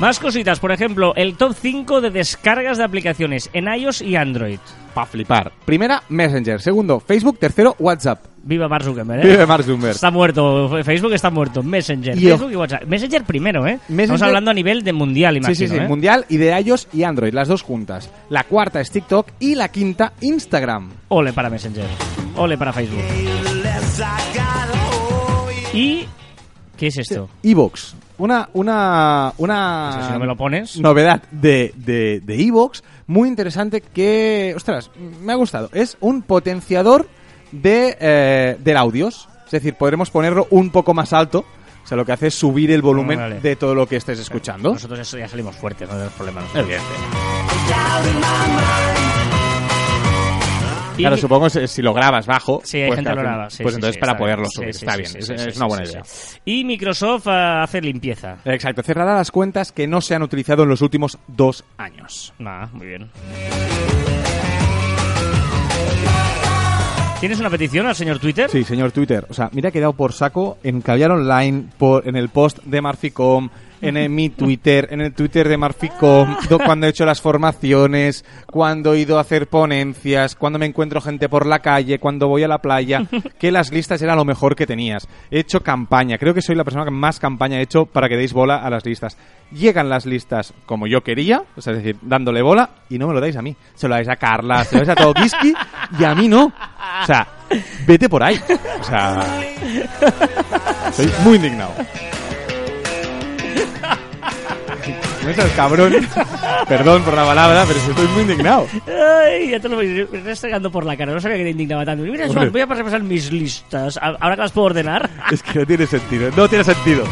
Más 0.00 0.18
cositas, 0.18 0.60
por 0.60 0.72
ejemplo, 0.72 1.14
el 1.16 1.36
top 1.36 1.54
5 1.58 2.00
de 2.00 2.10
descargas 2.10 2.76
de 2.76 2.84
aplicaciones 2.84 3.48
en 3.52 3.72
iOS 3.72 4.02
y 4.02 4.16
Android. 4.16 4.58
Pa' 4.92 5.06
flipar. 5.06 5.52
Primera, 5.64 6.02
Messenger. 6.08 6.60
Segundo, 6.60 7.00
Facebook. 7.00 7.38
Tercero, 7.38 7.74
WhatsApp. 7.78 8.33
Viva 8.46 8.68
Mark 8.68 8.84
Zuckerberg, 8.84 9.24
¿eh? 9.24 9.28
Vive 9.30 9.46
Mark 9.46 9.64
Zuckerberg. 9.64 9.94
Está 9.94 10.10
muerto, 10.10 10.68
Facebook 10.84 11.12
está 11.14 11.30
muerto, 11.30 11.62
Messenger, 11.62 12.14
Y 12.16 12.28
Facebook 12.28 12.52
y 12.52 12.56
WhatsApp. 12.56 12.84
Messenger 12.84 13.24
primero, 13.24 13.66
¿eh? 13.66 13.78
Estamos 13.88 14.20
hablando 14.20 14.50
a 14.50 14.54
nivel 14.54 14.84
de 14.84 14.92
mundial, 14.92 15.34
Sí, 15.34 15.38
imagino, 15.38 15.54
sí, 15.54 15.68
sí. 15.68 15.76
¿eh? 15.76 15.88
Mundial 15.88 16.26
y 16.28 16.36
de 16.36 16.60
iOS 16.60 16.88
y 16.92 17.04
Android, 17.04 17.32
las 17.32 17.48
dos 17.48 17.62
juntas. 17.62 18.10
La 18.28 18.44
cuarta 18.44 18.82
es 18.82 18.90
TikTok 18.90 19.28
y 19.40 19.54
la 19.54 19.68
quinta, 19.68 20.12
Instagram. 20.20 20.90
Ole 21.08 21.32
para 21.32 21.48
Messenger, 21.48 21.86
ole 22.36 22.58
para 22.58 22.72
Facebook. 22.74 23.00
¿Y 25.72 26.06
qué 26.76 26.86
es 26.88 26.98
esto? 26.98 27.28
Evox. 27.42 27.96
Una, 28.16 28.48
una, 28.52 29.32
una 29.38 30.00
si 30.06 30.12
no 30.12 30.18
me 30.20 30.26
lo 30.26 30.36
pones... 30.36 30.78
novedad 30.78 31.22
de, 31.32 31.72
de, 31.76 32.20
de 32.20 32.42
Evox 32.46 32.84
muy 33.08 33.28
interesante 33.28 33.80
que, 33.80 34.52
ostras, 34.54 34.90
me 35.22 35.32
ha 35.32 35.36
gustado. 35.36 35.68
Es 35.72 35.96
un 36.00 36.22
potenciador 36.22 37.08
de, 37.62 37.96
eh, 38.00 38.56
del 38.58 38.76
audios. 38.76 39.28
Es 39.46 39.52
decir, 39.52 39.74
podremos 39.74 40.10
ponerlo 40.10 40.46
un 40.50 40.70
poco 40.70 40.94
más 40.94 41.12
alto. 41.12 41.44
O 41.84 41.86
sea, 41.86 41.96
lo 41.96 42.06
que 42.06 42.12
hace 42.12 42.28
es 42.28 42.34
subir 42.34 42.70
el 42.70 42.80
volumen 42.80 43.18
Vale. 43.18 43.40
de 43.40 43.56
todo 43.56 43.74
lo 43.74 43.86
que 43.86 43.96
estés 43.96 44.18
escuchando. 44.18 44.72
Nosotros 44.72 44.98
eso 45.00 45.18
ya 45.18 45.28
salimos 45.28 45.54
fuertes, 45.54 45.86
no 45.88 45.94
tenemos 45.94 46.14
problemas. 46.14 46.44
Y 50.96 51.02
Claro, 51.02 51.16
supongo 51.16 51.48
que 51.50 51.66
si 51.66 51.82
lo 51.82 51.92
grabas 51.92 52.24
bajo, 52.26 52.60
Sí, 52.64 52.78
hay 52.78 52.86
pues, 52.86 52.98
gente 52.98 53.10
lo 53.14 53.20
graba. 53.20 53.50
Sí, 53.50 53.62
pues 53.64 53.74
sí, 53.74 53.78
entonces 53.78 53.94
sí, 53.96 54.00
para 54.00 54.16
poderlo 54.16 54.46
subir. 54.48 54.68
Está 54.68 54.96
bien, 54.96 55.10
es, 55.16 55.28
es 55.28 55.56
una 55.56 55.66
buena 55.66 55.84
idea. 55.84 56.02
Y 56.44 56.64
Microsoft 56.64 57.26
ah, 57.26 57.64
hace 57.64 57.80
limpieza. 57.80 58.36
Exacto, 58.44 58.82
cerrará 58.82 59.16
las 59.16 59.32
cuentas 59.32 59.72
que 59.72 59.88
no 59.88 60.00
se 60.00 60.14
han 60.14 60.22
utilizado 60.22 60.62
en 60.62 60.68
los 60.68 60.82
últimos 60.82 61.18
dos 61.26 61.64
años. 61.78 62.32
Nada, 62.38 62.70
muy 62.72 62.86
bien. 62.86 63.10
¿Tienes 67.20 67.40
una 67.40 67.48
petición 67.48 67.86
al 67.86 67.94
señor 67.94 68.18
Twitter? 68.18 68.50
Sí, 68.50 68.64
señor 68.64 68.92
Twitter. 68.92 69.26
O 69.30 69.34
sea, 69.34 69.48
mira 69.52 69.70
que 69.70 69.78
he 69.78 69.92
por 69.92 70.12
saco 70.12 70.58
en 70.62 70.82
Caviar 70.82 71.10
Online, 71.10 71.64
por, 71.78 72.06
en 72.06 72.16
el 72.16 72.28
post 72.28 72.58
de 72.64 72.82
Marficom, 72.82 73.48
en 73.88 73.96
el- 73.96 74.10
mi 74.10 74.30
Twitter, 74.30 74.88
en 74.90 75.00
el 75.00 75.12
Twitter 75.14 75.48
de 75.48 75.56
Marficom, 75.56 76.36
do- 76.48 76.58
cuando 76.58 76.86
he 76.86 76.90
hecho 76.90 77.04
las 77.04 77.20
formaciones, 77.20 78.24
cuando 78.46 78.94
he 78.94 79.00
ido 79.00 79.18
a 79.18 79.20
hacer 79.22 79.48
ponencias, 79.48 80.34
cuando 80.34 80.58
me 80.58 80.66
encuentro 80.66 81.00
gente 81.00 81.28
por 81.28 81.46
la 81.46 81.58
calle, 81.60 81.98
cuando 81.98 82.28
voy 82.28 82.42
a 82.42 82.48
la 82.48 82.58
playa, 82.58 83.02
que 83.38 83.50
las 83.52 83.72
listas 83.72 84.00
eran 84.02 84.16
lo 84.16 84.24
mejor 84.24 84.56
que 84.56 84.66
tenías. 84.66 85.06
He 85.30 85.40
hecho 85.40 85.60
campaña. 85.60 86.18
Creo 86.18 86.34
que 86.34 86.42
soy 86.42 86.54
la 86.56 86.64
persona 86.64 86.84
que 86.84 86.90
más 86.90 87.18
campaña 87.20 87.58
he 87.58 87.62
hecho 87.62 87.86
para 87.86 88.08
que 88.08 88.16
deis 88.16 88.32
bola 88.32 88.56
a 88.56 88.70
las 88.70 88.84
listas. 88.84 89.16
Llegan 89.52 89.88
las 89.88 90.06
listas 90.06 90.52
como 90.66 90.86
yo 90.86 91.02
quería, 91.02 91.42
o 91.56 91.60
sea, 91.60 91.72
es 91.74 91.78
decir, 91.82 91.96
dándole 92.02 92.42
bola, 92.42 92.70
y 92.90 92.98
no 92.98 93.06
me 93.08 93.14
lo 93.14 93.20
dais 93.20 93.36
a 93.36 93.42
mí. 93.42 93.54
Se 93.74 93.86
lo 93.88 93.94
dais 93.94 94.08
a 94.08 94.16
Carla, 94.16 94.64
se 94.64 94.76
lo 94.78 94.84
dais 94.84 94.98
a 94.98 95.02
Tokiski, 95.02 95.54
y 95.98 96.04
a 96.04 96.14
mí 96.14 96.28
no. 96.28 96.46
O 96.46 97.06
sea, 97.06 97.26
vete 97.86 98.08
por 98.08 98.22
ahí. 98.22 98.40
O 98.80 98.84
sea, 98.84 99.20
soy 100.92 101.10
muy 101.24 101.36
indignado. 101.36 101.72
No 105.24 105.32
seas 105.32 105.50
cabrón. 105.52 105.94
Perdón 106.68 107.02
por 107.02 107.14
la 107.14 107.24
palabra, 107.24 107.64
pero 107.66 107.78
estoy 107.78 108.06
muy 108.08 108.22
indignado. 108.22 108.66
Ay, 108.86 109.50
ya 109.50 109.60
te 109.60 109.68
lo 109.68 109.76
voy 109.76 110.04
restregando 110.04 110.70
por 110.70 110.84
la 110.84 110.96
cara. 110.96 111.12
No 111.12 111.20
sabía 111.20 111.38
que 111.38 111.44
te 111.44 111.50
indignaba 111.50 111.84
tanto. 111.84 112.04
Mira, 112.04 112.26
Hombre. 112.26 112.50
Voy 112.50 112.60
a 112.60 112.66
repasar 112.66 113.02
mis 113.02 113.32
listas. 113.32 113.98
Ahora 114.00 114.36
que 114.36 114.42
las 114.42 114.52
puedo 114.52 114.66
ordenar. 114.66 115.08
Es 115.30 115.42
que 115.42 115.58
no 115.58 115.66
tiene 115.66 115.86
sentido. 115.86 116.30
No 116.36 116.48
tiene 116.48 116.64
sentido. 116.64 117.04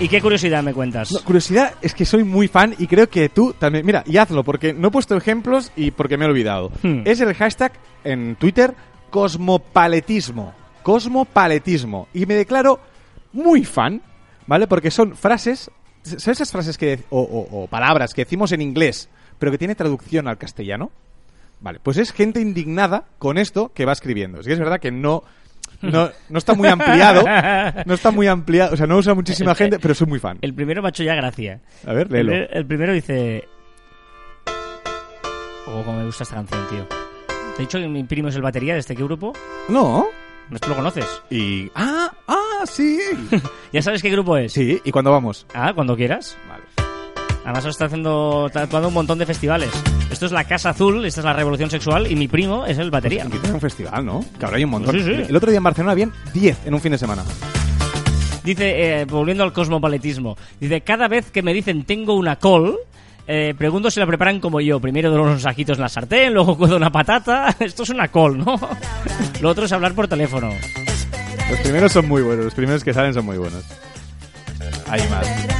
¿Y 0.00 0.08
qué 0.08 0.20
curiosidad 0.22 0.62
me 0.62 0.72
cuentas? 0.72 1.10
No, 1.10 1.20
curiosidad 1.22 1.74
es 1.82 1.92
que 1.92 2.04
soy 2.04 2.22
muy 2.22 2.46
fan 2.46 2.72
y 2.78 2.86
creo 2.86 3.08
que 3.10 3.28
tú 3.28 3.52
también. 3.58 3.84
Mira, 3.84 4.04
y 4.06 4.16
hazlo 4.16 4.44
porque 4.44 4.72
no 4.72 4.88
he 4.88 4.90
puesto 4.92 5.16
ejemplos 5.16 5.72
y 5.74 5.90
porque 5.90 6.16
me 6.16 6.24
he 6.24 6.28
olvidado. 6.28 6.70
Hmm. 6.82 7.02
Es 7.04 7.20
el 7.20 7.34
hashtag 7.34 7.72
en 8.04 8.36
Twitter 8.36 8.74
cosmopaletismo. 9.10 10.54
Cosmopaletismo. 10.82 12.08
Y 12.14 12.26
me 12.26 12.34
declaro 12.34 12.80
muy 13.32 13.64
fan, 13.64 14.02
¿vale? 14.46 14.66
Porque 14.66 14.90
son 14.90 15.16
frases. 15.16 15.70
¿Sabes 16.02 16.28
esas 16.28 16.52
frases 16.52 16.78
que. 16.78 17.00
O, 17.10 17.20
o- 17.20 17.62
o 17.62 17.66
palabras 17.66 18.14
que 18.14 18.24
decimos 18.24 18.52
en 18.52 18.62
inglés, 18.62 19.08
pero 19.38 19.52
que 19.52 19.58
tiene 19.58 19.74
traducción 19.74 20.28
al 20.28 20.38
castellano? 20.38 20.90
Vale, 21.60 21.80
pues 21.82 21.96
es 21.98 22.12
gente 22.12 22.40
indignada 22.40 23.04
con 23.18 23.36
esto 23.36 23.72
que 23.74 23.84
va 23.84 23.92
escribiendo. 23.92 24.40
Es 24.40 24.46
que 24.46 24.52
es 24.52 24.58
verdad 24.58 24.78
que 24.80 24.92
no. 24.92 25.24
no, 25.82 26.08
no 26.28 26.38
está 26.38 26.54
muy 26.54 26.68
ampliado. 26.68 27.24
No 27.84 27.94
está 27.94 28.10
muy 28.12 28.28
ampliado. 28.28 28.74
O 28.74 28.76
sea, 28.76 28.86
no 28.86 28.96
usa 28.96 29.12
muchísima 29.14 29.54
gente, 29.56 29.78
pero 29.80 29.94
soy 29.94 30.06
muy 30.06 30.20
fan. 30.20 30.38
El 30.40 30.54
primero 30.54 30.82
me 30.82 30.88
ha 30.88 30.90
hecho 30.90 31.02
ya 31.02 31.14
gracia. 31.16 31.60
A 31.86 31.92
ver, 31.92 32.06
El, 32.14 32.26
léelo. 32.26 32.48
el 32.50 32.64
primero 32.66 32.92
dice... 32.92 33.44
Oh, 35.66 35.82
cómo 35.84 35.98
me 35.98 36.04
gusta 36.06 36.22
esta 36.24 36.36
canción, 36.36 36.60
tío. 36.70 36.86
Te 37.56 37.62
he 37.62 37.66
dicho 37.66 37.78
que 37.78 37.88
mi 37.88 38.02
primo 38.04 38.28
es 38.28 38.36
el 38.36 38.42
batería 38.42 38.74
de 38.74 38.80
este 38.80 38.96
qué 38.96 39.02
grupo. 39.04 39.32
No. 39.68 40.06
¿Tú 40.60 40.68
lo 40.70 40.76
conoces? 40.76 41.04
Y. 41.30 41.70
¡Ah! 41.74 42.10
¡Ah! 42.26 42.64
¡Sí! 42.66 42.98
¿Ya 43.72 43.82
sabes 43.82 44.02
qué 44.02 44.10
grupo 44.10 44.36
es? 44.36 44.52
Sí, 44.52 44.80
¿y 44.84 44.90
cuándo 44.90 45.10
vamos? 45.10 45.46
Ah, 45.54 45.72
cuando 45.74 45.96
quieras. 45.96 46.36
Vale. 46.48 46.62
Además 47.44 47.64
está 47.64 47.86
haciendo, 47.86 48.46
está 48.46 48.62
actuando 48.62 48.88
un 48.88 48.94
montón 48.94 49.18
de 49.18 49.26
festivales. 49.26 49.70
Esto 50.10 50.26
es 50.26 50.32
la 50.32 50.44
Casa 50.44 50.70
Azul, 50.70 51.04
esta 51.04 51.20
es 51.20 51.24
la 51.24 51.32
Revolución 51.32 51.70
Sexual 51.70 52.10
y 52.10 52.16
mi 52.16 52.28
primo 52.28 52.66
es 52.66 52.78
el 52.78 52.90
batería. 52.90 53.24
Aquí 53.24 53.38
tiene 53.38 53.54
un 53.54 53.60
festival, 53.60 54.04
¿no? 54.04 54.24
Que 54.38 54.44
ahora 54.44 54.56
hay 54.56 54.64
un 54.64 54.70
montón. 54.70 54.94
Sí, 54.94 55.02
sí. 55.02 55.22
El 55.28 55.36
otro 55.36 55.50
día 55.50 55.58
en 55.58 55.64
Barcelona 55.64 55.92
habían 55.92 56.12
10 56.34 56.66
en 56.66 56.74
un 56.74 56.80
fin 56.80 56.92
de 56.92 56.98
semana. 56.98 57.24
Dice, 58.44 59.00
eh, 59.00 59.04
volviendo 59.04 59.44
al 59.44 59.52
cosmopaletismo, 59.52 60.36
dice, 60.58 60.80
cada 60.80 61.08
vez 61.08 61.30
que 61.30 61.42
me 61.42 61.52
dicen 61.52 61.84
tengo 61.84 62.14
una 62.14 62.36
col, 62.36 62.78
eh, 63.28 63.54
pregunto 63.56 63.90
si 63.90 64.00
la 64.00 64.06
preparan 64.06 64.40
como 64.40 64.58
yo. 64.60 64.80
Primero 64.80 65.10
doy 65.10 65.20
unos 65.20 65.42
sajitos 65.42 65.76
en 65.76 65.82
la 65.82 65.88
sartén, 65.90 66.32
luego 66.32 66.56
cuezo 66.56 66.76
una 66.76 66.90
patata. 66.90 67.54
Esto 67.60 67.82
es 67.82 67.90
una 67.90 68.08
col, 68.08 68.38
¿no? 68.38 68.58
Lo 69.42 69.50
otro 69.50 69.66
es 69.66 69.72
hablar 69.72 69.92
por 69.92 70.08
teléfono. 70.08 70.50
Los 71.50 71.60
primeros 71.60 71.92
son 71.92 72.08
muy 72.08 72.22
buenos, 72.22 72.46
los 72.46 72.54
primeros 72.54 72.82
que 72.82 72.94
salen 72.94 73.12
son 73.12 73.26
muy 73.26 73.36
buenos. 73.36 73.64
Hay 74.88 75.06
más. 75.08 75.57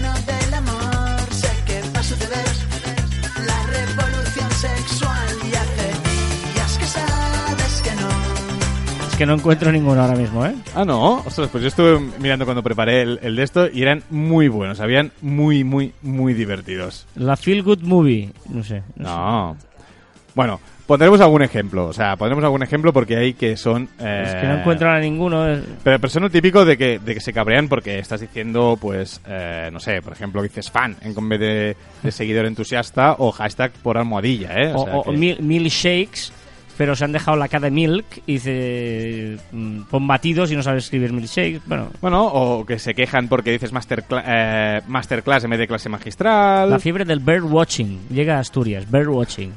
Que 9.19 9.27
no 9.27 9.35
encuentro 9.35 9.71
ninguno 9.73 10.01
ahora 10.01 10.15
mismo, 10.17 10.47
¿eh? 10.47 10.55
Ah, 10.75 10.85
no. 10.85 11.17
Ostras, 11.27 11.49
pues 11.51 11.63
yo 11.63 11.69
estuve 11.69 11.99
mirando 12.21 12.45
cuando 12.45 12.63
preparé 12.63 13.03
el, 13.03 13.19
el 13.23 13.37
de 13.37 13.43
esto 13.43 13.69
y 13.71 13.83
eran 13.83 14.03
muy 14.11 14.49
buenos. 14.49 14.81
Habían 14.81 15.11
muy, 15.21 15.65
muy, 15.65 15.93
muy 16.03 16.33
divertidos. 16.35 17.07
La 17.17 17.37
Feel 17.37 17.63
Good 17.63 17.83
Movie, 17.83 18.31
no 18.49 18.63
sé. 18.63 18.83
No. 18.97 19.57
Bueno, 20.35 20.61
pondremos 20.87 21.21
algún 21.21 21.43
ejemplo. 21.43 21.87
O 21.87 21.93
sea, 21.93 22.15
pondremos 22.17 22.45
algún 22.45 22.63
ejemplo 22.63 22.93
porque 22.93 23.17
hay 23.17 23.35
que 23.35 23.57
son. 23.57 23.89
eh, 23.99 24.23
Es 24.25 24.35
que 24.37 24.47
no 24.47 24.59
encuentro 24.61 24.89
a 24.89 25.01
ninguno. 25.01 25.49
eh. 25.53 25.61
Pero, 25.83 25.99
pero 25.99 26.09
son 26.09 26.31
típico 26.31 26.65
de 26.65 26.77
que, 26.79 27.01
de 27.01 27.15
que 27.15 27.21
se 27.21 27.33
cabrean 27.33 27.67
porque 27.69 27.99
estás 27.99 28.21
diciendo, 28.21 28.79
pues, 28.81 29.21
eh, 29.27 29.69
no 29.73 29.81
sé, 29.81 30.01
por 30.01 30.13
ejemplo, 30.13 30.41
dices 30.43 30.71
fan 30.71 30.95
en 31.03 31.29
vez 31.29 31.41
de, 31.41 31.77
de 32.05 32.13
seguidor 32.13 32.47
entusiasta 32.47 33.17
o 33.19 33.33
hashtag 33.33 33.73
por 33.83 33.99
almohadilla, 33.99 34.53
¿eh? 34.63 34.73
O, 34.75 34.85
sea 34.85 34.97
o 34.97 35.03
que- 35.03 35.11
mil- 35.11 35.41
milkshakes, 35.43 36.33
pero 36.79 36.95
se 36.95 37.05
han 37.05 37.11
dejado 37.13 37.37
la 37.37 37.49
K 37.49 37.59
de 37.59 37.71
milk 37.73 38.23
y 38.25 38.35
dice 38.35 39.37
mm, 39.51 39.83
pon 39.91 40.07
batidos 40.07 40.53
y 40.53 40.57
no 40.57 40.63
sabes 40.63 40.85
escribir 40.85 41.13
milkshakes. 41.13 41.61
Bueno, 41.67 41.91
Bueno, 42.01 42.25
o 42.25 42.65
que 42.65 42.79
se 42.79 42.95
quejan 42.95 43.27
porque 43.29 43.51
dices 43.51 43.73
master 43.73 44.05
eh, 44.25 44.81
masterclass 44.87 45.43
en 45.43 45.51
vez 45.51 45.59
de 45.59 45.67
clase 45.67 45.89
magistral. 45.89 46.71
la 46.71 46.79
fiebre 46.79 47.05
del 47.05 47.19
bird 47.19 47.43
watching 47.43 48.09
llega 48.09 48.37
a 48.37 48.39
Asturias, 48.39 48.89
bird 48.89 49.09
watching. 49.09 49.53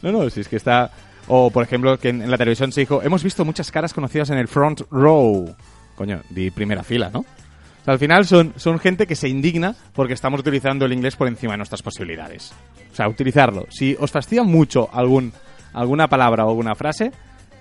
No, 0.00 0.10
no, 0.10 0.28
si 0.30 0.40
es 0.40 0.48
que 0.48 0.56
está... 0.56 0.90
O, 1.28 1.50
por 1.50 1.62
ejemplo, 1.62 1.96
que 1.98 2.08
en, 2.08 2.22
en 2.22 2.30
la 2.30 2.36
televisión 2.38 2.72
se 2.72 2.80
dijo, 2.80 3.00
hemos 3.02 3.22
visto 3.22 3.44
muchas 3.44 3.70
caras 3.70 3.94
conocidas 3.94 4.30
en 4.30 4.38
el 4.38 4.48
front 4.48 4.80
row. 4.90 5.54
Coño, 5.94 6.22
di 6.30 6.50
primera 6.50 6.82
fila, 6.82 7.10
¿no? 7.12 7.20
O 7.20 7.84
sea, 7.84 7.92
al 7.94 7.98
final 7.98 8.26
son, 8.26 8.54
son 8.56 8.78
gente 8.78 9.06
que 9.06 9.14
se 9.14 9.28
indigna 9.28 9.76
porque 9.92 10.14
estamos 10.14 10.40
utilizando 10.40 10.86
el 10.86 10.92
inglés 10.92 11.14
por 11.14 11.28
encima 11.28 11.52
de 11.52 11.58
nuestras 11.58 11.82
posibilidades. 11.82 12.52
O 12.92 12.96
sea, 12.96 13.08
utilizarlo. 13.08 13.66
Si 13.70 13.96
os 14.00 14.10
fastidia 14.10 14.42
mucho 14.42 14.88
algún, 14.92 15.32
alguna 15.72 16.08
palabra 16.08 16.44
o 16.44 16.50
alguna 16.50 16.74
frase, 16.74 17.12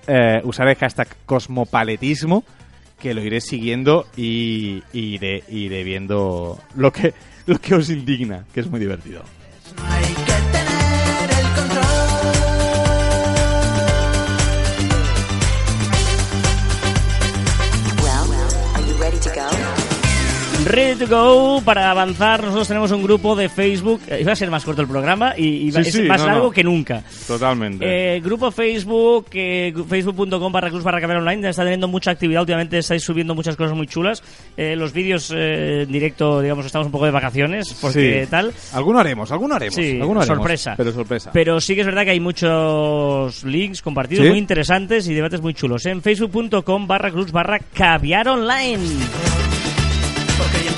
eh, 0.08 0.42
usar 0.44 0.68
el 0.68 0.78
cosmopaletismo, 1.26 2.44
que 3.00 3.14
lo 3.14 3.24
iré 3.24 3.42
siguiendo 3.42 4.06
y, 4.16 4.84
y 4.94 5.16
iré, 5.16 5.44
iré 5.50 5.84
viendo 5.84 6.60
lo 6.76 6.92
que, 6.92 7.14
lo 7.48 7.60
que 7.60 7.76
os 7.76 7.90
indigna, 7.90 8.46
que 8.54 8.60
es 8.60 8.70
muy 8.70 8.80
divertido. 8.80 9.24
To 21.08 21.08
go 21.08 21.62
para 21.64 21.90
avanzar. 21.92 22.42
Nosotros 22.44 22.68
tenemos 22.68 22.92
un 22.92 23.04
grupo 23.04 23.36
de 23.36 23.50
Facebook. 23.50 24.02
eh, 24.08 24.20
Iba 24.22 24.34
a 24.34 24.36
ser 24.36 24.50
más 24.52 24.64
corto 24.64 24.82
el 24.82 24.88
programa 24.88 25.34
y 25.38 25.68
iba- 25.68 25.82
Sí, 25.84 25.90
es 25.90 25.96
sí, 25.96 26.02
más 26.04 26.22
no, 26.22 26.28
largo 26.28 26.44
no. 26.46 26.52
que 26.52 26.64
nunca. 26.64 27.04
Totalmente. 27.28 28.16
Eh, 28.16 28.20
grupo 28.20 28.52
Facebook, 28.52 29.28
eh, 29.34 29.74
facebook.com 29.88 30.52
barra 30.52 30.70
cruz 30.70 30.84
barra 30.84 31.02
online, 31.18 31.50
está 31.50 31.64
teniendo 31.64 31.88
mucha 31.88 32.12
actividad 32.12 32.42
últimamente, 32.42 32.78
estáis 32.78 33.04
subiendo 33.04 33.34
muchas 33.36 33.56
cosas 33.56 33.76
muy 33.76 33.88
chulas. 33.88 34.22
Eh, 34.56 34.76
los 34.76 34.94
vídeos 34.94 35.32
eh, 35.36 35.84
en 35.84 35.92
directo, 35.92 36.42
digamos, 36.42 36.66
estamos 36.66 36.86
un 36.86 36.92
poco 36.92 37.06
de 37.06 37.12
vacaciones, 37.12 37.74
porque 37.82 38.24
Sí. 38.26 38.30
tal. 38.30 38.54
Alguno 38.74 39.00
haremos, 39.00 39.32
alguno 39.32 39.56
haremos. 39.56 39.76
Sí, 39.76 40.00
alguno 40.00 40.22
haremos, 40.22 40.38
sorpresa. 40.38 40.74
Pero 40.78 40.92
sorpresa. 40.92 41.32
Pero 41.34 41.60
sí 41.60 41.76
que 41.76 41.82
es 41.82 41.88
verdad 41.88 42.04
que 42.04 42.12
hay 42.12 42.20
muchos 42.20 43.44
links 43.44 43.82
compartidos 43.82 44.24
¿Sí? 44.26 44.30
muy 44.30 44.40
interesantes 44.40 45.08
y 45.08 45.14
debates 45.14 45.42
muy 45.42 45.54
chulos. 45.54 45.86
En 45.86 46.02
facebook.com 46.02 46.88
barra 46.88 47.12
cruz 47.12 47.32
barra 47.32 47.60
caviar 47.74 48.28
online. 48.28 48.80
Porque 50.38 50.71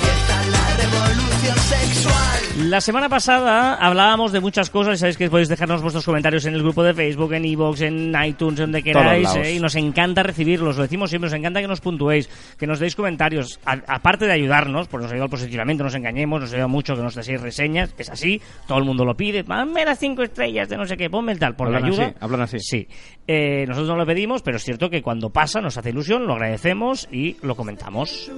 La 2.56 2.80
semana 2.80 3.08
pasada 3.08 3.74
hablábamos 3.74 4.30
de 4.30 4.38
muchas 4.38 4.70
cosas 4.70 4.94
y 4.94 4.98
sabéis 4.98 5.16
que 5.16 5.28
podéis 5.28 5.48
dejarnos 5.48 5.82
vuestros 5.82 6.04
comentarios 6.04 6.46
en 6.46 6.54
el 6.54 6.62
grupo 6.62 6.84
de 6.84 6.94
Facebook, 6.94 7.32
en 7.32 7.44
iVoox, 7.46 7.80
en 7.80 8.14
iTunes, 8.24 8.60
donde 8.60 8.80
queráis. 8.80 9.28
eh, 9.34 9.54
y 9.54 9.58
nos 9.60 9.74
encanta 9.74 10.22
recibirlos, 10.22 10.76
lo 10.76 10.82
decimos 10.84 11.10
siempre, 11.10 11.28
nos 11.30 11.36
encanta 11.36 11.60
que 11.60 11.66
nos 11.66 11.80
puntuéis, 11.80 12.28
que 12.56 12.68
nos 12.68 12.78
deis 12.78 12.94
comentarios. 12.94 13.58
A- 13.66 13.82
aparte 13.88 14.26
de 14.26 14.32
ayudarnos, 14.32 14.86
porque 14.86 15.04
nos 15.06 15.12
ayuda 15.12 15.26
positivamente, 15.26 15.82
no 15.82 15.86
nos 15.88 15.96
engañemos, 15.96 16.42
nos 16.42 16.52
ayuda 16.52 16.68
mucho 16.68 16.94
que 16.94 17.02
nos 17.02 17.16
deis 17.16 17.40
reseñas, 17.40 17.92
es 17.98 18.08
así, 18.08 18.40
todo 18.68 18.78
el 18.78 18.84
mundo 18.84 19.04
lo 19.04 19.16
pide. 19.16 19.42
Ponme 19.42 19.84
las 19.84 19.98
cinco 19.98 20.22
estrellas 20.22 20.68
de 20.68 20.76
no 20.76 20.86
sé 20.86 20.96
qué, 20.96 21.10
ponme 21.10 21.32
el 21.32 21.40
tal, 21.40 21.56
por 21.56 21.70
la 21.70 21.78
ayuda. 21.78 22.06
así, 22.06 22.14
hablan 22.20 22.40
así. 22.42 22.58
Sí. 22.60 22.86
Eh, 23.26 23.64
nosotros 23.66 23.88
no 23.88 23.96
lo 23.96 24.06
pedimos, 24.06 24.42
pero 24.42 24.58
es 24.58 24.62
cierto 24.62 24.88
que 24.88 25.02
cuando 25.02 25.30
pasa 25.30 25.60
nos 25.60 25.76
hace 25.76 25.90
ilusión, 25.90 26.26
lo 26.28 26.34
agradecemos 26.34 27.08
y 27.10 27.36
lo 27.42 27.56
comentamos. 27.56 28.30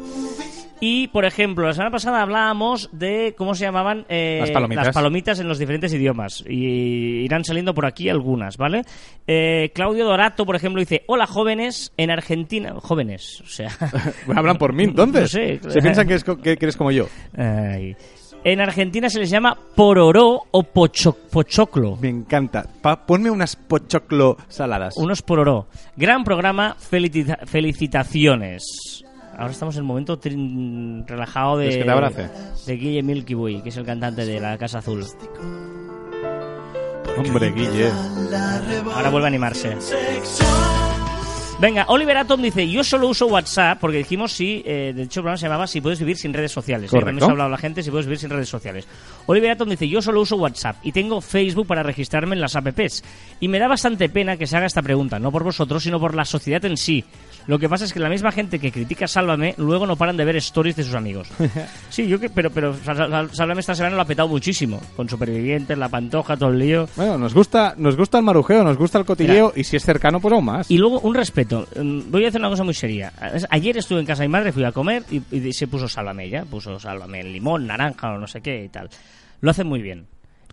Y, 0.78 1.08
por 1.08 1.24
ejemplo, 1.24 1.66
la 1.66 1.72
semana 1.72 1.90
pasada 1.90 2.20
hablábamos 2.20 2.90
de 2.92 3.34
cómo 3.36 3.54
se 3.54 3.64
llamaban 3.64 4.04
eh, 4.08 4.38
Las 4.40 4.50
palomitas. 4.50 4.94
palomitas 4.94 5.40
en 5.40 5.48
los 5.48 5.58
diferentes 5.58 5.92
idiomas. 5.92 6.44
Y 6.48 7.24
irán 7.24 7.44
saliendo 7.44 7.74
por 7.74 7.86
aquí 7.86 8.08
algunas, 8.08 8.56
¿vale? 8.56 8.82
Eh, 9.26 9.70
Claudio 9.74 10.04
Dorato, 10.04 10.44
por 10.46 10.56
ejemplo, 10.56 10.80
dice: 10.80 11.02
Hola, 11.06 11.26
jóvenes, 11.26 11.92
en 11.96 12.10
Argentina. 12.10 12.74
Jóvenes, 12.80 13.40
o 13.44 13.48
sea. 13.48 13.70
Hablan 14.34 14.58
por 14.58 14.72
mí, 14.72 14.84
entonces. 14.84 15.22
No 15.22 15.28
sé. 15.28 15.60
Se 15.70 15.80
piensan 15.82 16.06
que, 16.08 16.14
es 16.14 16.24
co- 16.24 16.36
que- 16.38 16.56
que 16.56 16.64
eres 16.64 16.76
como 16.76 16.90
yo. 16.90 17.06
Ay. 17.36 17.96
En 18.44 18.60
Argentina 18.60 19.10
se 19.10 19.18
les 19.18 19.28
llama 19.28 19.58
pororó 19.74 20.42
o 20.52 20.62
pocho- 20.62 21.16
pochoclo. 21.32 21.96
Me 22.00 22.08
encanta. 22.08 22.64
Pa- 22.80 23.04
ponme 23.04 23.28
unas 23.28 23.56
pochoclo 23.56 24.36
saladas. 24.46 24.96
Unos 24.96 25.20
pororó. 25.22 25.66
Gran 25.96 26.22
programa, 26.22 26.76
felicita- 26.78 27.40
felicitaciones. 27.44 29.02
Ahora 29.38 29.52
estamos 29.52 29.74
en 29.76 29.80
el 29.80 29.84
momento 29.84 30.18
trin- 30.18 31.04
relajado 31.06 31.58
de, 31.58 31.66
¿Quieres 31.68 31.78
que 31.78 31.84
te 31.84 31.90
abrace? 31.90 32.28
de 32.66 32.76
Guille 32.76 33.02
Milky 33.02 33.34
Way, 33.34 33.60
que 33.62 33.68
es 33.68 33.76
el 33.76 33.84
cantante 33.84 34.24
de 34.24 34.40
la 34.40 34.56
Casa 34.56 34.78
Azul. 34.78 35.04
Hombre, 37.18 37.52
Guille. 37.52 37.90
Ahora 38.94 39.10
vuelve 39.10 39.26
a 39.26 39.28
animarse. 39.28 39.76
Venga, 41.58 41.86
Oliver 41.88 42.18
Atom 42.18 42.42
dice, 42.42 42.68
yo 42.68 42.84
solo 42.84 43.08
uso 43.08 43.26
WhatsApp, 43.28 43.78
porque 43.80 43.96
dijimos 43.96 44.30
si, 44.32 44.62
eh, 44.66 44.92
de 44.94 45.04
hecho 45.04 45.20
el 45.20 45.22
programa 45.22 45.38
se 45.38 45.46
llamaba 45.46 45.66
Si 45.66 45.80
puedes 45.80 45.98
vivir 45.98 46.18
sin 46.18 46.34
redes 46.34 46.52
sociales. 46.52 46.88
¿eh? 46.88 46.90
Correcto. 46.90 47.06
También 47.06 47.20
se 47.24 47.30
ha 47.30 47.32
hablado 47.32 47.48
la 47.48 47.56
gente 47.56 47.82
si 47.82 47.90
puedes 47.90 48.04
vivir 48.04 48.18
sin 48.18 48.28
redes 48.28 48.48
sociales. 48.50 48.86
Oliver 49.24 49.52
Atom 49.52 49.70
dice, 49.70 49.88
yo 49.88 50.02
solo 50.02 50.20
uso 50.20 50.36
WhatsApp 50.36 50.76
y 50.82 50.92
tengo 50.92 51.22
Facebook 51.22 51.66
para 51.66 51.82
registrarme 51.82 52.34
en 52.34 52.42
las 52.42 52.56
apps. 52.56 53.02
Y 53.40 53.48
me 53.48 53.58
da 53.58 53.68
bastante 53.68 54.10
pena 54.10 54.36
que 54.36 54.46
se 54.46 54.54
haga 54.54 54.66
esta 54.66 54.82
pregunta, 54.82 55.18
no 55.18 55.32
por 55.32 55.44
vosotros, 55.44 55.82
sino 55.82 55.98
por 55.98 56.14
la 56.14 56.26
sociedad 56.26 56.62
en 56.66 56.76
sí. 56.76 57.02
Lo 57.46 57.58
que 57.58 57.68
pasa 57.68 57.84
es 57.84 57.92
que 57.92 58.00
la 58.00 58.08
misma 58.08 58.32
gente 58.32 58.58
que 58.58 58.72
critica 58.72 59.06
Sálvame, 59.06 59.54
luego 59.56 59.86
no 59.86 59.96
paran 59.96 60.16
de 60.16 60.24
ver 60.24 60.36
stories 60.36 60.76
de 60.76 60.82
sus 60.84 60.94
amigos. 60.94 61.28
Sí, 61.88 62.06
yo 62.08 62.18
que, 62.18 62.28
pero, 62.28 62.50
pero 62.50 62.74
Sálvame 62.84 63.60
esta 63.60 63.74
semana 63.74 63.96
lo 63.96 64.02
ha 64.02 64.04
petado 64.04 64.28
muchísimo, 64.28 64.80
con 64.96 65.08
Supervivientes, 65.08 65.78
La 65.78 65.88
Pantoja, 65.88 66.36
todo 66.36 66.50
el 66.50 66.58
lío. 66.58 66.88
Bueno, 66.96 67.16
nos 67.16 67.32
gusta, 67.32 67.74
nos 67.78 67.96
gusta 67.96 68.18
el 68.18 68.24
marujeo, 68.24 68.62
nos 68.64 68.76
gusta 68.76 68.98
el 68.98 69.04
cotilleo 69.04 69.52
y 69.56 69.64
si 69.64 69.76
es 69.76 69.84
cercano, 69.84 70.20
pues 70.20 70.34
aún 70.34 70.44
más. 70.44 70.70
Y 70.70 70.76
luego 70.78 71.00
un 71.00 71.14
respeto. 71.14 71.66
Mm, 71.76 72.10
Voy 72.10 72.24
a 72.24 72.28
hacer 72.28 72.40
una 72.40 72.50
cosa 72.50 72.64
muy 72.64 72.74
seria. 72.74 73.12
Ayer 73.50 73.78
estuve 73.78 74.00
en 74.00 74.06
casa 74.06 74.22
de 74.22 74.28
mi 74.28 74.32
madre, 74.32 74.52
fui 74.52 74.64
a 74.64 74.72
comer 74.72 75.04
y, 75.10 75.22
y 75.30 75.52
se 75.52 75.66
puso 75.68 75.88
sálvame 75.88 76.24
ella. 76.24 76.44
Puso 76.44 76.78
sálvame 76.78 77.20
en 77.20 77.32
limón, 77.32 77.66
naranja 77.66 78.12
o 78.12 78.18
no 78.18 78.26
sé 78.26 78.40
qué 78.40 78.64
y 78.64 78.68
tal. 78.68 78.88
Lo 79.40 79.50
hacen 79.50 79.66
muy 79.66 79.80
bien. 79.80 80.06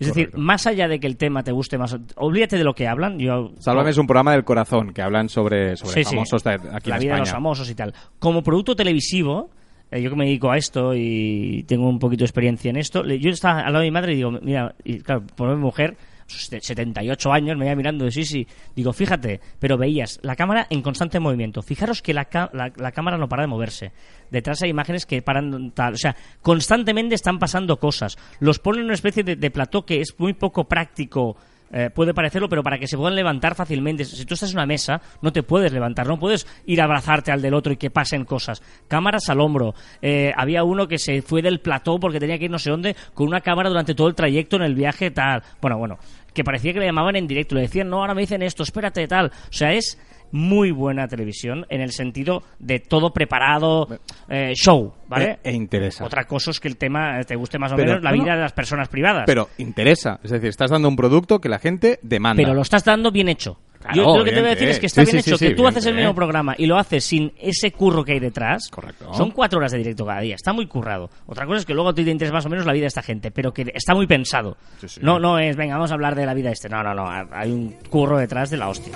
Es 0.09 0.15
decir, 0.15 0.31
más 0.37 0.65
allá 0.67 0.87
de 0.87 0.99
que 0.99 1.07
el 1.07 1.17
tema 1.17 1.43
te 1.43 1.51
guste 1.51 1.77
más, 1.77 1.97
olvídate 2.15 2.57
de 2.57 2.63
lo 2.63 2.73
que 2.73 2.87
hablan. 2.87 3.19
Yo, 3.19 3.51
Sálvame 3.59 3.89
es 3.91 3.97
un 3.97 4.07
programa 4.07 4.31
del 4.33 4.43
corazón 4.43 4.93
que 4.93 5.01
hablan 5.01 5.29
sobre, 5.29 5.75
sobre 5.77 5.93
Sí, 5.93 6.03
sí. 6.03 6.15
famosos 6.15 6.43
de 6.43 6.51
aquí 6.51 6.89
la 6.89 6.95
en 6.97 7.01
vida 7.01 7.13
de 7.13 7.19
los 7.19 7.31
famosos 7.31 7.69
y 7.69 7.75
tal. 7.75 7.93
Como 8.19 8.43
producto 8.43 8.75
televisivo, 8.75 9.49
eh, 9.91 10.01
yo 10.01 10.09
que 10.09 10.15
me 10.15 10.25
dedico 10.25 10.51
a 10.51 10.57
esto 10.57 10.93
y 10.95 11.63
tengo 11.67 11.87
un 11.87 11.99
poquito 11.99 12.21
de 12.21 12.25
experiencia 12.25 12.69
en 12.69 12.77
esto, 12.77 13.05
yo 13.05 13.29
estaba 13.29 13.59
al 13.61 13.73
lado 13.73 13.79
de 13.79 13.87
mi 13.87 13.91
madre 13.91 14.13
y 14.13 14.15
digo, 14.17 14.31
mira, 14.31 14.75
y 14.83 14.99
claro, 14.99 15.23
por 15.35 15.49
mi 15.49 15.61
mujer, 15.61 15.95
sus 16.27 16.45
78 16.47 17.31
años, 17.33 17.57
me 17.57 17.65
iba 17.65 17.75
mirando, 17.75 18.09
sí, 18.11 18.23
sí. 18.25 18.47
Digo, 18.75 18.93
fíjate, 18.93 19.39
pero 19.59 19.77
veías 19.77 20.19
la 20.23 20.35
cámara 20.35 20.67
en 20.69 20.81
constante 20.81 21.19
movimiento. 21.19 21.61
Fijaros 21.61 22.01
que 22.01 22.13
la- 22.13 22.27
la 22.75 22.91
cámara 22.91 23.17
no 23.17 23.27
para 23.29 23.43
de 23.43 23.47
moverse. 23.47 23.91
Detrás 24.31 24.61
hay 24.63 24.69
imágenes 24.69 25.05
que 25.05 25.21
paran 25.21 25.71
tal. 25.71 25.93
O 25.93 25.97
sea, 25.97 26.15
constantemente 26.41 27.15
están 27.15 27.39
pasando 27.39 27.77
cosas. 27.77 28.17
Los 28.39 28.59
ponen 28.59 28.81
en 28.81 28.85
una 28.85 28.93
especie 28.95 29.23
de, 29.23 29.35
de 29.35 29.51
plató 29.51 29.85
que 29.85 30.01
es 30.01 30.15
muy 30.19 30.33
poco 30.33 30.65
práctico. 30.67 31.37
Eh, 31.73 31.89
puede 31.89 32.13
parecerlo, 32.13 32.47
pero 32.47 32.61
para 32.61 32.77
que 32.77 32.87
se 32.87 32.95
puedan 32.95 33.15
levantar 33.15 33.55
fácilmente. 33.55 34.05
Si 34.05 34.25
tú 34.25 34.35
estás 34.35 34.51
en 34.51 34.57
una 34.57 34.67
mesa, 34.67 35.01
no 35.21 35.33
te 35.33 35.41
puedes 35.41 35.73
levantar, 35.73 36.07
no 36.07 36.19
puedes 36.19 36.45
ir 36.65 36.79
a 36.79 36.83
abrazarte 36.83 37.31
al 37.31 37.41
del 37.41 37.55
otro 37.55 37.73
y 37.73 37.77
que 37.77 37.89
pasen 37.89 38.25
cosas. 38.25 38.61
Cámaras 38.87 39.29
al 39.29 39.41
hombro. 39.41 39.73
Eh, 40.01 40.31
había 40.37 40.63
uno 40.63 40.87
que 40.87 40.99
se 40.99 41.23
fue 41.23 41.41
del 41.41 41.59
plató 41.59 41.99
porque 41.99 42.19
tenía 42.19 42.37
que 42.37 42.45
ir 42.45 42.51
no 42.51 42.59
sé 42.59 42.69
dónde 42.69 42.95
con 43.13 43.27
una 43.27 43.41
cámara 43.41 43.69
durante 43.69 43.95
todo 43.95 44.07
el 44.07 44.15
trayecto 44.15 44.57
en 44.57 44.61
el 44.61 44.75
viaje, 44.75 45.09
tal. 45.09 45.41
Bueno, 45.59 45.77
bueno, 45.79 45.97
que 46.33 46.43
parecía 46.43 46.73
que 46.73 46.79
le 46.79 46.85
llamaban 46.85 47.15
en 47.15 47.27
directo. 47.27 47.55
Le 47.55 47.61
decían, 47.61 47.89
no, 47.89 48.01
ahora 48.01 48.13
me 48.13 48.21
dicen 48.21 48.43
esto, 48.43 48.63
espérate, 48.63 49.07
tal. 49.07 49.27
O 49.27 49.53
sea, 49.53 49.73
es 49.73 49.97
muy 50.33 50.71
buena 50.71 51.07
televisión 51.07 51.65
en 51.69 51.79
el 51.79 51.91
sentido 51.91 52.43
de 52.59 52.79
todo 52.79 53.13
preparado, 53.13 53.87
eh, 54.27 54.51
show, 54.55 54.91
¿vale? 55.07 55.39
E, 55.43 55.51
e 55.51 55.53
interesa. 55.53 56.03
Otra 56.03 56.25
cosa 56.25 56.51
es 56.51 56.59
que 56.59 56.67
el 56.67 56.75
tema 56.75 57.19
eh, 57.19 57.23
te 57.23 57.35
guste 57.35 57.57
más 57.59 57.71
o 57.71 57.75
Pero, 57.75 57.89
menos 57.91 58.03
la 58.03 58.11
no. 58.11 58.21
vida 58.23 58.35
de 58.35 58.41
las 58.41 58.51
personas 58.53 58.89
privadas. 58.89 59.23
Pero 59.27 59.47
interesa. 59.59 60.19
Es 60.23 60.31
decir, 60.31 60.49
estás 60.49 60.71
dando 60.71 60.87
un 60.89 60.95
producto 60.95 61.39
que 61.39 61.47
la 61.49 61.59
gente 61.59 61.99
demanda. 62.01 62.41
Pero 62.41 62.53
lo 62.53 62.63
estás 62.63 62.83
dando 62.83 63.11
bien 63.11 63.29
hecho. 63.29 63.59
Claro, 63.79 63.97
Yo 63.97 64.17
lo 64.17 64.23
que 64.23 64.31
te 64.31 64.39
voy 64.39 64.47
a 64.47 64.51
decir 64.53 64.69
es 64.69 64.79
que 64.79 64.85
está 64.85 65.05
Sí, 65.05 65.11
bien 65.11 65.23
sí, 65.23 65.29
hecho. 65.29 65.37
sí, 65.37 65.45
que 65.45 65.51
sí, 65.51 65.55
tú 65.57 65.67
haces 65.67 65.85
el 65.87 65.93
mismo 65.95 66.15
programa 66.15 66.55
y 66.57 66.65
lo 66.67 66.77
haces 66.77 67.03
sin 67.03 67.33
ese 67.37 67.71
curro 67.71 68.05
que 68.05 68.13
hay 68.13 68.19
detrás. 68.21 68.69
Correcto. 68.71 69.13
Son 69.13 69.29
cuatro 69.31 69.59
horas 69.59 69.73
de 69.73 69.79
directo 69.79 70.05
cada 70.05 70.21
día. 70.21 70.35
Está 70.35 70.53
muy 70.53 70.67
currado. 70.67 71.09
Otra 71.25 71.45
cosa 71.45 71.59
es 71.59 71.65
que 71.65 71.73
luego 71.73 71.89
a 71.89 71.93
ti 71.93 72.05
te 72.05 72.09
interesa 72.11 72.33
más 72.33 72.45
o 72.45 72.49
menos 72.49 72.65
la 72.65 72.71
vida 72.71 72.83
de 72.83 72.87
esta 72.87 73.01
gente, 73.01 73.29
pero 73.31 73.53
que 73.53 73.69
está 73.75 73.93
muy 73.93 74.07
pensado. 74.07 74.55
Sí, 74.79 74.87
sí. 74.87 74.99
No, 75.03 75.19
no 75.19 75.37
es, 75.37 75.57
venga, 75.57 75.75
vamos 75.75 75.91
a 75.91 75.95
hablar 75.95 76.15
de 76.15 76.25
la 76.25 76.33
vida 76.33 76.47
de 76.47 76.53
este. 76.53 76.69
No, 76.69 76.81
no, 76.81 76.93
no. 76.95 77.09
Hay 77.33 77.51
un 77.51 77.75
curro 77.89 78.17
detrás 78.17 78.49
de 78.49 78.55
la 78.57 78.69
hostia. 78.69 78.93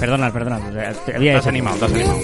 Perdona, 0.00 0.32
perdona. 0.32 0.60
Te 1.04 1.16
había 1.16 1.32
Te 1.32 1.38
has 1.38 1.46
animado, 1.46 1.76
te 1.78 1.84
has 1.86 1.92
animado. 1.92 2.18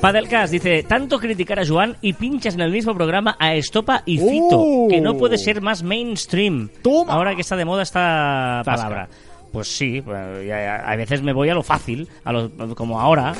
Padelcast 0.00 0.52
dice, 0.52 0.82
tanto 0.84 1.18
criticar 1.18 1.58
a 1.60 1.66
Joan 1.66 1.96
y 2.00 2.14
pinchas 2.14 2.54
en 2.54 2.62
el 2.62 2.70
mismo 2.72 2.94
programa 2.94 3.36
a 3.38 3.54
Estopa 3.54 4.02
y 4.06 4.16
Fito, 4.18 4.58
¡Oh! 4.58 4.88
que 4.88 5.00
no 5.00 5.16
puede 5.18 5.36
ser 5.36 5.60
más 5.60 5.82
mainstream. 5.82 6.70
Toma. 6.82 7.12
Ahora 7.12 7.34
que 7.34 7.42
está 7.42 7.54
de 7.56 7.64
moda 7.66 7.82
esta 7.82 8.62
Zasca. 8.64 8.76
palabra. 8.76 9.08
Pues 9.52 9.68
sí, 9.68 10.00
pues, 10.00 10.46
ya- 10.46 10.62
ya- 10.62 10.76
a 10.90 10.96
veces 10.96 11.22
me 11.22 11.32
voy 11.34 11.50
a 11.50 11.54
lo 11.54 11.62
fácil, 11.62 12.08
a 12.24 12.32
lo, 12.32 12.50
como 12.76 12.98
ahora. 13.00 13.34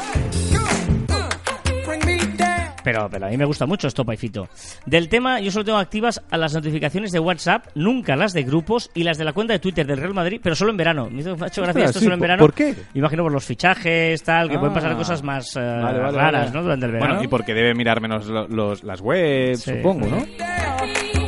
Pero, 2.82 3.08
pero 3.10 3.26
a 3.26 3.28
mí 3.28 3.36
me 3.36 3.44
gusta 3.44 3.66
mucho 3.66 3.88
Estopa 3.88 4.14
y 4.14 4.16
Fito. 4.16 4.48
Del 4.86 5.08
tema, 5.08 5.40
yo 5.40 5.50
solo 5.50 5.64
tengo 5.64 5.78
activas 5.78 6.22
a 6.30 6.36
las 6.36 6.54
notificaciones 6.54 7.12
de 7.12 7.18
WhatsApp, 7.18 7.66
nunca 7.74 8.16
las 8.16 8.32
de 8.32 8.42
grupos 8.42 8.90
y 8.94 9.02
las 9.04 9.18
de 9.18 9.24
la 9.24 9.32
cuenta 9.32 9.52
de 9.52 9.58
Twitter 9.58 9.86
del 9.86 9.98
Real 9.98 10.14
Madrid, 10.14 10.40
pero 10.42 10.54
solo 10.54 10.70
en 10.70 10.76
verano. 10.76 11.08
Me 11.10 11.20
hizo- 11.20 11.32
hecho 11.34 11.62
gracia 11.62 11.68
Ostras, 11.68 11.86
esto 11.90 11.98
sí, 11.98 12.04
solo 12.04 12.14
en 12.14 12.18
¿por- 12.20 12.24
verano. 12.28 12.40
por 12.42 12.54
qué? 12.54 12.74
Imagino 12.94 13.22
por 13.22 13.32
los 13.32 13.44
fichajes, 13.44 14.22
tal, 14.22 14.48
que 14.48 14.58
pueden 14.58 14.74
pasar 14.74 14.92
Ah. 14.92 14.96
cosas 14.96 15.22
más 15.22 15.54
eh, 15.56 15.60
Vale, 15.60 15.98
vale, 15.98 16.16
raras, 16.18 16.40
vale. 16.46 16.50
¿no? 16.54 16.62
Durante 16.62 16.86
el 16.86 16.92
verano. 16.92 17.14
Bueno, 17.14 17.24
y 17.24 17.28
porque 17.28 17.54
debe 17.54 17.74
mirar 17.74 18.00
menos 18.00 18.26
lo- 18.26 18.48
los, 18.48 18.82
las 18.84 19.00
webs, 19.00 19.60
Sí. 19.62 19.72
supongo, 19.76 20.06
¿no? 20.06 21.19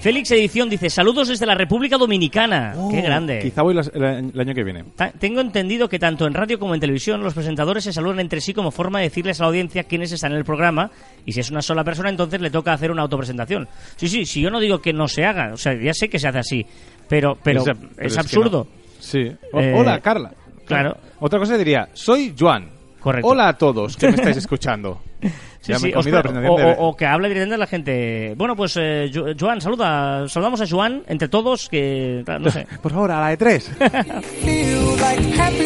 Félix 0.00 0.30
Edición 0.30 0.70
dice, 0.70 0.90
saludos 0.90 1.28
desde 1.28 1.44
la 1.44 1.54
República 1.56 1.98
Dominicana. 1.98 2.74
Qué 2.90 3.00
grande. 3.00 3.38
Oh, 3.40 3.42
Quizá 3.42 3.62
voy 3.62 3.74
las- 3.74 3.90
el, 3.92 4.02
el 4.32 4.40
año 4.40 4.54
que 4.54 4.62
viene. 4.62 4.84
Ta- 4.94 5.10
Tengo 5.10 5.40
entendido 5.40 5.88
que 5.88 5.98
tanto 5.98 6.26
en 6.26 6.34
radio 6.34 6.58
como 6.58 6.74
en 6.74 6.80
televisión 6.80 7.20
los 7.22 7.34
presentadores 7.34 7.82
se 7.84 7.92
saludan 7.92 8.20
entre 8.20 8.40
sí 8.40 8.54
como 8.54 8.70
forma 8.70 8.98
de 9.00 9.04
decirles 9.08 9.40
a 9.40 9.42
la 9.44 9.48
audiencia 9.48 9.84
quiénes 9.84 10.12
están 10.12 10.32
en 10.32 10.38
el 10.38 10.44
programa 10.44 10.90
y 11.26 11.32
si 11.32 11.40
es 11.40 11.50
una 11.50 11.62
sola 11.62 11.82
persona 11.82 12.10
entonces 12.10 12.40
le 12.40 12.50
toca 12.50 12.72
hacer 12.72 12.90
una 12.92 13.02
autopresentación. 13.02 13.68
Sí, 13.96 14.08
sí, 14.08 14.24
si 14.24 14.40
yo 14.40 14.50
no 14.50 14.60
digo 14.60 14.80
que 14.80 14.92
no 14.92 15.08
se 15.08 15.24
haga, 15.24 15.52
o 15.52 15.56
sea, 15.56 15.74
ya 15.74 15.92
sé 15.92 16.08
que 16.08 16.18
se 16.20 16.28
hace 16.28 16.38
así, 16.38 16.66
pero, 17.08 17.36
pero, 17.42 17.62
Esa- 17.62 17.76
es, 17.98 18.16
absurdo. 18.18 18.68
no. 18.70 19.00
Sí. 19.00 19.30
O- 19.52 19.60
Eh, 19.60 19.74
hola, 19.76 20.00
Carla. 20.00 20.32
claro. 20.64 20.96
Otra 21.18 21.40
cosa 21.40 21.58
diría, 21.58 21.88
soy 21.94 22.34
Joan. 22.38 22.68
Correcto. 23.00 23.28
Hola 23.28 23.48
a 23.48 23.58
todos 23.58 23.96
que 23.96 24.08
me 24.08 24.14
estáis 24.14 24.36
escuchando. 24.36 25.00
Sí, 25.60 25.72
ya 25.72 25.78
sí, 25.78 25.84
me 25.84 25.90
he 25.90 25.92
comido 25.94 26.18
os- 26.18 26.24
la 26.24 26.30
presentación 26.30 26.52
o, 26.54 26.56
de... 26.56 26.64
o- 26.78 26.88
o 26.88 26.96
que 26.96 27.04
hable 27.06 27.28
directamente 27.28 27.54
a 27.56 27.58
la 27.58 27.66
gente. 27.66 28.34
Bueno, 28.36 28.54
pues 28.56 28.76
eh, 28.80 29.10
Jo- 29.12 29.26
Joan, 29.38 29.60
saluda, 29.60 30.28
saludamos 30.28 30.60
a 30.60 30.66
Joan 30.68 31.02
entre 31.08 31.28
todos, 31.28 31.68
que 31.68 32.22
no 32.40 32.50
sé. 32.50 32.66
Por 32.82 32.92
favor, 32.92 33.10
a 33.10 33.20
la 33.20 33.28
de 33.30 33.36
tres. 33.36 33.70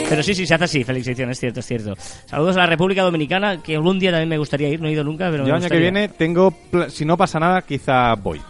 Pero 0.09 0.23
sí, 0.23 0.35
sí, 0.35 0.47
se 0.47 0.55
hace 0.55 0.65
así, 0.65 0.85
Félix 0.85 1.07
Edición, 1.09 1.31
es 1.31 1.39
cierto, 1.41 1.61
es 1.61 1.67
cierto. 1.67 1.95
Saludos 2.27 2.57
a 2.57 2.61
la 2.61 2.67
República 2.67 3.03
Dominicana, 3.03 3.63
que 3.63 3.75
algún 3.77 3.99
día 3.99 4.11
también 4.11 4.29
me 4.29 4.39
gustaría 4.39 4.69
ir, 4.69 4.81
no 4.81 4.89
he 4.89 4.93
ido 4.93 5.05
nunca, 5.05 5.31
pero 5.31 5.47
Yo 5.47 5.55
año 5.55 5.69
que 5.69 5.77
viene 5.79 6.09
tengo... 6.09 6.53
Si 6.89 7.05
no 7.05 7.17
pasa 7.17 7.39
nada, 7.41 7.63
quizá 7.63 8.15
voy. 8.15 8.41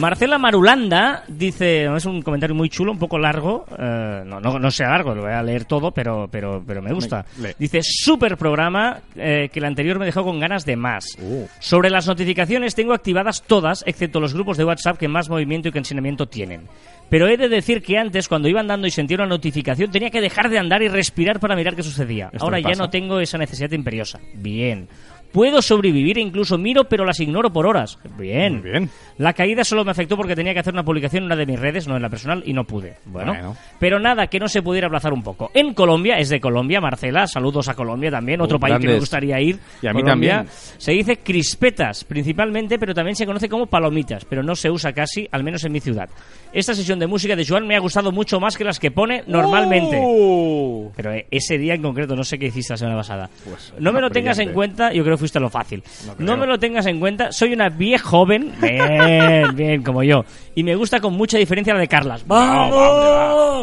Marcela 0.00 0.38
Marulanda 0.38 1.24
dice, 1.28 1.84
es 1.94 2.06
un 2.06 2.22
comentario 2.22 2.56
muy 2.56 2.70
chulo, 2.70 2.90
un 2.90 2.98
poco 2.98 3.18
largo, 3.18 3.66
eh, 3.78 4.22
no, 4.24 4.40
no, 4.40 4.58
no 4.58 4.70
sea 4.70 4.88
largo, 4.88 5.14
lo 5.14 5.22
voy 5.22 5.32
a 5.32 5.42
leer 5.42 5.66
todo, 5.66 5.92
pero, 5.92 6.26
pero, 6.30 6.62
pero 6.66 6.80
me 6.80 6.92
gusta. 6.92 7.26
Dice, 7.58 7.80
super 7.82 8.38
programa, 8.38 9.00
eh, 9.14 9.50
que 9.52 9.58
el 9.58 9.66
anterior 9.66 9.98
me 9.98 10.06
dejó 10.06 10.24
con 10.24 10.40
ganas 10.40 10.64
de 10.64 10.76
más. 10.76 11.16
Uh. 11.20 11.46
Sobre 11.58 11.90
las 11.90 12.06
notificaciones 12.06 12.74
tengo 12.74 12.94
activadas 12.94 13.42
todas, 13.42 13.84
excepto 13.86 14.20
los 14.20 14.32
grupos 14.32 14.56
de 14.56 14.64
WhatsApp 14.64 14.96
que 14.96 15.06
más 15.06 15.28
movimiento 15.28 15.68
y 15.68 15.78
ensinamiento 15.78 16.26
tienen. 16.26 16.62
Pero 17.10 17.28
he 17.28 17.36
de 17.36 17.48
decir 17.48 17.82
que 17.82 17.98
antes, 17.98 18.28
cuando 18.28 18.48
iba 18.48 18.60
andando 18.60 18.86
y 18.86 18.90
sentía 18.90 19.16
una 19.16 19.26
notificación, 19.26 19.90
tenía 19.90 20.10
que 20.10 20.20
dejar 20.20 20.48
de 20.48 20.58
andar 20.58 20.80
y 20.80 20.88
respirar 20.88 21.40
para 21.40 21.56
mirar 21.56 21.74
qué 21.74 21.82
sucedía. 21.82 22.30
Esto 22.32 22.44
Ahora 22.44 22.60
ya 22.60 22.76
no 22.78 22.88
tengo 22.88 23.18
esa 23.18 23.36
necesidad 23.36 23.72
imperiosa. 23.72 24.20
Bien. 24.34 24.88
Puedo 25.32 25.62
sobrevivir 25.62 26.18
e 26.18 26.20
incluso 26.22 26.58
miro, 26.58 26.84
pero 26.84 27.04
las 27.04 27.20
ignoro 27.20 27.52
por 27.52 27.66
horas. 27.66 27.98
Bien. 28.18 28.60
Muy 28.60 28.70
bien. 28.70 28.90
La 29.18 29.32
caída 29.32 29.62
solo 29.64 29.84
me 29.84 29.90
afectó 29.90 30.16
porque 30.16 30.34
tenía 30.34 30.52
que 30.54 30.60
hacer 30.60 30.72
una 30.72 30.82
publicación 30.82 31.22
en 31.22 31.26
una 31.26 31.36
de 31.36 31.46
mis 31.46 31.58
redes, 31.60 31.86
no 31.86 31.94
en 31.96 32.02
la 32.02 32.08
personal, 32.08 32.42
y 32.46 32.52
no 32.52 32.64
pude. 32.64 32.96
Bueno, 33.04 33.32
Bueno. 33.32 33.56
pero 33.78 34.00
nada, 34.00 34.26
que 34.28 34.38
no 34.40 34.48
se 34.48 34.62
pudiera 34.62 34.86
aplazar 34.86 35.12
un 35.12 35.22
poco. 35.22 35.50
En 35.54 35.74
Colombia, 35.74 36.18
es 36.18 36.30
de 36.30 36.40
Colombia, 36.40 36.80
Marcela, 36.80 37.26
saludos 37.26 37.68
a 37.68 37.74
Colombia 37.74 38.10
también, 38.10 38.40
otro 38.40 38.56
Uh, 38.56 38.60
país 38.60 38.78
que 38.80 38.86
me 38.88 38.98
gustaría 38.98 39.40
ir. 39.40 39.58
Y 39.82 39.86
a 39.86 39.92
mí 39.92 40.00
Colombia. 40.02 40.36
también. 40.36 40.54
Se 40.78 40.92
dice 40.92 41.18
crispetas, 41.18 42.04
principalmente, 42.04 42.78
pero 42.78 42.94
también 42.94 43.14
se 43.14 43.26
conoce 43.26 43.48
como 43.48 43.66
palomitas, 43.66 44.24
pero 44.24 44.42
no 44.42 44.56
se 44.56 44.70
usa 44.70 44.92
casi, 44.92 45.28
al 45.30 45.44
menos 45.44 45.64
en 45.64 45.72
mi 45.72 45.80
ciudad. 45.80 46.08
Esta 46.52 46.74
sesión 46.74 46.98
de 46.98 47.06
música 47.06 47.36
de 47.36 47.46
Joan 47.46 47.66
me 47.66 47.76
ha 47.76 47.78
gustado 47.78 48.10
mucho 48.10 48.40
más 48.40 48.56
que 48.56 48.64
las 48.64 48.80
que 48.80 48.90
pone 48.90 49.22
normalmente. 49.28 50.00
Uh. 50.02 50.90
Pero 50.96 51.12
eh, 51.12 51.26
ese 51.30 51.58
día 51.58 51.74
en 51.74 51.82
concreto, 51.82 52.16
no 52.16 52.24
sé 52.24 52.38
qué 52.38 52.46
hiciste 52.46 52.72
la 52.72 52.76
semana 52.78 52.96
pasada. 52.96 53.30
Pues, 53.44 53.72
no 53.78 53.92
me 53.92 54.00
lo 54.00 54.08
brillante. 54.08 54.14
tengas 54.14 54.38
en 54.40 54.52
cuenta, 54.52 54.92
yo 54.92 55.04
creo 55.04 55.16
fuiste 55.20 55.38
a 55.38 55.40
lo 55.40 55.48
fácil. 55.50 55.82
No 56.18 56.36
me 56.36 56.46
lo 56.46 56.58
tengas 56.58 56.86
en 56.86 56.98
cuenta, 56.98 57.30
soy 57.30 57.52
una 57.52 57.68
vieja 57.68 58.04
joven, 58.04 58.52
bien, 58.60 59.44
bien, 59.54 59.82
como 59.82 60.02
yo. 60.02 60.24
Y 60.54 60.64
me 60.64 60.74
gusta 60.74 60.98
con 61.00 61.14
mucha 61.14 61.38
diferencia 61.38 61.72
la 61.74 61.80
de 61.80 61.86
Carlas. 61.88 62.26
¡Vamos! 62.26 62.74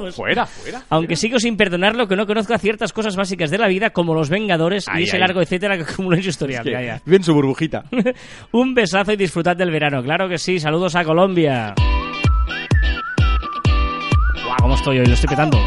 va. 0.08 0.12
Fuera, 0.12 0.46
fuera. 0.46 0.82
Aunque 0.90 1.16
sigo 1.16 1.40
sin 1.40 1.58
perdonarlo 1.58 2.08
que 2.08 2.16
no 2.16 2.26
conozca 2.26 2.58
ciertas 2.58 2.94
cosas 2.94 3.16
básicas 3.16 3.50
de 3.50 3.58
la 3.58 3.68
vida, 3.68 3.90
como 3.90 4.14
los 4.14 4.30
Vengadores 4.30 4.86
Ay, 4.88 5.02
y 5.02 5.04
ese 5.06 5.18
ay. 5.18 5.22
largo 5.22 5.42
etcétera 5.42 5.76
que 5.76 5.84
acumula 5.84 6.18
en 6.18 6.24
su 6.24 6.30
historial. 6.30 6.64
Que 6.64 6.72
Ya, 6.72 6.82
ya. 6.82 7.02
Vive 7.06 7.18
en 7.18 7.24
su 7.24 7.34
burbujita. 7.34 7.84
Un 8.52 8.74
besazo 8.74 9.12
y 9.14 9.18
disfrutad 9.18 9.56
del 9.58 9.72
verano. 9.72 10.02
Claro 10.04 10.30
que 10.30 10.38
sí, 10.38 10.60
saludos 10.60 10.96
a 10.96 11.04
Colombia. 11.04 11.74
Guau, 14.46 14.58
¿cómo 14.62 14.76
estoy 14.76 15.00
hoy? 15.00 15.06
Lo 15.06 15.14
estoy 15.14 15.30
petando. 15.30 15.58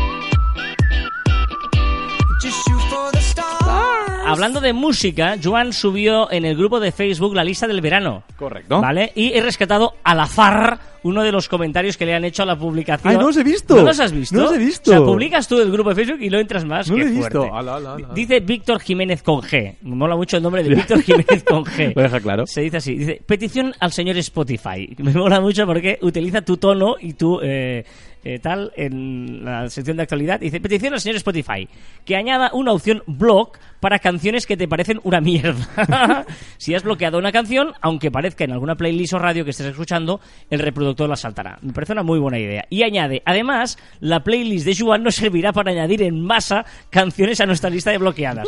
Hablando 4.30 4.60
de 4.60 4.72
música, 4.72 5.36
Joan 5.42 5.72
subió 5.72 6.30
en 6.30 6.44
el 6.44 6.56
grupo 6.56 6.80
de 6.80 6.92
Facebook 6.92 7.34
la 7.34 7.44
lista 7.44 7.66
del 7.66 7.80
verano. 7.80 8.22
Correcto. 8.36 8.80
¿Vale? 8.80 9.12
Y 9.14 9.32
he 9.32 9.40
rescatado 9.42 9.94
al 10.04 10.20
azar 10.20 10.78
uno 11.02 11.22
de 11.22 11.32
los 11.32 11.48
comentarios 11.48 11.96
que 11.96 12.04
le 12.04 12.14
han 12.14 12.24
hecho 12.24 12.42
a 12.42 12.46
la 12.46 12.56
publicación. 12.58 13.10
Ay, 13.12 13.16
no 13.18 13.28
los 13.28 13.36
he 13.38 13.42
visto. 13.42 13.74
¿No 13.74 13.82
los 13.84 13.98
has 14.00 14.12
visto? 14.12 14.36
No 14.36 14.42
los 14.42 14.52
he 14.52 14.58
visto. 14.58 14.90
O 14.90 14.94
sea, 14.94 15.02
publicas 15.02 15.48
tú 15.48 15.58
el 15.60 15.70
grupo 15.72 15.88
de 15.90 15.94
Facebook 15.94 16.20
y 16.20 16.28
lo 16.28 16.38
entras 16.38 16.64
más. 16.64 16.90
No 16.90 16.96
Qué 16.96 17.02
lo 17.02 17.06
he 17.08 17.10
visto. 17.12 17.40
fuerte. 17.40 17.56
Ala, 17.58 17.76
ala, 17.76 17.94
ala. 17.94 18.08
Dice 18.14 18.40
Víctor 18.40 18.80
Jiménez 18.80 19.22
con 19.22 19.40
G. 19.40 19.76
Me 19.80 19.94
mola 19.96 20.14
mucho 20.16 20.36
el 20.36 20.42
nombre 20.42 20.62
de 20.62 20.68
Víctor 20.74 21.00
Jiménez 21.02 21.42
con 21.44 21.64
G. 21.64 21.94
Lo 21.96 22.02
deja 22.02 22.20
claro. 22.20 22.46
Se 22.46 22.60
dice 22.60 22.76
así. 22.76 22.94
Dice, 22.96 23.22
petición 23.24 23.74
al 23.80 23.92
señor 23.92 24.18
Spotify. 24.18 24.94
Me 24.98 25.12
mola 25.12 25.40
mucho 25.40 25.64
porque 25.66 25.98
utiliza 26.02 26.42
tu 26.42 26.58
tono 26.58 26.96
y 27.00 27.14
tu 27.14 27.40
eh, 27.42 27.84
eh, 28.24 28.38
tal 28.38 28.72
en 28.76 29.44
la 29.44 29.68
sección 29.70 29.96
de 29.96 30.02
actualidad. 30.02 30.40
Dice, 30.40 30.60
petición 30.60 30.92
al 30.92 31.00
señor 31.00 31.16
Spotify. 31.16 31.68
Que 32.04 32.16
añada 32.16 32.50
una 32.52 32.72
opción 32.72 33.02
blog 33.06 33.52
para 33.80 33.98
canciones 33.98 34.46
que 34.46 34.56
te 34.56 34.68
parecen 34.68 35.00
una 35.04 35.20
mierda. 35.20 36.26
si 36.58 36.74
has 36.74 36.82
bloqueado 36.82 37.18
una 37.18 37.32
canción, 37.32 37.72
aunque 37.80 38.10
parezca 38.10 38.44
en 38.44 38.52
alguna 38.52 38.74
playlist 38.74 39.14
o 39.14 39.18
radio 39.18 39.44
que 39.44 39.50
estés 39.50 39.66
escuchando, 39.66 40.20
el 40.50 40.60
reproductor 40.60 41.08
la 41.08 41.16
saltará. 41.16 41.58
Me 41.62 41.72
parece 41.72 41.92
una 41.92 42.02
muy 42.02 42.18
buena 42.18 42.38
idea. 42.38 42.66
Y 42.68 42.82
añade, 42.82 43.22
además, 43.24 43.78
la 44.00 44.22
playlist 44.22 44.66
de 44.66 44.76
Juan 44.76 45.02
nos 45.02 45.14
servirá 45.14 45.52
para 45.52 45.72
añadir 45.72 46.02
en 46.02 46.20
masa 46.20 46.64
canciones 46.90 47.40
a 47.40 47.46
nuestra 47.46 47.70
lista 47.70 47.90
de 47.90 47.98
bloqueadas. 47.98 48.46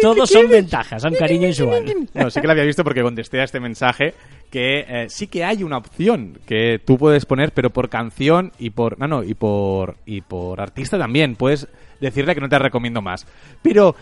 Todos 0.00 0.28
son 0.28 0.48
ventajas, 0.48 1.04
un 1.04 1.14
cariño 1.14 1.46
en 1.46 1.54
Juan. 1.54 2.08
No, 2.14 2.30
sí 2.30 2.40
que 2.40 2.46
lo 2.46 2.52
había 2.52 2.64
visto 2.64 2.82
porque 2.82 3.02
contesté 3.02 3.40
a 3.40 3.44
este 3.44 3.60
mensaje 3.60 4.14
que 4.52 4.84
eh, 4.86 5.06
sí 5.08 5.26
que 5.26 5.42
hay 5.44 5.64
una 5.64 5.78
opción 5.78 6.38
que 6.46 6.78
tú 6.78 6.98
puedes 6.98 7.24
poner, 7.26 7.52
pero 7.52 7.70
por 7.70 7.88
canción 7.88 8.52
y 8.58 8.70
por 8.70 8.98
no 9.00 9.08
no 9.08 9.24
y 9.24 9.32
por 9.34 9.96
y 10.06 10.20
por 10.20 10.60
artista 10.60 10.98
también 10.98 11.34
puedes 11.36 11.66
decirle 12.00 12.34
que 12.34 12.40
no 12.42 12.48
te 12.50 12.58
recomiendo 12.58 13.00
más. 13.00 13.26
Pero 13.62 13.96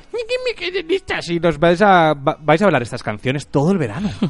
y 1.28 1.38
nos 1.38 1.58
vais 1.58 1.80
a 1.80 2.14
va- 2.14 2.36
vais 2.40 2.60
a 2.60 2.64
hablar 2.64 2.82
estas 2.82 3.02
canciones 3.02 3.46
todo 3.46 3.70
el 3.70 3.78
verano. 3.78 4.10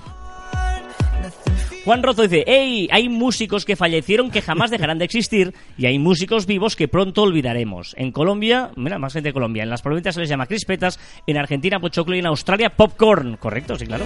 Juan 1.85 2.03
Rozo 2.03 2.23
dice, 2.23 2.45
hey, 2.47 2.89
hay 2.93 3.09
músicos 3.09 3.65
que 3.65 3.75
fallecieron 3.75 4.31
que 4.31 4.43
jamás 4.43 4.71
dejarán 4.71 4.99
de 4.99 5.07
existir 5.07 5.55
y 5.79 5.87
hay 5.87 5.99
músicos 5.99 6.45
vivos 6.45 6.77
que 6.77 6.89
pronto 6.89 7.23
olvidaremos. 7.23 7.95
En 7.97 8.13
Colombia, 8.13 8.71
mira, 8.77 8.99
más 8.99 9.15
gente 9.15 9.31
de 9.31 9.33
Colombia, 9.33 9.63
en 9.63 9.71
las 9.71 9.81
provincias 9.81 10.15
se 10.15 10.21
les 10.21 10.29
llama 10.29 10.45
crispetas, 10.47 11.01
en 11.27 11.39
Argentina 11.39 11.81
pochoclo 11.81 12.15
y 12.15 12.19
en 12.19 12.27
Australia 12.27 12.69
popcorn. 12.77 13.39
Correcto, 13.39 13.77
sí, 13.77 13.87
claro. 13.87 14.05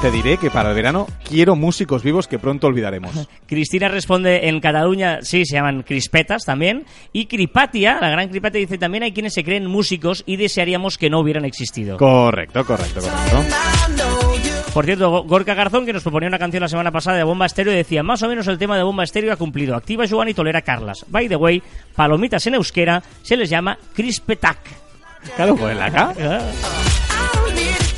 Te 0.00 0.12
diré 0.12 0.36
que 0.36 0.48
para 0.48 0.68
el 0.70 0.76
verano 0.76 1.08
quiero 1.28 1.56
músicos 1.56 2.04
vivos 2.04 2.28
que 2.28 2.38
pronto 2.38 2.68
olvidaremos. 2.68 3.28
Cristina 3.48 3.88
responde 3.88 4.48
en 4.48 4.60
Cataluña, 4.60 5.18
sí, 5.22 5.44
se 5.44 5.56
llaman 5.56 5.82
crispetas 5.82 6.44
también. 6.44 6.84
Y 7.12 7.26
Cripatia, 7.26 7.98
la 8.00 8.08
gran 8.08 8.28
Cripatia, 8.28 8.60
dice 8.60 8.78
también 8.78 9.02
hay 9.02 9.12
quienes 9.12 9.34
se 9.34 9.42
creen 9.42 9.66
músicos 9.66 10.22
y 10.24 10.36
desearíamos 10.36 10.98
que 10.98 11.10
no 11.10 11.18
hubieran 11.18 11.44
existido. 11.44 11.96
Correcto, 11.96 12.64
correcto, 12.64 13.00
correcto. 13.00 13.56
Por 14.72 14.84
cierto, 14.84 15.10
Go- 15.10 15.24
Gorka 15.24 15.54
Garzón, 15.54 15.84
que 15.84 15.92
nos 15.92 16.04
proponía 16.04 16.28
una 16.28 16.38
canción 16.38 16.60
la 16.60 16.68
semana 16.68 16.92
pasada 16.92 17.16
de 17.16 17.24
Bomba 17.24 17.46
Estéreo, 17.46 17.72
decía, 17.72 18.04
más 18.04 18.22
o 18.22 18.28
menos 18.28 18.46
el 18.46 18.56
tema 18.58 18.76
de 18.76 18.84
Bomba 18.84 19.02
Estéreo 19.02 19.32
ha 19.32 19.36
cumplido. 19.36 19.74
Activa 19.74 20.04
Joan 20.08 20.28
y 20.28 20.34
tolera 20.34 20.62
Carlas. 20.62 21.04
By 21.08 21.28
the 21.28 21.34
way, 21.36 21.60
palomitas 21.96 22.46
en 22.46 22.54
euskera 22.54 23.02
se 23.22 23.36
les 23.36 23.50
llama 23.50 23.76
crispetac. 23.94 24.58
Claro, 25.34 25.56
pues 25.56 25.76
la. 25.76 26.14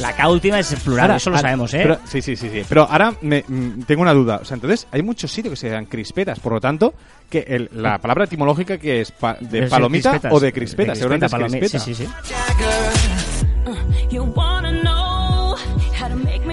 La 0.01 0.15
K 0.17 0.29
última 0.29 0.59
es 0.59 0.75
plural, 0.83 1.03
Ahora- 1.05 1.17
eso 1.17 1.31
lo 1.31 1.37
ahora- 1.37 1.49
sabemos, 1.49 1.75
¿eh? 1.75 1.81
pero- 1.83 1.99
sí, 2.05 2.23
sí, 2.23 2.37
sí, 2.37 2.49
sí. 2.51 2.63
Pero 2.69 2.89
ahora 2.91 3.13
me- 3.21 3.45
mm, 3.47 3.83
tengo 3.83 4.03
una 4.03 4.13
duda. 4.15 4.39
O 4.43 4.45
sea, 4.45 4.55
entonces 4.55 4.87
hay 4.91 5.03
muchos 5.03 5.31
sitios 5.31 5.53
que 5.53 5.57
se 5.57 5.69
llaman 5.69 5.87
crispetas. 5.87 6.41
Por 6.41 6.53
lo 6.55 6.61
tanto, 6.61 6.95
que 7.29 7.41
el- 7.47 7.69
la 7.75 7.99
palabra 7.99 8.25
etimológica 8.25 8.79
que 8.79 9.01
es 9.03 9.13
pa- 9.13 9.37
de 9.41 9.65
Es 9.65 9.71
palomita 9.71 10.11
crispetas. 10.11 10.33
o 10.37 10.41
de 10.41 10.53
crispeta. 10.53 10.93
De 10.93 10.97
Seguramente 10.97 11.27
es 11.27 11.35
crispeta. 11.35 11.79
Sí, 11.79 11.95
sí, 11.95 12.07
sí. 12.07 12.11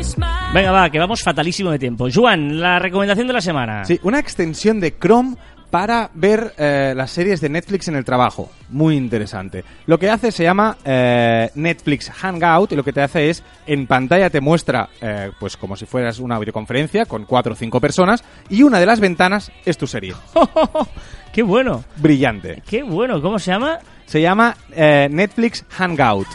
Smile. 0.03 0.29
Venga, 0.53 0.71
va, 0.71 0.89
que 0.89 0.99
vamos 0.99 1.21
fatalísimo 1.23 1.71
de 1.71 1.79
tiempo. 1.79 2.07
Juan, 2.13 2.59
la 2.61 2.77
recomendación 2.79 3.25
de 3.27 3.33
la 3.33 3.41
semana. 3.41 3.83
Sí, 3.83 3.99
una 4.03 4.19
extensión 4.19 4.79
de 4.79 4.95
Chrome 4.97 5.35
para 5.69 6.09
ver 6.13 6.53
eh, 6.57 6.93
las 6.95 7.11
series 7.11 7.41
de 7.41 7.49
Netflix 7.49 7.87
en 7.87 7.95
el 7.95 8.05
trabajo. 8.05 8.49
Muy 8.69 8.95
interesante. 8.95 9.63
Lo 9.85 9.99
que 9.99 10.09
hace 10.09 10.31
se 10.31 10.43
llama 10.43 10.77
eh, 10.85 11.49
Netflix 11.55 12.09
Hangout 12.09 12.71
y 12.71 12.75
lo 12.75 12.83
que 12.83 12.93
te 12.93 13.01
hace 13.01 13.29
es 13.29 13.43
en 13.65 13.87
pantalla 13.87 14.29
te 14.29 14.41
muestra 14.41 14.89
eh, 15.01 15.31
pues 15.39 15.57
como 15.57 15.75
si 15.75 15.85
fueras 15.85 16.19
una 16.19 16.39
videoconferencia 16.39 17.05
con 17.05 17.25
cuatro 17.25 17.53
o 17.53 17.55
cinco 17.55 17.81
personas 17.81 18.23
y 18.49 18.63
una 18.63 18.79
de 18.79 18.85
las 18.85 18.99
ventanas 18.99 19.51
es 19.65 19.77
tu 19.77 19.87
serie. 19.87 20.13
¡Qué 21.33 21.43
bueno! 21.43 21.83
Brillante. 21.97 22.63
¡Qué 22.67 22.83
bueno! 22.83 23.21
¿Cómo 23.21 23.37
se 23.37 23.51
llama? 23.51 23.79
Se 24.05 24.21
llama 24.21 24.55
Netflix 24.69 25.65
Hangout. 25.69 26.27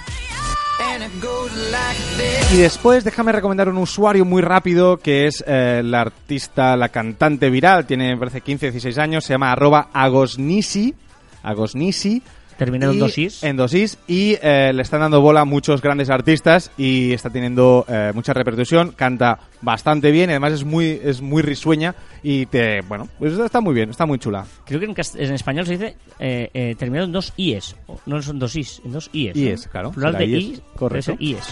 Y 2.53 2.57
después 2.59 3.05
déjame 3.05 3.33
recomendar 3.33 3.69
un 3.69 3.79
usuario 3.79 4.25
muy 4.25 4.43
rápido 4.43 4.99
que 4.99 5.27
es 5.27 5.43
eh, 5.47 5.83
la 5.85 6.03
artista, 6.03 6.77
la 6.77 6.91
cantante 6.91 7.49
viral, 7.51 7.87
tiene 7.87 8.17
parece 8.17 8.41
15, 8.41 8.67
16 8.67 8.99
años, 8.99 9.25
se 9.25 9.35
llama 9.35 9.53
arroba 9.53 9.89
agosnisi, 9.93 10.95
agosnisi. 11.43 12.23
Terminado 12.57 12.93
en 12.93 12.99
Y- 12.99 13.01
dos 13.01 13.19
is. 13.19 13.43
En 13.43 13.57
dos 13.57 13.75
is. 13.75 13.99
Y 14.07 14.37
eh, 14.43 14.73
le 14.75 14.83
están 14.83 15.01
dando 15.01 15.21
bola 15.21 15.41
a 15.41 15.45
muchos 15.45 15.81
grandes 15.83 16.11
artistas 16.11 16.71
y 16.77 17.13
está 17.13 17.31
teniendo 17.31 17.85
eh, 17.89 18.13
mucha 18.15 18.33
repercusión. 18.33 18.93
Canta 18.93 19.39
bastante 19.61 20.11
bien, 20.11 20.31
además 20.31 20.53
es 20.53 20.65
muy, 20.65 21.01
es 21.03 21.21
muy 21.21 21.43
risueña 21.43 21.95
y 22.23 22.47
te, 22.47 22.81
bueno, 22.83 23.09
pues 23.19 23.33
está 23.39 23.61
muy 23.61 23.75
bien, 23.75 23.91
está 23.91 24.07
muy 24.07 24.19
chula. 24.19 24.45
Creo 24.67 24.81
que 24.81 24.87
en, 24.87 25.35
español 25.35 25.67
se 25.67 25.73
dice 25.73 25.97
eh, 26.19 26.51
eh, 26.53 26.75
terminado 26.79 27.07
en 27.07 27.13
dos 27.13 27.33
ies. 27.37 27.77
No 28.07 28.21
son 28.23 28.39
dos 28.39 28.57
is, 28.57 28.81
en 28.85 28.93
dos 28.93 29.09
ies. 29.13 29.37
Ies, 29.37 29.67
¿no? 29.67 29.73
claro, 29.73 29.91
Plural 29.93 30.19
de 30.19 30.27
ies, 30.27 30.45
i, 30.45 30.63
correcto. 30.77 31.17
ies. 31.19 31.47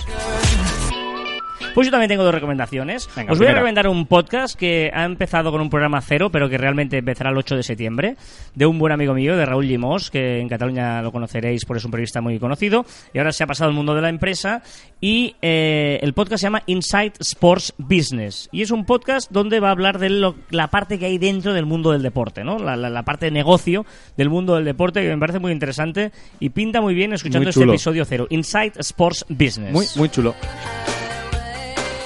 Pues 1.75 1.87
yo 1.87 1.93
también 1.93 2.09
tengo 2.09 2.25
dos 2.25 2.35
recomendaciones. 2.35 3.09
Venga, 3.17 3.33
Os 3.33 3.39
voy 3.39 3.47
a 3.47 3.53
recomendar 3.55 3.87
un 3.87 4.05
podcast 4.07 4.59
que 4.59 4.91
ha 4.93 5.05
empezado 5.05 5.53
con 5.53 5.61
un 5.61 5.71
programa 5.71 6.01
cero, 6.01 6.29
pero 6.31 6.49
que 6.49 6.59
realmente 6.59 6.99
empezará 6.99 7.31
el 7.31 7.37
8 7.39 7.57
de 7.57 7.63
septiembre, 7.63 8.17
de 8.55 8.67
un 8.67 8.79
buen 8.79 8.93
amigo 8.93 9.15
mío, 9.15 9.37
de 9.37 9.47
Raúl 9.47 9.67
Limós, 9.69 10.11
que 10.11 10.41
en 10.41 10.49
Cataluña 10.49 11.01
lo 11.01 11.13
conoceréis 11.13 11.65
porque 11.65 11.79
es 11.79 11.85
un 11.85 11.93
periodista 11.93 12.21
muy 12.21 12.39
conocido, 12.41 12.85
y 13.15 13.19
ahora 13.19 13.31
se 13.33 13.45
ha 13.45 13.47
pasado 13.47 13.71
al 13.71 13.77
mundo 13.77 13.95
de 13.95 14.03
la 14.03 14.09
empresa, 14.09 14.63
y 15.01 15.37
eh, 15.43 16.01
el 16.03 16.13
podcast 16.13 16.41
se 16.41 16.47
llama 16.49 16.63
Inside 16.67 17.13
Sports 17.21 17.73
Business, 17.79 18.49
y 18.51 18.63
es 18.63 18.73
un 18.73 18.85
podcast 18.85 19.31
donde 19.31 19.61
va 19.61 19.69
a 19.69 19.73
hablar 19.73 19.99
de 20.01 20.11
lo- 20.11 20.35
la 20.51 20.69
parte 20.69 20.99
que 20.99 21.07
hay 21.07 21.19
dentro 21.19 21.55
del 21.55 21.67
mundo 21.67 21.93
del 21.93 22.03
deporte, 22.03 22.43
¿no? 22.43 22.59
La, 22.59 22.77
la- 22.77 22.91
la 22.91 23.05
parte 23.05 23.27
de 23.27 23.31
negocio 23.31 23.87
del 24.17 24.29
mundo 24.29 24.57
del 24.57 24.65
deporte, 24.65 25.03
que 25.03 25.09
me 25.09 25.19
parece 25.19 25.39
muy 25.39 25.53
interesante, 25.53 26.11
y 26.41 26.51
pinta 26.51 26.81
muy 26.81 26.95
bien 26.95 27.13
escuchando 27.13 27.45
Muy 27.45 27.51
este 27.51 27.63
episodio 27.63 28.05
cero, 28.05 28.27
Inside 28.29 28.73
Sports 28.81 29.25
Business. 29.29 29.73
Muy, 29.73 29.87
muy 29.97 30.09
chulo. 30.11 30.35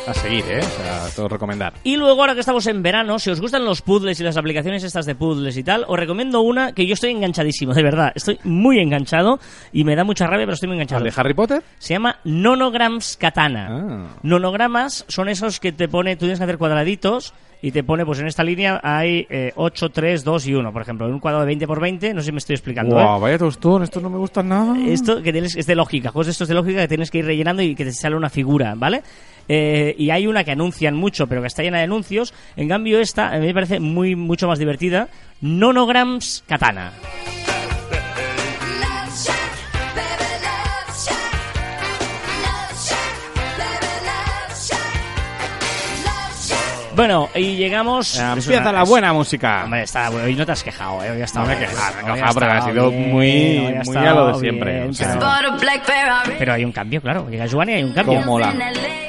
A 0.07 0.13
seguir, 0.13 0.45
¿eh? 0.47 0.59
O 0.59 0.63
sea, 0.63 1.09
todo 1.17 1.29
recomendar. 1.29 1.73
Y 1.83 1.97
luego, 1.97 2.21
ahora 2.21 2.35
que 2.35 2.41
estamos 2.41 2.67
en 2.67 2.83
verano, 2.83 3.19
si 3.19 3.31
os 3.31 3.41
gustan 3.41 3.65
los 3.65 3.81
puzzles 3.81 4.21
y 4.21 4.23
las 4.23 4.37
aplicaciones 4.37 4.85
estas 4.85 5.07
de 5.07 5.15
puzzles 5.15 5.57
y 5.57 5.65
tal, 5.65 5.87
os 5.89 5.99
recomiendo 5.99 6.43
una 6.43 6.73
que 6.73 6.87
yo 6.87 6.93
estoy 6.93 7.13
enganchadísimo, 7.13 7.73
de 7.73 7.83
verdad. 7.83 8.13
Estoy 8.15 8.39
muy 8.45 8.81
enganchado 8.81 9.41
y 9.73 9.85
me 9.85 9.97
da 9.97 10.05
mucha 10.05 10.27
rabia, 10.27 10.45
pero 10.45 10.55
estoy 10.55 10.67
muy 10.69 10.77
enganchado. 10.77 10.99
¿Al 10.99 11.11
de 11.11 11.15
Harry 11.17 11.33
Potter? 11.33 11.63
Se 11.79 11.95
llama 11.95 12.19
Nonograms 12.25 13.17
Katana. 13.17 13.69
Ah. 13.71 14.17
Nonogramas 14.23 15.07
son 15.09 15.31
esos 15.31 15.59
que 15.59 15.73
te 15.73 15.89
pone, 15.89 16.17
tú 16.17 16.21
tienes 16.27 16.39
que 16.39 16.45
hacer 16.45 16.59
cuadraditos 16.59 17.33
y 17.63 17.71
te 17.71 17.83
pone, 17.83 18.05
pues 18.05 18.21
en 18.21 18.27
esta 18.27 18.45
línea 18.45 18.81
hay 18.83 19.27
eh, 19.31 19.53
8, 19.57 19.91
3, 19.91 20.25
2 20.25 20.47
y 20.47 20.55
1, 20.55 20.73
por 20.73 20.83
ejemplo. 20.83 21.07
En 21.07 21.15
un 21.15 21.21
cuadrado 21.21 21.43
de 21.43 21.49
20 21.49 21.67
por 21.67 21.81
20, 21.81 22.15
no 22.15 22.21
sé 22.21 22.27
si 22.27 22.33
me 22.33 22.39
estoy 22.39 22.55
explicando. 22.55 22.95
Guau, 22.95 23.19
¿eh? 23.19 23.23
vaya 23.23 23.39
tostón, 23.39 23.83
estos 23.83 24.03
no 24.03 24.11
me 24.11 24.19
gustan 24.19 24.49
nada. 24.49 24.77
Esto 24.87 25.23
que 25.23 25.33
tienes, 25.33 25.57
es 25.57 25.67
de 25.67 25.75
lógica, 25.75 26.11
juegos 26.11 26.27
de 26.27 26.33
estos 26.33 26.49
de 26.49 26.55
lógica 26.55 26.81
que 26.81 26.89
tienes 26.89 27.11
que 27.11 27.19
ir 27.19 27.27
rellenando 27.27 27.63
y 27.63 27.75
que 27.75 27.85
te 27.85 27.93
sale 27.93 28.17
una 28.17 28.31
figura, 28.31 28.75
¿vale? 28.77 29.03
Eh, 29.49 29.95
y 29.99 30.11
hay 30.11 30.27
una 30.27 30.45
que 30.45 30.53
anuncian 30.53 30.95
mucho, 30.95 31.27
pero 31.27 31.41
que 31.41 31.49
está 31.49 31.63
llena 31.63 31.79
de 31.79 31.85
anuncios. 31.85 32.35
En 32.57 32.69
cambio, 32.69 33.01
esta 33.01 33.29
a 33.29 33.39
mí 33.39 33.47
me 33.47 33.55
parece 33.55 33.81
muy 33.81 34.17
mucho 34.17 34.49
más 34.49 34.59
divertida. 34.59 35.09
Nonograms 35.41 36.45
Katana. 36.47 36.93
Bueno, 46.97 47.29
y 47.35 47.57
llegamos. 47.57 48.17
Eh, 48.19 48.23
es 48.37 48.45
Empieza 48.47 48.63
una- 48.63 48.73
la 48.73 48.83
es- 48.83 48.89
buena 48.89 49.13
música. 49.13 49.65
Hombre, 49.65 49.83
está, 49.83 50.11
bueno, 50.11 50.27
hoy 50.27 50.35
no 50.37 50.47
te 50.47 50.53
has 50.53 50.63
quejado, 50.63 51.03
¿eh? 51.05 51.11
Hoy 51.11 51.21
ha 51.21 51.25
estado 51.25 51.45
No 51.47 51.51
me 51.53 51.57
he 51.57 51.59
quejado, 51.67 51.95
me 51.95 52.01
he 52.11 52.15
quejado 52.15 52.35
porque 52.35 52.49
ha 52.51 52.61
sido 52.63 52.91
bien, 52.91 53.11
muy- 53.11 53.75
muy 53.85 53.97
a 53.97 54.13
lo 54.13 54.27
de 54.29 54.35
siempre, 54.41 54.73
bien, 54.75 54.91
o 54.91 54.93
sea. 54.93 55.19
pero-. 55.19 56.37
Pero 56.39 56.53
hay 56.53 56.65
un 56.65 56.73
cambio, 56.73 57.01
claro. 57.01 57.29
Llega 57.29 57.47
Joan 57.51 57.69
y 57.71 57.73
hay 57.75 57.83
un 57.85 57.93
cambio. 57.93 58.21
¿Cómo 58.21 58.39
la? 58.39 58.55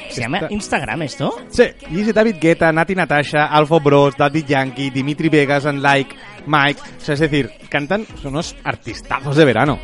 ¿Se 0.09 0.21
llama 0.21 0.41
Instagram 0.49 1.01
esto? 1.01 1.35
Sí, 1.49 1.63
y 1.89 1.95
dice 1.95 2.13
David 2.13 2.37
Guetta, 2.39 2.71
Nati 2.71 2.95
Natasha, 2.95 3.47
Alfo 3.47 3.79
Bros, 3.81 4.15
Daddy 4.17 4.43
Yankee, 4.43 4.89
Dimitri 4.89 5.27
Vegas, 5.29 5.65
and 5.65 5.81
Like, 5.81 6.15
Mike. 6.45 6.79
O 6.97 7.01
sea, 7.01 7.13
es 7.15 7.19
decir, 7.19 7.51
cantan, 7.69 8.05
son 8.21 8.31
unos 8.33 8.55
artistazos 8.63 9.35
de 9.35 9.43
verano. 9.45 9.77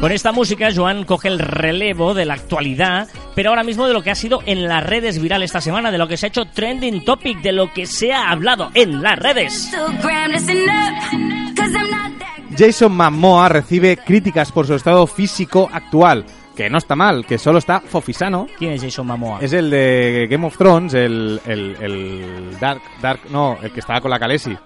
Con 0.00 0.12
esta 0.12 0.32
música, 0.32 0.68
Joan 0.74 1.04
coge 1.04 1.28
el 1.28 1.38
relevo 1.38 2.14
de 2.14 2.24
la 2.26 2.34
actualidad, 2.34 3.08
pero 3.34 3.50
ahora 3.50 3.64
mismo 3.64 3.86
de 3.86 3.94
lo 3.94 4.02
que 4.02 4.10
ha 4.10 4.14
sido 4.14 4.40
en 4.44 4.68
las 4.68 4.84
redes 4.84 5.18
viral 5.20 5.42
esta 5.42 5.60
semana, 5.60 5.90
de 5.90 5.98
lo 5.98 6.06
que 6.08 6.16
se 6.16 6.26
ha 6.26 6.28
hecho 6.28 6.44
trending 6.44 7.04
topic, 7.04 7.40
de 7.40 7.52
lo 7.52 7.72
que 7.72 7.86
se 7.86 8.12
ha 8.12 8.30
hablado 8.30 8.70
en 8.74 9.02
las 9.02 9.18
redes. 9.18 9.70
Jason 12.56 12.96
Momoa 12.96 13.48
recibe 13.48 13.96
críticas 13.96 14.52
por 14.52 14.66
su 14.66 14.74
estado 14.74 15.06
físico 15.06 15.68
actual. 15.72 16.24
Que 16.54 16.70
no 16.70 16.78
está 16.78 16.94
mal, 16.94 17.26
que 17.26 17.36
solo 17.36 17.58
está 17.58 17.80
fofisano. 17.80 18.46
¿Quién 18.56 18.74
es 18.74 18.82
Jason 18.82 19.08
Momoa? 19.08 19.40
Es 19.40 19.52
el 19.52 19.70
de 19.70 20.28
Game 20.30 20.46
of 20.46 20.56
Thrones, 20.56 20.94
el, 20.94 21.40
el, 21.46 21.76
el 21.80 22.60
Dark, 22.60 22.80
Dark, 23.02 23.20
no, 23.30 23.58
el 23.60 23.72
que 23.72 23.80
estaba 23.80 24.00
con 24.00 24.10
la 24.10 24.20
Khaleesi. 24.20 24.56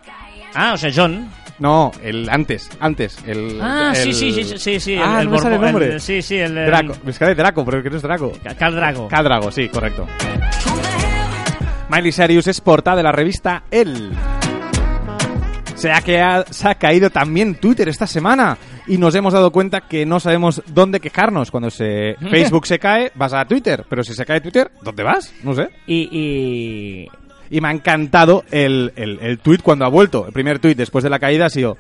Ah, 0.54 0.72
o 0.74 0.76
sea, 0.76 0.90
John. 0.94 1.30
No, 1.58 1.90
el 2.02 2.28
antes, 2.30 2.70
antes, 2.78 3.18
el... 3.26 3.58
Ah, 3.60 3.92
sí, 3.94 4.08
el- 4.10 4.14
sí, 4.14 4.32
sí, 4.44 4.58
sí, 4.58 4.80
sí. 4.80 4.96
Ah, 4.96 5.22
no 5.24 5.30
me 5.30 5.38
sale 5.38 5.56
el 5.56 5.60
nombre. 5.62 5.92
el- 5.94 6.00
sí, 6.00 6.22
sí, 6.22 6.36
el... 6.36 6.56
el- 6.56 6.66
Draco, 6.66 6.94
me 7.04 7.12
sale 7.12 7.34
Draco, 7.34 7.64
pero 7.64 7.82
que 7.82 7.90
no 7.90 7.96
es 7.96 8.02
Draco. 8.02 8.32
Khal 8.58 8.74
Drago. 8.76 9.08
Khal 9.08 9.24
Drago, 9.24 9.50
sí, 9.50 9.68
correcto. 9.68 10.06
Miley 11.90 12.12
Cyrus 12.12 12.46
es 12.46 12.60
portada 12.60 12.98
de 12.98 13.02
la 13.02 13.12
revista 13.12 13.64
Elle. 13.70 14.10
Se 15.74 15.90
ha, 15.92 16.00
queda- 16.02 16.44
se 16.50 16.68
ha 16.68 16.74
caído 16.74 17.08
también 17.10 17.54
Twitter 17.54 17.88
esta 17.88 18.06
semana 18.06 18.58
y 18.88 18.98
nos 18.98 19.14
hemos 19.14 19.32
dado 19.32 19.50
cuenta 19.52 19.82
que 19.82 20.04
no 20.04 20.18
sabemos 20.20 20.60
dónde 20.66 20.98
quejarnos. 21.00 21.50
Cuando 21.50 21.70
se, 21.70 22.16
Facebook 22.30 22.66
se 22.66 22.78
cae, 22.78 23.12
vas 23.14 23.32
a 23.32 23.44
Twitter, 23.44 23.84
pero 23.88 24.02
si 24.02 24.12
se 24.12 24.24
cae 24.26 24.40
Twitter, 24.40 24.70
¿dónde 24.82 25.02
vas? 25.04 25.32
No 25.44 25.54
sé. 25.54 25.68
Y, 25.86 26.08
y... 26.12 27.08
Y 27.50 27.60
me 27.60 27.68
ha 27.68 27.72
encantado 27.72 28.44
el, 28.50 28.92
el, 28.96 29.18
el 29.20 29.38
tweet 29.38 29.58
cuando 29.62 29.84
ha 29.84 29.88
vuelto. 29.88 30.26
El 30.26 30.32
primer 30.32 30.58
tweet 30.58 30.74
después 30.74 31.02
de 31.02 31.10
la 31.10 31.18
caída 31.18 31.46
ha 31.46 31.50
sido 31.50 31.76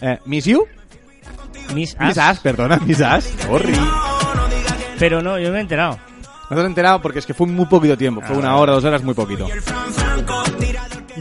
eh, 0.00 0.18
Miss 0.24 0.46
You, 0.46 0.66
Miss 1.74 1.96
Miss 2.00 2.18
As. 2.18 2.18
As, 2.18 2.40
perdona, 2.40 2.78
Miss 2.78 3.00
As. 3.00 3.24
Sorry. 3.24 3.74
Pero 4.98 5.22
no, 5.22 5.38
yo 5.38 5.50
me 5.50 5.58
he 5.58 5.60
enterado. 5.60 5.98
No 6.50 6.56
te 6.56 6.60
has 6.60 6.66
enterado 6.66 7.00
porque 7.00 7.18
es 7.20 7.26
que 7.26 7.34
fue 7.34 7.46
muy 7.46 7.66
poquito 7.66 7.96
tiempo. 7.96 8.20
Fue 8.20 8.36
una 8.36 8.56
hora, 8.56 8.72
dos 8.72 8.84
horas, 8.84 9.02
muy 9.02 9.14
poquito. 9.14 9.48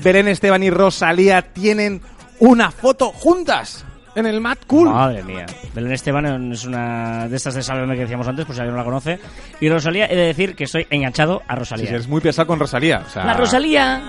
Belén 0.04 0.28
Esteban 0.28 0.64
y 0.64 0.70
Rosalía 0.70 1.42
tienen 1.42 2.02
una 2.40 2.72
foto 2.72 3.12
juntas. 3.12 3.86
En 4.16 4.26
el 4.26 4.42
Mad 4.42 4.58
Cool. 4.68 4.90
Madre 4.90 5.24
mía. 5.24 5.46
Belén 5.74 5.92
Esteban 5.94 6.52
es 6.52 6.66
una 6.66 7.28
de 7.28 7.36
estas 7.38 7.54
de 7.56 7.64
Sálvame 7.64 7.96
que 7.96 8.02
decíamos 8.02 8.28
antes, 8.28 8.46
pues 8.46 8.56
si 8.58 8.62
alguien 8.62 8.74
no 8.76 8.80
la 8.80 8.86
conoce. 8.86 9.20
Y 9.60 9.70
Rosalía, 9.70 10.08
he 10.08 10.16
de 10.16 10.26
decir 10.28 10.56
que 10.56 10.66
estoy 10.66 10.86
enganchado 10.90 11.42
a 11.48 11.56
Rosalía. 11.56 11.88
sí, 11.88 11.94
eres 11.94 12.08
muy 12.08 12.22
pesado 12.22 12.48
con 12.48 12.60
Rosalía. 12.60 13.04
o 13.06 13.10
sea, 13.10 13.26
¡La 13.26 13.34
Rosalía! 13.34 14.02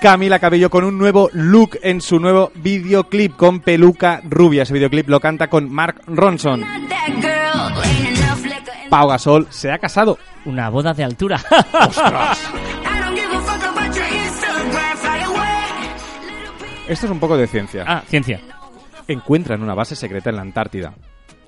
Camila 0.00 0.38
Cabello 0.38 0.68
con 0.70 0.84
un 0.84 0.98
nuevo 0.98 1.30
look 1.32 1.78
en 1.82 2.00
su 2.00 2.18
nuevo 2.20 2.52
videoclip 2.56 3.36
con 3.36 3.60
peluca 3.60 4.20
rubia. 4.24 4.62
Ese 4.64 4.74
videoclip 4.74 5.08
lo 5.08 5.18
canta 5.20 5.48
con 5.48 5.72
Mark 5.72 6.02
Ronson. 6.06 6.62
Pau 8.90 9.08
Gasol 9.08 9.46
se 9.50 9.72
ha 9.72 9.78
casado. 9.78 10.18
Una 10.44 10.68
boda 10.68 10.92
de 10.92 11.04
altura. 11.04 11.40
Esto 16.88 17.06
es 17.06 17.12
un 17.12 17.18
poco 17.20 17.36
de 17.36 17.46
ciencia. 17.46 17.84
ah, 17.86 18.02
ciencia. 18.06 18.40
Encuentran 19.08 19.62
una 19.62 19.74
base 19.74 19.96
secreta 19.96 20.30
en 20.30 20.36
la 20.36 20.42
Antártida. 20.42 20.94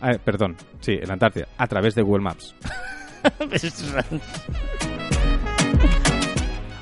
Ah, 0.01 0.13
perdón, 0.23 0.57
sí, 0.81 0.93
en 0.93 1.07
la 1.07 1.15
Antártida, 1.15 1.47
a 1.57 1.67
través 1.67 1.95
de 1.95 2.03
Google 2.03 2.23
Maps. 2.23 2.55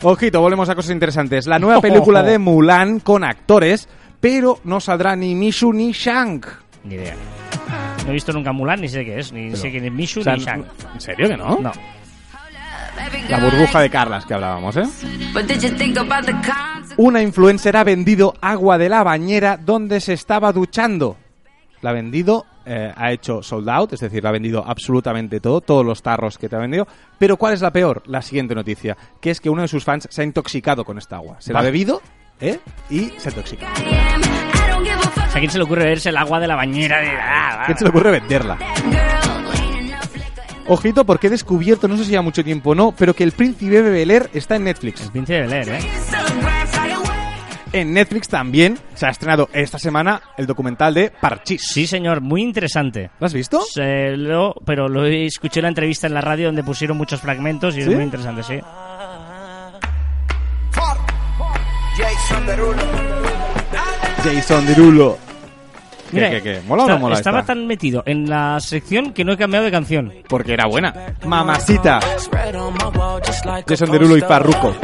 Ojito, 0.03 0.41
volvemos 0.41 0.69
a 0.69 0.75
cosas 0.75 0.91
interesantes. 0.93 1.47
La 1.47 1.59
nueva 1.59 1.81
película 1.83 2.23
de 2.23 2.39
Mulan 2.39 3.01
con 3.01 3.25
actores, 3.25 3.89
pero 4.21 4.59
no 4.65 4.81
saldrá 4.81 5.17
ni 5.17 5.35
Mishu 5.35 5.73
ni 5.73 5.93
Shang. 5.93 6.45
Ni 6.85 6.97
idea. 6.97 7.15
No 8.05 8.11
he 8.11 8.13
visto 8.13 8.33
nunca 8.33 8.53
Mulan, 8.53 8.81
ni 8.81 8.89
sé 8.89 9.05
qué 9.05 9.19
es. 9.19 9.33
Ni 9.33 9.57
sé 9.57 9.71
quién 9.71 9.85
es 9.87 9.93
Mishu 9.93 10.21
O 10.21 10.25
sea, 10.25 10.37
ni 10.37 10.45
Shang. 10.45 10.65
¿En 10.95 11.01
serio 11.01 11.29
que 11.29 11.37
no? 11.37 11.59
No. 11.61 11.73
La 13.29 13.39
burbuja 13.39 13.81
de 13.81 13.91
Carlas 13.91 14.27
que 14.27 14.35
hablábamos, 14.35 14.77
¿eh? 14.77 14.85
Una 16.97 17.23
influencer 17.23 17.77
ha 17.77 17.85
vendido 17.85 18.35
agua 18.41 18.79
de 18.79 18.89
la 18.89 19.03
bañera 19.03 19.57
donde 19.57 20.01
se 20.01 20.13
estaba 20.13 20.53
duchando. 20.53 21.17
La 21.81 21.91
ha 21.91 21.93
vendido, 21.93 22.47
eh, 22.65 22.93
ha 22.97 23.13
hecho 23.13 23.43
sold 23.43 23.69
out, 23.69 23.93
es 23.93 24.01
decir, 24.01 24.23
la 24.23 24.31
ha 24.31 24.33
vendido 24.33 24.65
absolutamente 24.67 25.41
todo, 25.41 25.61
todos 25.61 25.85
los 25.85 26.03
tarros 26.03 26.39
que 26.39 26.49
te 26.49 26.57
ha 26.57 26.61
vendido. 26.61 26.87
Pero 27.19 27.37
¿cuál 27.37 27.55
es 27.55 27.61
la 27.61 27.73
peor? 27.73 28.03
La 28.07 28.23
siguiente 28.23 28.55
noticia, 28.55 28.97
que 29.21 29.31
es 29.31 29.41
que 29.41 29.51
uno 29.51 29.63
de 29.63 29.69
sus 29.69 29.85
fans 29.85 30.09
se 30.11 30.23
ha 30.23 30.25
intoxicado 30.25 30.85
con 30.85 30.97
esta 30.99 31.17
agua. 31.17 31.37
Se 31.41 31.53
la 31.53 31.59
ha 31.59 31.63
bebido, 31.63 32.01
¿eh? 32.41 32.59
Y 32.91 33.13
se 33.19 33.29
ha 33.29 33.33
intoxicado. 33.33 33.73
I 33.77 34.71
don't 34.71 34.85
give 34.85 34.95
a 34.95 35.25
¿a 35.25 35.39
quién 35.39 35.51
se 35.51 35.59
le 35.59 35.65
ocurre 35.65 35.83
beberse 35.83 36.11
el 36.11 36.17
agua 36.17 36.41
de 36.41 36.47
la 36.47 36.55
bañera? 36.55 37.01
Ah, 37.21 37.65
¿Qué 37.67 37.75
se 37.75 37.85
le 37.85 37.91
ocurre 37.91 38.13
venderla? 38.13 38.57
Ojito, 40.67 41.05
porque 41.05 41.27
he 41.27 41.31
descubierto, 41.31 41.89
no 41.89 41.97
sé 41.97 42.05
si 42.07 42.13
ya 42.13 42.23
mucho 42.23 42.43
tiempo 42.43 42.71
o 42.71 42.75
no, 42.75 42.93
pero 42.97 43.15
que 43.15 43.23
El 43.25 43.33
Príncipe 43.33 43.83
de 43.83 43.91
Bel 43.91 44.11
Air 44.11 44.31
está 44.33 44.57
en 44.57 44.65
Netflix. 44.65 45.03
El 45.03 45.11
príncipe 45.13 45.35
de 45.35 45.41
Bel 45.43 45.53
Air, 45.53 45.69
¿eh? 45.69 45.79
En 47.73 47.93
Netflix 47.93 48.29
también 48.29 48.79
se 48.95 49.05
ha 49.05 49.11
estrenado 49.11 49.49
esta 49.53 49.79
semana 49.81 50.23
el 50.39 50.47
documental 50.47 50.95
de 50.95 51.11
Parchís. 51.11 51.67
Sí, 51.73 51.87
señor, 51.89 52.21
muy 52.21 52.41
interesante. 52.41 53.11
¿Lo 53.19 53.27
has 53.27 53.35
visto? 53.35 53.61
Se 53.63 54.17
lo- 54.17 54.55
pero 54.65 54.89
lo 54.89 55.05
escuché 55.07 55.59
en 55.59 55.65
la 55.65 55.69
entrevista 55.71 56.07
en 56.07 56.15
la 56.15 56.21
radio 56.21 56.47
donde 56.47 56.63
pusieron 56.63 56.97
muchos 56.97 57.21
fragmentos 57.21 57.75
y 57.77 57.83
¿Sí? 57.83 57.89
es 57.91 57.95
muy 57.95 58.05
interesante, 58.05 58.43
sí. 58.45 58.61
Jason 61.99 62.47
Derulo. 62.47 62.83
¿Qué, 64.23 65.34
Mira, 66.15 66.31
qué, 66.31 66.43
qué? 66.43 66.61
¿Mola 66.67 66.85
o 66.85 66.87
no 66.87 66.93
está- 66.95 67.01
mola 67.01 67.15
Estaba 67.17 67.41
esta? 67.41 67.55
tan 67.55 67.67
metido 67.67 68.03
en 68.07 68.29
la 68.29 68.59
sección 68.61 69.13
que 69.13 69.25
no 69.25 69.33
he 69.33 69.37
cambiado 69.37 69.65
de 69.65 69.71
canción. 69.71 70.13
Porque 70.29 70.53
era 70.53 70.67
buena. 70.67 71.15
Mamacita. 71.27 72.01
Jason 73.67 73.91
Derulo 73.91 74.17
y 74.17 74.21
Farruko. 74.21 74.75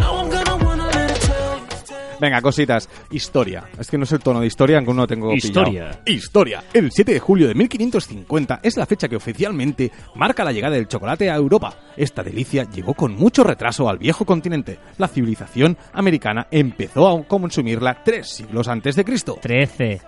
Venga, 2.20 2.42
cositas. 2.42 2.86
Historia. 3.10 3.64
Es 3.78 3.90
que 3.90 3.96
no 3.96 4.04
es 4.04 4.12
el 4.12 4.18
tono 4.20 4.40
de 4.40 4.46
historia, 4.46 4.76
aunque 4.76 4.92
no 4.92 5.06
tengo 5.06 5.32
Historia. 5.32 5.70
pillado. 5.88 6.00
Historia. 6.04 6.64
El 6.74 6.92
7 6.92 7.14
de 7.14 7.18
julio 7.18 7.48
de 7.48 7.54
1550 7.54 8.60
es 8.62 8.76
la 8.76 8.84
fecha 8.84 9.08
que 9.08 9.16
oficialmente 9.16 9.90
marca 10.16 10.44
la 10.44 10.52
llegada 10.52 10.74
del 10.76 10.86
chocolate 10.86 11.30
a 11.30 11.36
Europa. 11.36 11.72
Esta 11.96 12.22
delicia 12.22 12.64
llegó 12.64 12.92
con 12.92 13.16
mucho 13.16 13.42
retraso 13.42 13.88
al 13.88 13.96
viejo 13.96 14.26
continente. 14.26 14.78
La 14.98 15.08
civilización 15.08 15.78
americana 15.94 16.46
empezó 16.50 17.08
a 17.08 17.24
consumirla 17.24 18.02
tres 18.04 18.28
siglos 18.28 18.68
antes 18.68 18.96
de 18.96 19.04
Cristo. 19.06 19.38
13. 19.40 20.02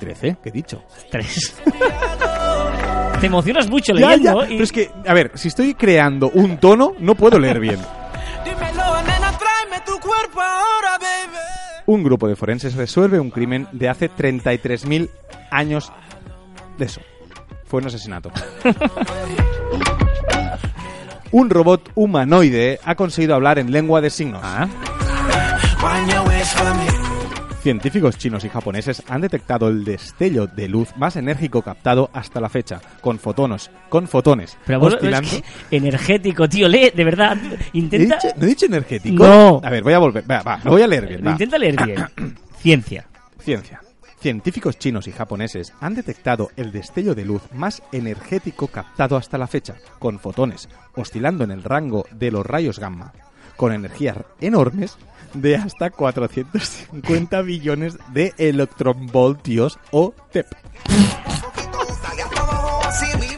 ¿Trece? 0.00 0.36
¿Qué 0.42 0.48
he 0.48 0.52
dicho? 0.52 0.82
3. 1.10 1.56
Te 3.20 3.26
emocionas 3.26 3.68
mucho 3.68 3.92
Ya, 3.94 4.00
ya. 4.00 4.16
leyendo. 4.16 4.44
y- 4.46 4.48
Pero 4.48 4.64
es 4.64 4.72
que, 4.72 4.90
a 5.06 5.14
ver, 5.14 5.30
si 5.34 5.46
estoy 5.48 5.74
creando 5.74 6.30
un 6.30 6.58
tono, 6.58 6.94
no 6.98 7.14
puedo 7.14 7.38
leer 7.38 7.60
bien. 7.60 7.78
Un 11.86 12.02
grupo 12.04 12.28
de 12.28 12.36
forenses 12.36 12.74
resuelve 12.74 13.18
un 13.20 13.30
crimen 13.30 13.66
de 13.72 13.88
hace 13.88 14.08
33.000 14.08 15.10
años 15.50 15.92
de 16.78 16.84
eso. 16.86 17.00
Fue 17.64 17.80
un 17.80 17.86
asesinato. 17.88 18.30
un 21.32 21.50
robot 21.50 21.90
humanoide 21.96 22.78
ha 22.84 22.94
conseguido 22.94 23.34
hablar 23.34 23.58
en 23.58 23.70
lengua 23.72 24.00
de 24.00 24.10
signos. 24.10 24.40
Ah, 24.44 24.68
Científicos 27.62 28.16
chinos 28.16 28.44
y 28.44 28.48
japoneses 28.48 29.02
han 29.06 29.20
detectado 29.20 29.68
el 29.68 29.84
destello 29.84 30.46
de 30.46 30.66
luz 30.66 30.96
más 30.96 31.16
enérgico 31.16 31.60
captado 31.60 32.08
hasta 32.14 32.40
la 32.40 32.48
fecha, 32.48 32.80
con 33.02 33.18
fotonos, 33.18 33.70
con 33.90 34.08
fotones, 34.08 34.56
pero 34.64 34.80
oscilando. 34.80 35.28
es 35.28 35.42
que 35.68 35.76
energético, 35.76 36.48
tío, 36.48 36.68
lee, 36.68 36.90
de 36.94 37.04
verdad. 37.04 37.36
¿He 37.36 37.78
Intenta, 37.78 38.14
dicho, 38.16 38.28
¿No 38.38 38.44
he 38.44 38.48
dicho 38.48 38.64
energético? 38.64 39.24
No. 39.26 39.60
A 39.62 39.68
ver, 39.68 39.82
voy 39.82 39.92
a 39.92 39.98
volver. 39.98 40.30
Va, 40.30 40.40
va, 40.42 40.58
lo 40.64 40.70
voy 40.70 40.80
a 40.82 40.86
leer 40.86 41.06
bien. 41.06 41.26
va. 41.26 41.32
intenta 41.32 41.58
leer 41.58 41.76
bien. 41.84 41.98
Ciencia. 42.60 43.06
Ciencia. 43.38 43.82
Científicos 44.20 44.78
chinos 44.78 45.06
y 45.06 45.12
japoneses 45.12 45.74
han 45.80 45.94
detectado 45.94 46.50
el 46.56 46.72
destello 46.72 47.14
de 47.14 47.26
luz 47.26 47.42
más 47.52 47.82
energético 47.92 48.68
captado 48.68 49.18
hasta 49.18 49.36
la 49.36 49.46
fecha, 49.46 49.76
con 49.98 50.18
fotones, 50.18 50.70
oscilando 50.94 51.44
en 51.44 51.50
el 51.50 51.62
rango 51.62 52.06
de 52.10 52.30
los 52.30 52.44
rayos 52.46 52.78
gamma, 52.78 53.12
con 53.56 53.72
energías 53.72 54.16
enormes 54.40 54.96
de 55.34 55.56
hasta 55.56 55.90
450 55.90 57.42
billones 57.42 57.96
de 58.12 58.32
electronvoltios 58.38 59.78
o 59.90 60.14
TEP. 60.32 60.46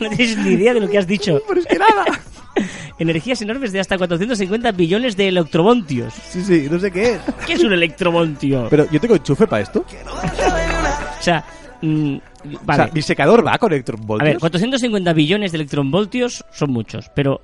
No 0.01 0.09
tienes 0.11 0.37
ni 0.39 0.51
idea 0.53 0.75
de 0.75 0.81
lo 0.81 0.89
que 0.89 0.99
has 0.99 1.07
dicho. 1.07 1.41
Pero 1.47 1.61
es 1.61 1.67
que 1.67 1.79
nada. 1.79 2.05
Energías 2.99 3.41
enormes 3.43 3.73
de 3.73 3.81
hasta 3.81 3.97
450 3.97 4.73
billones 4.73 5.17
de 5.17 5.29
electrovontios. 5.29 6.13
Sí, 6.15 6.43
sí, 6.43 6.69
no 6.71 6.79
sé 6.79 6.91
qué 6.91 7.13
es. 7.15 7.21
¿Qué 7.47 7.55
es 7.55 7.65
un 7.65 7.73
electrovontio? 7.73 8.67
Pero 8.69 8.91
yo 8.91 9.01
tengo 9.01 9.15
enchufe 9.17 9.47
para 9.47 9.63
esto. 9.63 9.85
O 11.19 11.23
sea, 11.23 11.45
mm, 11.81 12.17
vale. 12.63 12.83
O 12.83 12.87
sea, 12.87 12.91
mi 12.93 13.03
secador 13.03 13.47
va 13.47 13.59
con 13.59 13.73
A 13.73 13.75
electronvoltios. 13.75 14.29
ver, 14.29 14.39
450 14.39 15.13
billones 15.13 15.53
de 15.53 15.57
electronvoltios 15.59 16.45
son 16.53 16.71
muchos, 16.71 17.11
pero... 17.15 17.41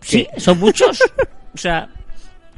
¿Sí? 0.00 0.26
¿Son 0.36 0.58
muchos? 0.58 1.00
O 1.54 1.60
sea, 1.60 1.88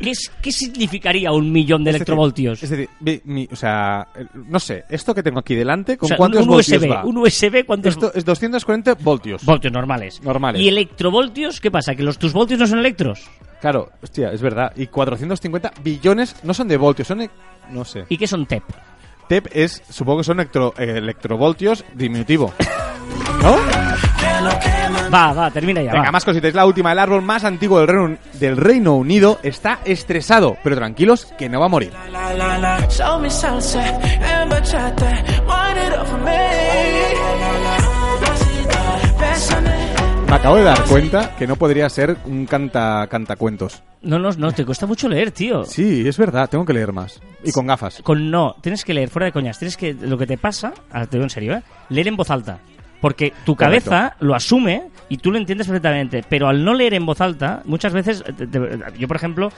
¿qué, 0.00 0.10
es- 0.10 0.30
qué 0.42 0.50
significaría 0.52 1.30
un 1.32 1.52
millón 1.52 1.84
de 1.84 1.90
Es 1.90 1.94
decir, 1.94 2.00
electrovoltios? 2.02 2.62
Es 2.62 2.70
decir, 2.70 2.88
mi- 3.00 3.20
mi- 3.24 3.48
o 3.50 3.56
sea, 3.56 4.08
no 4.34 4.58
sé, 4.58 4.84
esto 4.88 5.14
que 5.14 5.22
tengo 5.22 5.38
aquí 5.40 5.54
delante, 5.54 5.96
¿con 5.96 6.06
O 6.06 6.08
sea, 6.08 6.16
cuántos 6.16 6.42
un 6.42 6.48
voltios 6.48 6.82
USB, 6.82 6.88
va? 6.90 7.04
un 7.04 7.16
USB, 7.18 7.64
¿cuántos 7.66 7.92
Esto 7.94 8.12
es 8.14 8.24
240 8.24 8.94
voltios. 8.94 9.44
voltios 9.44 9.72
normales? 9.72 10.22
Normales. 10.22 10.60
¿Y 10.62 10.68
electrovoltios? 10.68 11.60
¿Qué 11.60 11.70
pasa? 11.70 11.94
¿Que 11.94 12.02
los 12.02 12.18
tus 12.18 12.32
voltios 12.32 12.58
no 12.58 12.66
son 12.66 12.78
electros? 12.78 13.28
Claro, 13.60 13.90
hostia, 14.02 14.32
es 14.32 14.40
verdad. 14.40 14.72
Y 14.76 14.86
450 14.86 15.72
billones 15.84 16.34
no 16.44 16.54
son 16.54 16.66
de 16.68 16.76
voltios, 16.78 17.06
son... 17.08 17.20
e- 17.20 17.30
No 17.70 17.84
sé. 17.84 18.04
¿Y 18.08 18.16
qué 18.16 18.26
son 18.26 18.46
TEP? 18.46 18.62
TEP 19.28 19.46
es, 19.52 19.82
supongo 19.88 20.18
que 20.18 20.24
son 20.24 20.38
electro- 20.40 20.74
eh, 20.78 20.94
electrovoltios 20.96 21.84
diminutivo. 21.94 22.52
¿No? 23.42 23.56
Va, 25.12 25.32
va, 25.32 25.50
termina 25.50 25.82
ya. 25.82 25.92
Venga, 25.92 26.06
va. 26.06 26.12
más 26.12 26.24
cositas. 26.24 26.54
La 26.54 26.66
última, 26.66 26.92
el 26.92 26.98
árbol 26.98 27.22
más 27.22 27.44
antiguo 27.44 27.78
del 27.80 27.88
Reino, 27.88 28.18
del 28.34 28.56
Reino 28.56 28.94
Unido 28.94 29.40
está 29.42 29.80
estresado, 29.84 30.56
pero 30.62 30.76
tranquilos 30.76 31.26
que 31.36 31.48
no 31.48 31.58
va 31.58 31.66
a 31.66 31.68
morir. 31.68 31.92
Me 40.28 40.36
acabo 40.36 40.56
de 40.56 40.62
dar 40.62 40.84
cuenta 40.84 41.34
que 41.36 41.46
no 41.48 41.56
podría 41.56 41.88
ser 41.88 42.16
un 42.24 42.46
canta 42.46 43.04
cantacuentos. 43.10 43.82
No, 44.02 44.16
no, 44.16 44.30
no, 44.30 44.52
te 44.52 44.64
cuesta 44.64 44.86
mucho 44.86 45.08
leer, 45.08 45.32
tío. 45.32 45.64
Sí, 45.64 46.06
es 46.06 46.16
verdad, 46.16 46.48
tengo 46.48 46.64
que 46.64 46.72
leer 46.72 46.92
más. 46.92 47.20
Y 47.42 47.50
con 47.50 47.66
gafas. 47.66 48.00
Con 48.02 48.30
no, 48.30 48.54
tienes 48.60 48.84
que 48.84 48.94
leer 48.94 49.10
fuera 49.10 49.26
de 49.26 49.32
coñas. 49.32 49.58
Tienes 49.58 49.76
que, 49.76 49.92
lo 49.92 50.16
que 50.16 50.28
te 50.28 50.38
pasa, 50.38 50.72
ahora 50.92 51.06
te 51.06 51.16
digo 51.16 51.24
en 51.24 51.30
serio, 51.30 51.54
¿eh? 51.54 51.62
leer 51.88 52.06
en 52.06 52.16
voz 52.16 52.30
alta. 52.30 52.60
Porque 53.00 53.32
tu 53.44 53.56
Correcto. 53.56 53.90
cabeza 53.90 54.16
lo 54.20 54.34
asume 54.34 54.84
y 55.08 55.16
tú 55.16 55.30
lo 55.32 55.38
entiendes 55.38 55.66
perfectamente. 55.66 56.22
Pero 56.28 56.48
al 56.48 56.62
no 56.64 56.74
leer 56.74 56.94
en 56.94 57.06
voz 57.06 57.20
alta, 57.20 57.62
muchas 57.64 57.92
veces. 57.92 58.22
eh, 58.26 58.32
te- 58.34 58.46
te- 58.46 58.78
Yo, 58.98 59.08
por 59.08 59.16
ejemplo, 59.16 59.50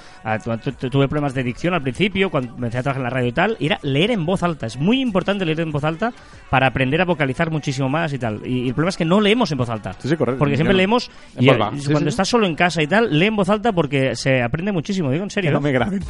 tu- 0.44 0.56
tu- 0.58 0.72
tu- 0.72 0.90
tuve 0.90 1.08
problemas 1.08 1.34
de 1.34 1.42
dicción 1.42 1.74
al 1.74 1.82
principio, 1.82 2.30
cuando 2.30 2.54
empecé 2.54 2.78
a 2.78 2.82
trabajar 2.82 3.00
en 3.00 3.04
la 3.04 3.10
radio 3.10 3.28
y 3.28 3.32
tal. 3.32 3.56
Y 3.58 3.66
era 3.66 3.78
leer 3.82 4.12
en 4.12 4.24
voz 4.24 4.42
alta. 4.42 4.66
Es 4.66 4.76
muy 4.76 5.00
importante 5.00 5.44
leer 5.44 5.60
en 5.60 5.72
voz 5.72 5.82
alta 5.84 6.12
para 6.50 6.68
aprender 6.68 7.00
a 7.00 7.04
vocalizar 7.04 7.50
muchísimo 7.50 7.88
más 7.88 8.12
y 8.12 8.18
tal. 8.18 8.40
Y, 8.46 8.60
y 8.64 8.68
el 8.68 8.74
problema 8.74 8.90
es 8.90 8.96
que 8.96 9.04
no 9.04 9.20
leemos 9.20 9.50
en 9.50 9.58
voz 9.58 9.68
alta. 9.68 9.94
Sí, 9.98 10.08
sí, 10.08 10.16
correcto. 10.16 10.38
Porque 10.38 10.54
siempre 10.56 10.74
no- 10.74 10.78
leemos. 10.78 11.10
Y, 11.38 11.46
cuando 11.46 11.80
sí. 12.00 12.08
estás 12.08 12.28
solo 12.28 12.46
en 12.46 12.54
casa 12.54 12.82
y 12.82 12.86
tal, 12.86 13.18
lee 13.18 13.26
en 13.26 13.36
voz 13.36 13.48
alta 13.48 13.72
porque 13.72 14.14
se 14.14 14.40
aprende 14.42 14.70
muchísimo. 14.72 15.10
Digo 15.10 15.24
en 15.24 15.28
Que 15.28 15.34
serio. 15.34 15.50
no 15.52 15.58
¿eh? 15.58 15.62
me 15.62 15.72
graben. 15.72 16.02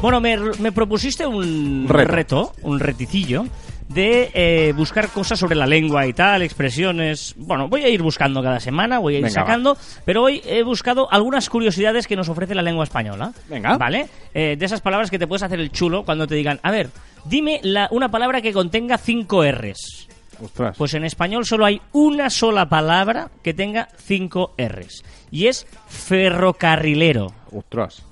Bueno, 0.00 0.20
me, 0.20 0.36
me 0.36 0.72
propusiste 0.72 1.26
un 1.26 1.86
Reto. 1.88 2.52
un 2.62 2.80
reticillo, 2.80 3.44
de 3.88 4.30
eh, 4.34 4.72
buscar 4.74 5.08
cosas 5.08 5.38
sobre 5.38 5.56
la 5.56 5.66
lengua 5.66 6.06
y 6.06 6.12
tal, 6.12 6.42
expresiones. 6.42 7.34
Bueno, 7.36 7.68
voy 7.68 7.82
a 7.82 7.88
ir 7.88 8.00
buscando 8.02 8.42
cada 8.42 8.60
semana, 8.60 8.98
voy 9.00 9.16
a 9.16 9.18
ir 9.18 9.24
Venga, 9.24 9.40
va. 9.42 9.46
sacando, 9.46 9.76
pero 10.04 10.22
hoy 10.22 10.40
he 10.46 10.62
buscado 10.62 11.10
algunas 11.12 11.50
curiosidades 11.50 12.06
que 12.06 12.16
nos 12.16 12.28
ofrece 12.28 12.54
la 12.54 12.62
lengua 12.62 12.84
española. 12.84 13.32
Venga. 13.48 13.76
¿Vale? 13.76 14.08
Eh, 14.32 14.56
de 14.58 14.64
esas 14.64 14.80
palabras 14.80 15.10
que 15.10 15.18
te 15.18 15.26
puedes 15.26 15.42
hacer 15.42 15.58
el 15.60 15.70
chulo 15.72 16.04
cuando 16.04 16.26
te 16.26 16.36
digan, 16.36 16.60
a 16.62 16.70
ver, 16.70 16.88
dime 17.24 17.58
la- 17.64 17.88
una 17.90 18.10
palabra 18.10 18.40
que 18.40 18.52
contenga 18.52 18.96
cinco 18.96 19.42
R's. 19.44 20.06
Ostras. 20.42 20.76
Pues 20.78 20.94
en 20.94 21.04
español 21.04 21.44
solo 21.44 21.66
hay 21.66 21.82
una 21.92 22.30
sola 22.30 22.68
palabra 22.68 23.28
que 23.42 23.52
tenga 23.52 23.88
cinco 23.98 24.54
R's. 24.56 25.02
Y 25.30 25.48
es 25.48 25.66
ferrocarrilero. 25.88 27.26
Ostras. 27.52 28.02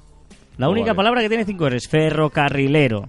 La 0.58 0.68
única 0.68 0.88
Vale. 0.88 0.96
palabra 0.96 1.20
que 1.22 1.28
tiene 1.28 1.44
cinco 1.44 1.68
R's, 1.70 1.88
ferrocarrilero. 1.88 3.08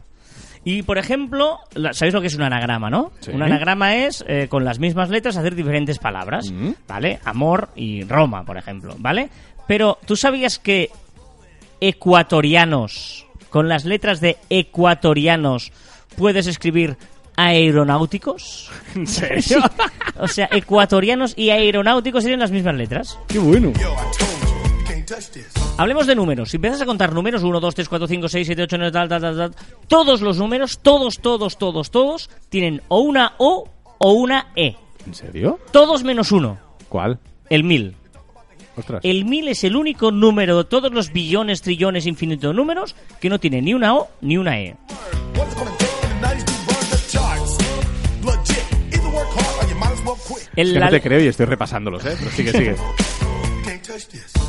Y, 0.63 0.83
por 0.83 0.97
ejemplo, 0.97 1.59
¿sabéis 1.93 2.13
lo 2.13 2.21
que 2.21 2.27
es 2.27 2.35
un 2.35 2.43
anagrama, 2.43 2.89
no? 2.89 3.11
Sí. 3.21 3.31
Un 3.31 3.41
anagrama 3.41 3.95
es, 3.95 4.23
eh, 4.27 4.47
con 4.49 4.65
las 4.65 4.77
mismas 4.79 5.09
letras, 5.09 5.37
hacer 5.37 5.55
diferentes 5.55 5.99
palabras, 5.99 6.51
Mm. 6.51 6.71
¿vale? 6.87 7.19
Amor 7.25 7.69
y 7.75 8.03
Roma, 8.03 8.43
por 8.45 8.57
ejemplo, 8.57 8.95
¿vale? 8.99 9.29
Pero, 9.67 9.97
¿tú 10.05 10.15
sabías 10.15 10.59
que 10.59 10.89
ecuatorianos, 11.81 13.25
con 13.49 13.67
las 13.69 13.85
letras 13.85 14.19
de 14.21 14.37
ecuatorianos, 14.49 15.71
puedes 16.17 16.45
escribir 16.45 16.97
aeronáuticos? 17.37 18.69
¿En 18.95 19.07
Sí. 19.07 19.41
serio? 19.41 19.63
O 20.19 20.27
sea, 20.27 20.49
ecuatorianos 20.51 21.33
y 21.37 21.49
aeronáuticos 21.51 22.23
tienen 22.23 22.41
las 22.41 22.51
mismas 22.51 22.75
letras. 22.75 23.17
Qué 23.27 23.39
bueno. 23.39 23.71
Hablemos 25.77 26.07
de 26.07 26.15
números. 26.15 26.49
Si 26.49 26.57
empiezas 26.57 26.81
a 26.81 26.85
contar 26.85 27.13
números, 27.13 27.43
1, 27.43 27.59
2, 27.59 27.75
3, 27.75 27.89
4, 27.89 28.07
5, 28.07 28.29
6, 28.29 28.47
7, 28.47 28.63
8, 28.63 28.77
9, 28.77 28.91
tal, 28.91 29.09
tal, 29.09 29.21
tal, 29.21 29.37
tal, 29.37 29.55
todos 29.87 30.21
los 30.21 30.37
números, 30.37 30.79
todos, 30.79 31.19
todos, 31.19 31.57
todos, 31.57 31.91
todos, 31.91 32.29
tienen 32.49 32.81
o 32.87 32.99
una 32.99 33.33
O 33.37 33.69
o 33.97 34.11
una 34.13 34.47
E. 34.55 34.75
¿En 35.05 35.13
serio? 35.13 35.59
Todos 35.71 36.03
menos 36.03 36.31
uno. 36.31 36.57
¿Cuál? 36.89 37.19
El 37.49 37.63
mil. 37.63 37.95
Ostras. 38.75 39.01
El 39.03 39.25
mil 39.25 39.47
es 39.47 39.63
el 39.63 39.75
único 39.75 40.11
número 40.11 40.57
de 40.57 40.63
todos 40.65 40.91
los 40.91 41.11
billones, 41.11 41.61
trillones, 41.61 42.05
infinitos 42.05 42.55
números 42.55 42.95
que 43.19 43.29
no 43.29 43.39
tiene 43.39 43.61
ni 43.61 43.73
una 43.73 43.95
O 43.95 44.07
ni 44.21 44.37
una 44.37 44.59
E. 44.59 44.75
What's 45.35 45.55
gonna 45.55 45.71
take 45.77 45.91
in 46.03 46.21
the 46.21 46.27
90s 46.27 46.45
to 46.45 46.51
run 46.71 46.89
the 46.89 47.11
charts? 47.11 47.57
Legit. 48.23 48.93
Either 48.93 49.09
work 49.09 49.27
hard 49.35 49.65
or 49.65 49.69
you 49.69 49.75
might 49.79 49.91
as 49.91 50.05
well 50.05 50.17
quit. 50.27 50.49
El, 50.55 50.67
Es 50.67 50.73
que 50.73 50.79
no 50.79 50.89
te 50.89 51.01
creo 51.01 51.19
y 51.21 51.27
estoy 51.27 51.45
repasándolos, 51.45 52.05
¿eh? 52.05 52.15
Pero 52.17 52.31
sigue, 52.31 52.51
sigue. 52.51 52.75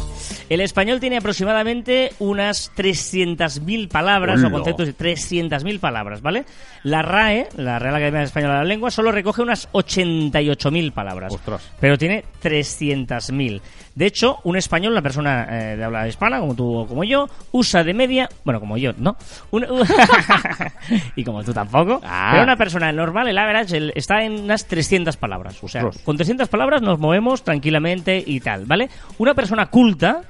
el 0.51 0.61
español 0.61 1.01
tiene 1.01 1.17
aproximadamente 1.17 2.13
unas 2.19 2.71
300.000 2.77 3.89
palabras 3.89 4.43
o 4.45 4.51
conceptos 4.51 4.87
de 4.89 4.95
300.000 4.97 5.79
palabras, 5.81 6.21
¿vale? 6.21 6.45
La 6.83 7.03
RAE, 7.03 7.49
la 7.57 7.79
Real 7.79 7.95
Academia 7.95 8.23
Española 8.23 8.55
de 8.55 8.59
la 8.61 8.65
Lengua, 8.65 8.91
solo 8.91 9.13
recoge 9.13 9.43
unas 9.43 9.71
88.000 9.73 10.93
palabras. 10.93 11.33
Ostras. 11.33 11.71
Pero 11.81 11.97
tiene 11.97 12.25
300.000. 12.43 13.61
De 13.95 14.07
hecho, 14.07 14.39
un 14.45 14.57
español, 14.57 14.93
una 14.93 15.03
persona 15.03 15.47
eh, 15.51 15.77
de 15.77 15.85
habla 15.85 16.09
hispana, 16.09 16.41
como 16.41 16.55
tú 16.55 16.75
o 16.79 16.87
como 16.87 17.05
yo, 17.05 17.29
usa 17.53 17.85
de 17.85 17.95
media, 17.95 18.29
bueno, 18.45 18.59
como 18.61 18.77
yo, 18.77 18.93
¿no? 18.99 19.17
Un- 19.53 19.67
y 21.17 21.25
como 21.25 21.45
tú 21.45 21.53
tampoco. 21.53 22.01
Ah. 22.05 22.31
Pero 22.33 22.45
una 22.45 22.57
persona 22.57 22.91
normal, 22.93 23.29
el 23.29 23.39
average, 23.39 23.77
el- 23.77 23.93
está 23.95 24.23
en 24.25 24.33
unas 24.41 24.67
300 24.67 25.17
palabras. 25.17 25.63
O 25.63 25.69
sea, 25.69 25.85
Ostras. 25.87 26.05
con 26.05 26.17
300 26.17 26.49
palabras 26.49 26.83
nos 26.83 26.99
movemos 26.99 27.45
tranquilamente 27.45 28.23
y 28.25 28.41
tal, 28.41 28.65
¿vale? 28.67 28.89
Una 29.19 29.35
persona 29.35 29.67
culta 29.67 30.23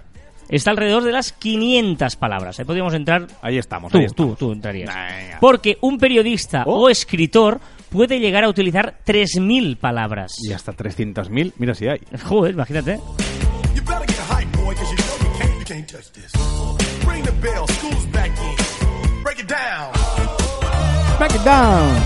está 0.50 0.70
alrededor 0.72 1.02
de 1.04 1.12
las 1.12 1.32
500 1.32 2.16
palabras. 2.16 2.58
Ahí 2.58 2.64
podríamos 2.64 2.92
entrar 2.94 3.26
Ahí 3.42 3.56
estamos, 3.58 3.90
Tú, 3.92 3.98
ahí 3.98 4.06
tú, 4.06 4.10
estamos. 4.12 4.38
tú 4.38 4.52
entrarías. 4.52 4.94
Venga. 4.94 5.38
Porque 5.40 5.78
un 5.80 5.98
periodista 5.98 6.64
Oh. 6.66 6.82
o 6.84 6.88
escritor 6.90 7.60
puede 7.90 8.18
llegar 8.20 8.44
a 8.44 8.48
utilizar 8.48 8.98
3.000 9.04 9.76
palabras. 9.76 10.32
Y 10.42 10.52
hasta 10.52 10.72
300.000, 10.72 11.52
mira 11.58 11.74
si 11.74 11.88
hay. 11.88 12.00
Joder, 12.24 12.52
imagínate. 12.54 12.96
You 13.74 13.82
better 13.84 14.06
get 14.06 14.18
hype, 14.30 14.56
boy, 14.58 14.74
because 14.74 14.90
you 14.90 14.96
know 14.96 15.16
you 15.32 15.38
can't, 15.38 15.58
you 15.58 15.64
can't 15.64 15.90
touch 15.90 16.10
this. 16.12 16.32
Ring 17.06 17.22
the 17.24 17.32
bell. 17.40 17.66
School's 17.68 18.06
back 18.12 18.30
in. 18.38 19.22
Break 19.24 19.40
it 19.40 19.48
down. 19.48 19.90
Back 21.18 21.34
it 21.34 21.42
down. 21.44 21.96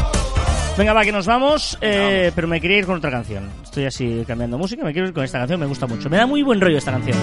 Venga, 0.76 0.92
va, 0.92 1.05
que 1.05 1.12
nos 1.12 1.26
vamos. 1.26 1.78
eh, 1.80 2.32
pero 2.34 2.49
me 2.49 2.61
quería 2.61 2.78
ir 2.78 2.86
con 2.86 2.97
otra 2.97 3.11
canción. 3.11 3.49
Estoy 3.62 3.84
así 3.84 4.24
cambiando 4.26 4.59
música. 4.59 4.84
Me 4.84 4.92
quiero 4.92 5.07
ir 5.09 5.14
con 5.14 5.22
esta 5.24 5.38
canción. 5.38 5.61
Me 5.61 5.66
gusta 5.66 5.86
mucho. 5.86 6.11
Me 6.11 6.16
da 6.16 6.26
muy 6.26 6.42
buen 6.42 6.61
rollo 6.61 6.78
esta 6.78 6.90
canción. 6.90 7.16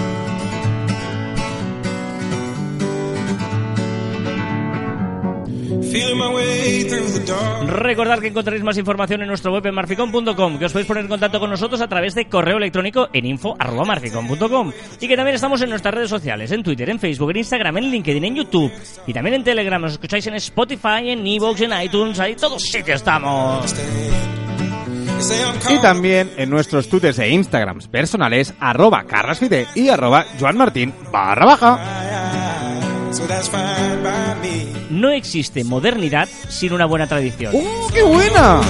Recordad 7.66 8.18
que 8.20 8.28
encontraréis 8.28 8.64
más 8.64 8.76
información 8.78 9.22
en 9.22 9.28
nuestro 9.28 9.52
web 9.52 9.66
en 9.66 9.74
marficom.com, 9.74 10.58
que 10.58 10.64
os 10.66 10.72
podéis 10.72 10.86
poner 10.86 11.04
en 11.04 11.08
contacto 11.08 11.40
con 11.40 11.50
nosotros 11.50 11.80
a 11.80 11.88
través 11.88 12.14
de 12.14 12.28
correo 12.28 12.56
electrónico 12.56 13.08
en 13.12 13.26
info.marficom.com 13.26 14.72
y 15.00 15.08
que 15.08 15.16
también 15.16 15.34
estamos 15.34 15.60
en 15.62 15.70
nuestras 15.70 15.94
redes 15.94 16.10
sociales, 16.10 16.50
en 16.52 16.62
Twitter, 16.62 16.88
en 16.90 16.98
Facebook, 16.98 17.30
en 17.30 17.38
Instagram, 17.38 17.78
en 17.78 17.90
LinkedIn, 17.90 18.24
en 18.24 18.34
YouTube 18.36 18.72
y 19.06 19.12
también 19.12 19.34
en 19.34 19.44
Telegram. 19.44 19.80
Nos 19.80 19.92
escucháis 19.92 20.26
en 20.26 20.34
Spotify, 20.34 21.10
en 21.10 21.26
Evox, 21.26 21.60
en 21.62 21.72
iTunes, 21.82 22.18
ahí 22.18 22.34
todos 22.34 22.62
sitios 22.62 22.96
estamos. 22.96 23.74
Y 25.70 25.78
también 25.80 26.30
en 26.36 26.50
nuestros 26.50 26.88
twitters 26.88 27.18
e 27.20 27.28
instagrams 27.28 27.86
personales, 27.86 28.54
arroba 28.58 29.04
carrasfide 29.04 29.66
y 29.74 29.88
arroba 29.88 30.26
joanmartin 30.38 30.92
barra 31.12 31.46
baja. 31.46 32.31
No 34.90 35.10
existe 35.10 35.64
modernidad 35.64 36.28
sin 36.48 36.72
una 36.72 36.86
buena 36.86 37.06
tradición. 37.06 37.54
¡Uh, 37.54 37.88
qué 37.92 38.02
buena! 38.02 38.60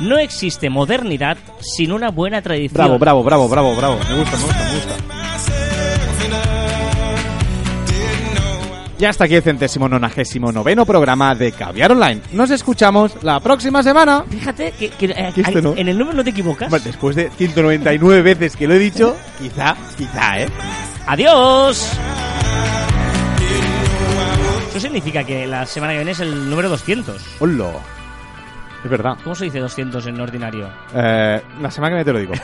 No 0.00 0.16
existe 0.16 0.70
modernidad 0.70 1.36
sin 1.60 1.92
una 1.92 2.10
buena 2.10 2.40
tradición. 2.40 2.72
Bravo, 2.74 2.98
bravo, 2.98 3.22
bravo, 3.24 3.48
bravo, 3.48 3.76
bravo. 3.76 3.98
Me 4.08 4.14
gusta, 4.16 4.36
me 4.36 4.44
gusta, 4.44 4.64
me 4.64 4.74
gusta. 4.74 4.94
myself 5.08 6.24
and 6.24 6.34
I 6.34 7.84
didn't 7.86 8.34
know 8.34 8.96
I 8.98 9.02
Y 9.02 9.04
hasta 9.04 9.24
aquí 9.24 9.34
el 9.34 9.42
centésimo 9.42 9.88
nonagésimo 9.88 10.52
noveno 10.52 10.86
programa 10.86 11.34
de 11.34 11.52
Caviar 11.52 11.92
Online. 11.92 12.20
Nos 12.32 12.50
escuchamos 12.50 13.22
la 13.22 13.40
próxima 13.40 13.82
semana. 13.82 14.24
Fíjate 14.30 14.72
que, 14.72 14.90
que, 14.90 15.06
eh, 15.06 15.32
Que 15.34 15.60
no. 15.60 15.74
en 15.76 15.88
el 15.88 15.98
número 15.98 16.16
no 16.16 16.24
te 16.24 16.30
equivocas. 16.30 16.66
Hombre, 16.72 16.80
Después 16.84 17.16
de 17.16 17.30
199 17.36 18.22
veces 18.22 18.56
que 18.56 18.66
lo 18.68 18.74
he 18.74 18.78
dicho, 18.78 19.16
quizá, 19.38 19.76
quizá, 19.96 20.40
¿eh? 20.40 20.48
¡Adiós! 21.06 21.90
Eso 24.78 24.86
significa 24.86 25.24
que 25.24 25.44
la 25.44 25.66
semana 25.66 25.92
que 25.92 25.98
viene 25.98 26.12
es 26.12 26.20
el 26.20 26.48
número 26.48 26.68
200. 26.68 27.20
Hola. 27.40 27.72
Es 28.84 28.88
verdad. 28.88 29.18
¿Cómo 29.24 29.34
se 29.34 29.46
dice 29.46 29.58
200 29.58 30.06
en 30.06 30.20
ordinario? 30.20 30.70
Eh, 30.94 31.42
la 31.60 31.68
semana 31.68 31.96
que 31.96 32.04
viene 32.04 32.04
te 32.04 32.12
lo 32.12 32.20
digo. 32.20 32.34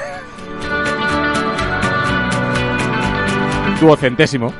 Duocentésimo. 3.80 4.52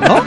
¿No? 0.00 0.22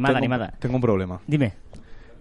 Animada, 0.00 0.14
tengo- 0.14 0.18
animada. 0.18 0.54
Tengo 0.58 0.74
un 0.76 0.82
problema. 0.82 1.20
Dime. 1.26 1.52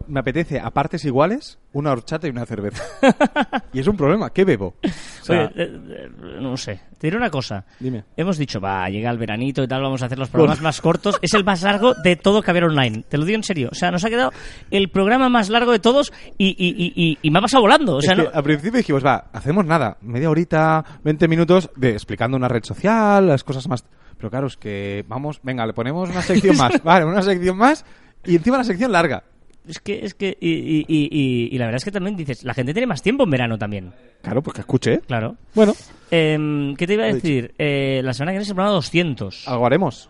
Me 0.07 0.21
apetece 0.21 0.59
a 0.59 0.71
partes 0.71 1.03
iguales 1.05 1.59
una 1.73 1.91
horchata 1.91 2.25
y 2.25 2.32
una 2.32 2.45
cerveza. 2.45 2.82
y 3.73 3.80
es 3.80 3.86
un 3.88 3.97
problema. 3.97 4.30
¿Qué 4.32 4.45
bebo? 4.45 4.75
O 4.82 5.23
sea, 5.23 5.51
Oye, 5.53 5.63
eh, 5.63 5.80
eh, 5.89 6.09
no 6.39 6.55
sé. 6.57 6.80
Te 6.97 7.07
diré 7.07 7.17
una 7.17 7.30
cosa. 7.30 7.65
Dime. 7.80 8.05
Hemos 8.15 8.38
dicho, 8.38 8.59
va, 8.61 8.89
llega 8.89 9.11
el 9.11 9.17
veranito 9.17 9.61
y 9.61 9.67
tal, 9.67 9.82
vamos 9.84 10.01
a 10.01 10.05
hacer 10.05 10.17
los 10.17 10.30
programas 10.30 10.61
más 10.61 10.80
cortos. 10.82 11.19
Es 11.21 11.34
el 11.34 11.43
más 11.43 11.61
largo 11.63 11.93
de 11.95 12.15
todo 12.15 12.41
Caber 12.41 12.63
Online. 12.63 13.03
Te 13.07 13.17
lo 13.17 13.25
digo 13.25 13.36
en 13.36 13.43
serio. 13.43 13.69
O 13.71 13.75
sea, 13.75 13.91
nos 13.91 14.03
ha 14.05 14.09
quedado 14.09 14.32
el 14.71 14.89
programa 14.89 15.27
más 15.30 15.49
largo 15.49 15.73
de 15.73 15.80
todos 15.80 16.11
y, 16.38 16.55
y, 16.57 17.17
y, 17.21 17.30
me 17.30 17.38
ha 17.39 17.41
pasado 17.41 17.61
volando. 17.61 17.97
O 17.97 18.01
sea, 18.01 18.13
es 18.13 18.19
que 18.19 18.23
no- 18.25 18.32
al 18.34 18.43
principio 18.43 18.77
dijimos, 18.77 19.05
va, 19.05 19.25
hacemos 19.34 19.65
nada, 19.65 19.97
media 20.01 20.30
horita, 20.30 20.84
20 21.03 21.27
minutos 21.27 21.69
de 21.75 21.91
explicando 21.91 22.38
una 22.38 22.47
red 22.47 22.63
social, 22.63 23.27
las 23.27 23.43
cosas 23.43 23.67
más. 23.67 23.84
Pero 24.20 24.30
claro, 24.30 24.45
es 24.47 24.55
que 24.57 25.03
vamos, 25.07 25.39
venga, 25.41 25.65
le 25.65 25.74
ponemos 25.74 26.07
una 26.09 26.22
sección 26.22 26.55
más, 26.57 26.84
vale, 26.84 27.05
una 27.05 27.24
sección 27.24 27.57
más 27.57 27.84
y 28.26 28.36
encima 28.36 28.57
la 28.59 28.63
sección 28.63 28.91
larga. 28.91 29.24
Es 29.67 29.80
que, 29.80 30.03
es 30.03 30.13
que, 30.15 30.36
y, 30.39 30.49
y- 30.49 30.86
y- 30.88 31.09
y- 31.11 31.49
y 31.51 31.57
la 31.57 31.65
verdad 31.65 31.78
es 31.78 31.86
que 31.86 31.91
también 31.91 32.15
dices, 32.15 32.43
la 32.43 32.53
gente 32.53 32.74
tiene 32.74 32.88
más 32.88 33.01
tiempo 33.01 33.24
en 33.24 33.30
verano 33.30 33.57
también. 33.57 33.93
Claro, 34.22 34.41
pues 34.41 34.55
que 34.55 34.61
escuche, 34.61 34.93
¿eh? 34.95 35.01
Claro. 35.07 35.36
Bueno, 35.55 35.74
Em, 36.11 36.76
¿Qué 36.76 36.88
te 36.88 36.93
iba 36.95 37.03
a 37.03 37.13
decir? 37.13 37.53
Eh, 37.59 38.01
la 38.03 38.13
semana 38.13 38.32
que 38.32 38.36
viene 38.38 38.43
es 38.43 38.49
el 38.49 38.55
programa 38.55 38.76
200. 38.76 39.47
algo 39.47 39.65
haremos. 39.67 40.09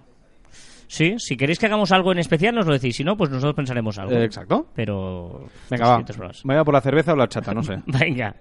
Sí, 0.88 1.16
si 1.20 1.38
queréis 1.38 1.60
que 1.60 1.68
hagamos 1.68 1.92
algo 1.92 2.12
en 2.12 2.18
especial, 2.20 2.56
nos 2.56 2.66
lo 2.66 2.74
decís. 2.74 2.96
Si 2.96 3.04
no, 3.04 3.16
pues 3.16 3.30
nosotros 3.30 3.54
pensaremos 3.56 4.00
algo. 4.00 4.14
Exacto. 4.14 4.68
Pero. 4.74 5.48
Venga, 5.70 5.86
va. 5.86 5.92
200 5.92 6.16
programas. 6.16 6.46
Me 6.46 6.54
voy 6.56 6.62
a 6.62 6.64
por 6.64 6.74
la 6.74 6.82
cerveza 6.82 7.14
o 7.14 7.16
la 7.16 7.24
horchata, 7.24 7.54
no 7.54 7.62
sé. 7.62 7.76
Venga. 7.86 8.36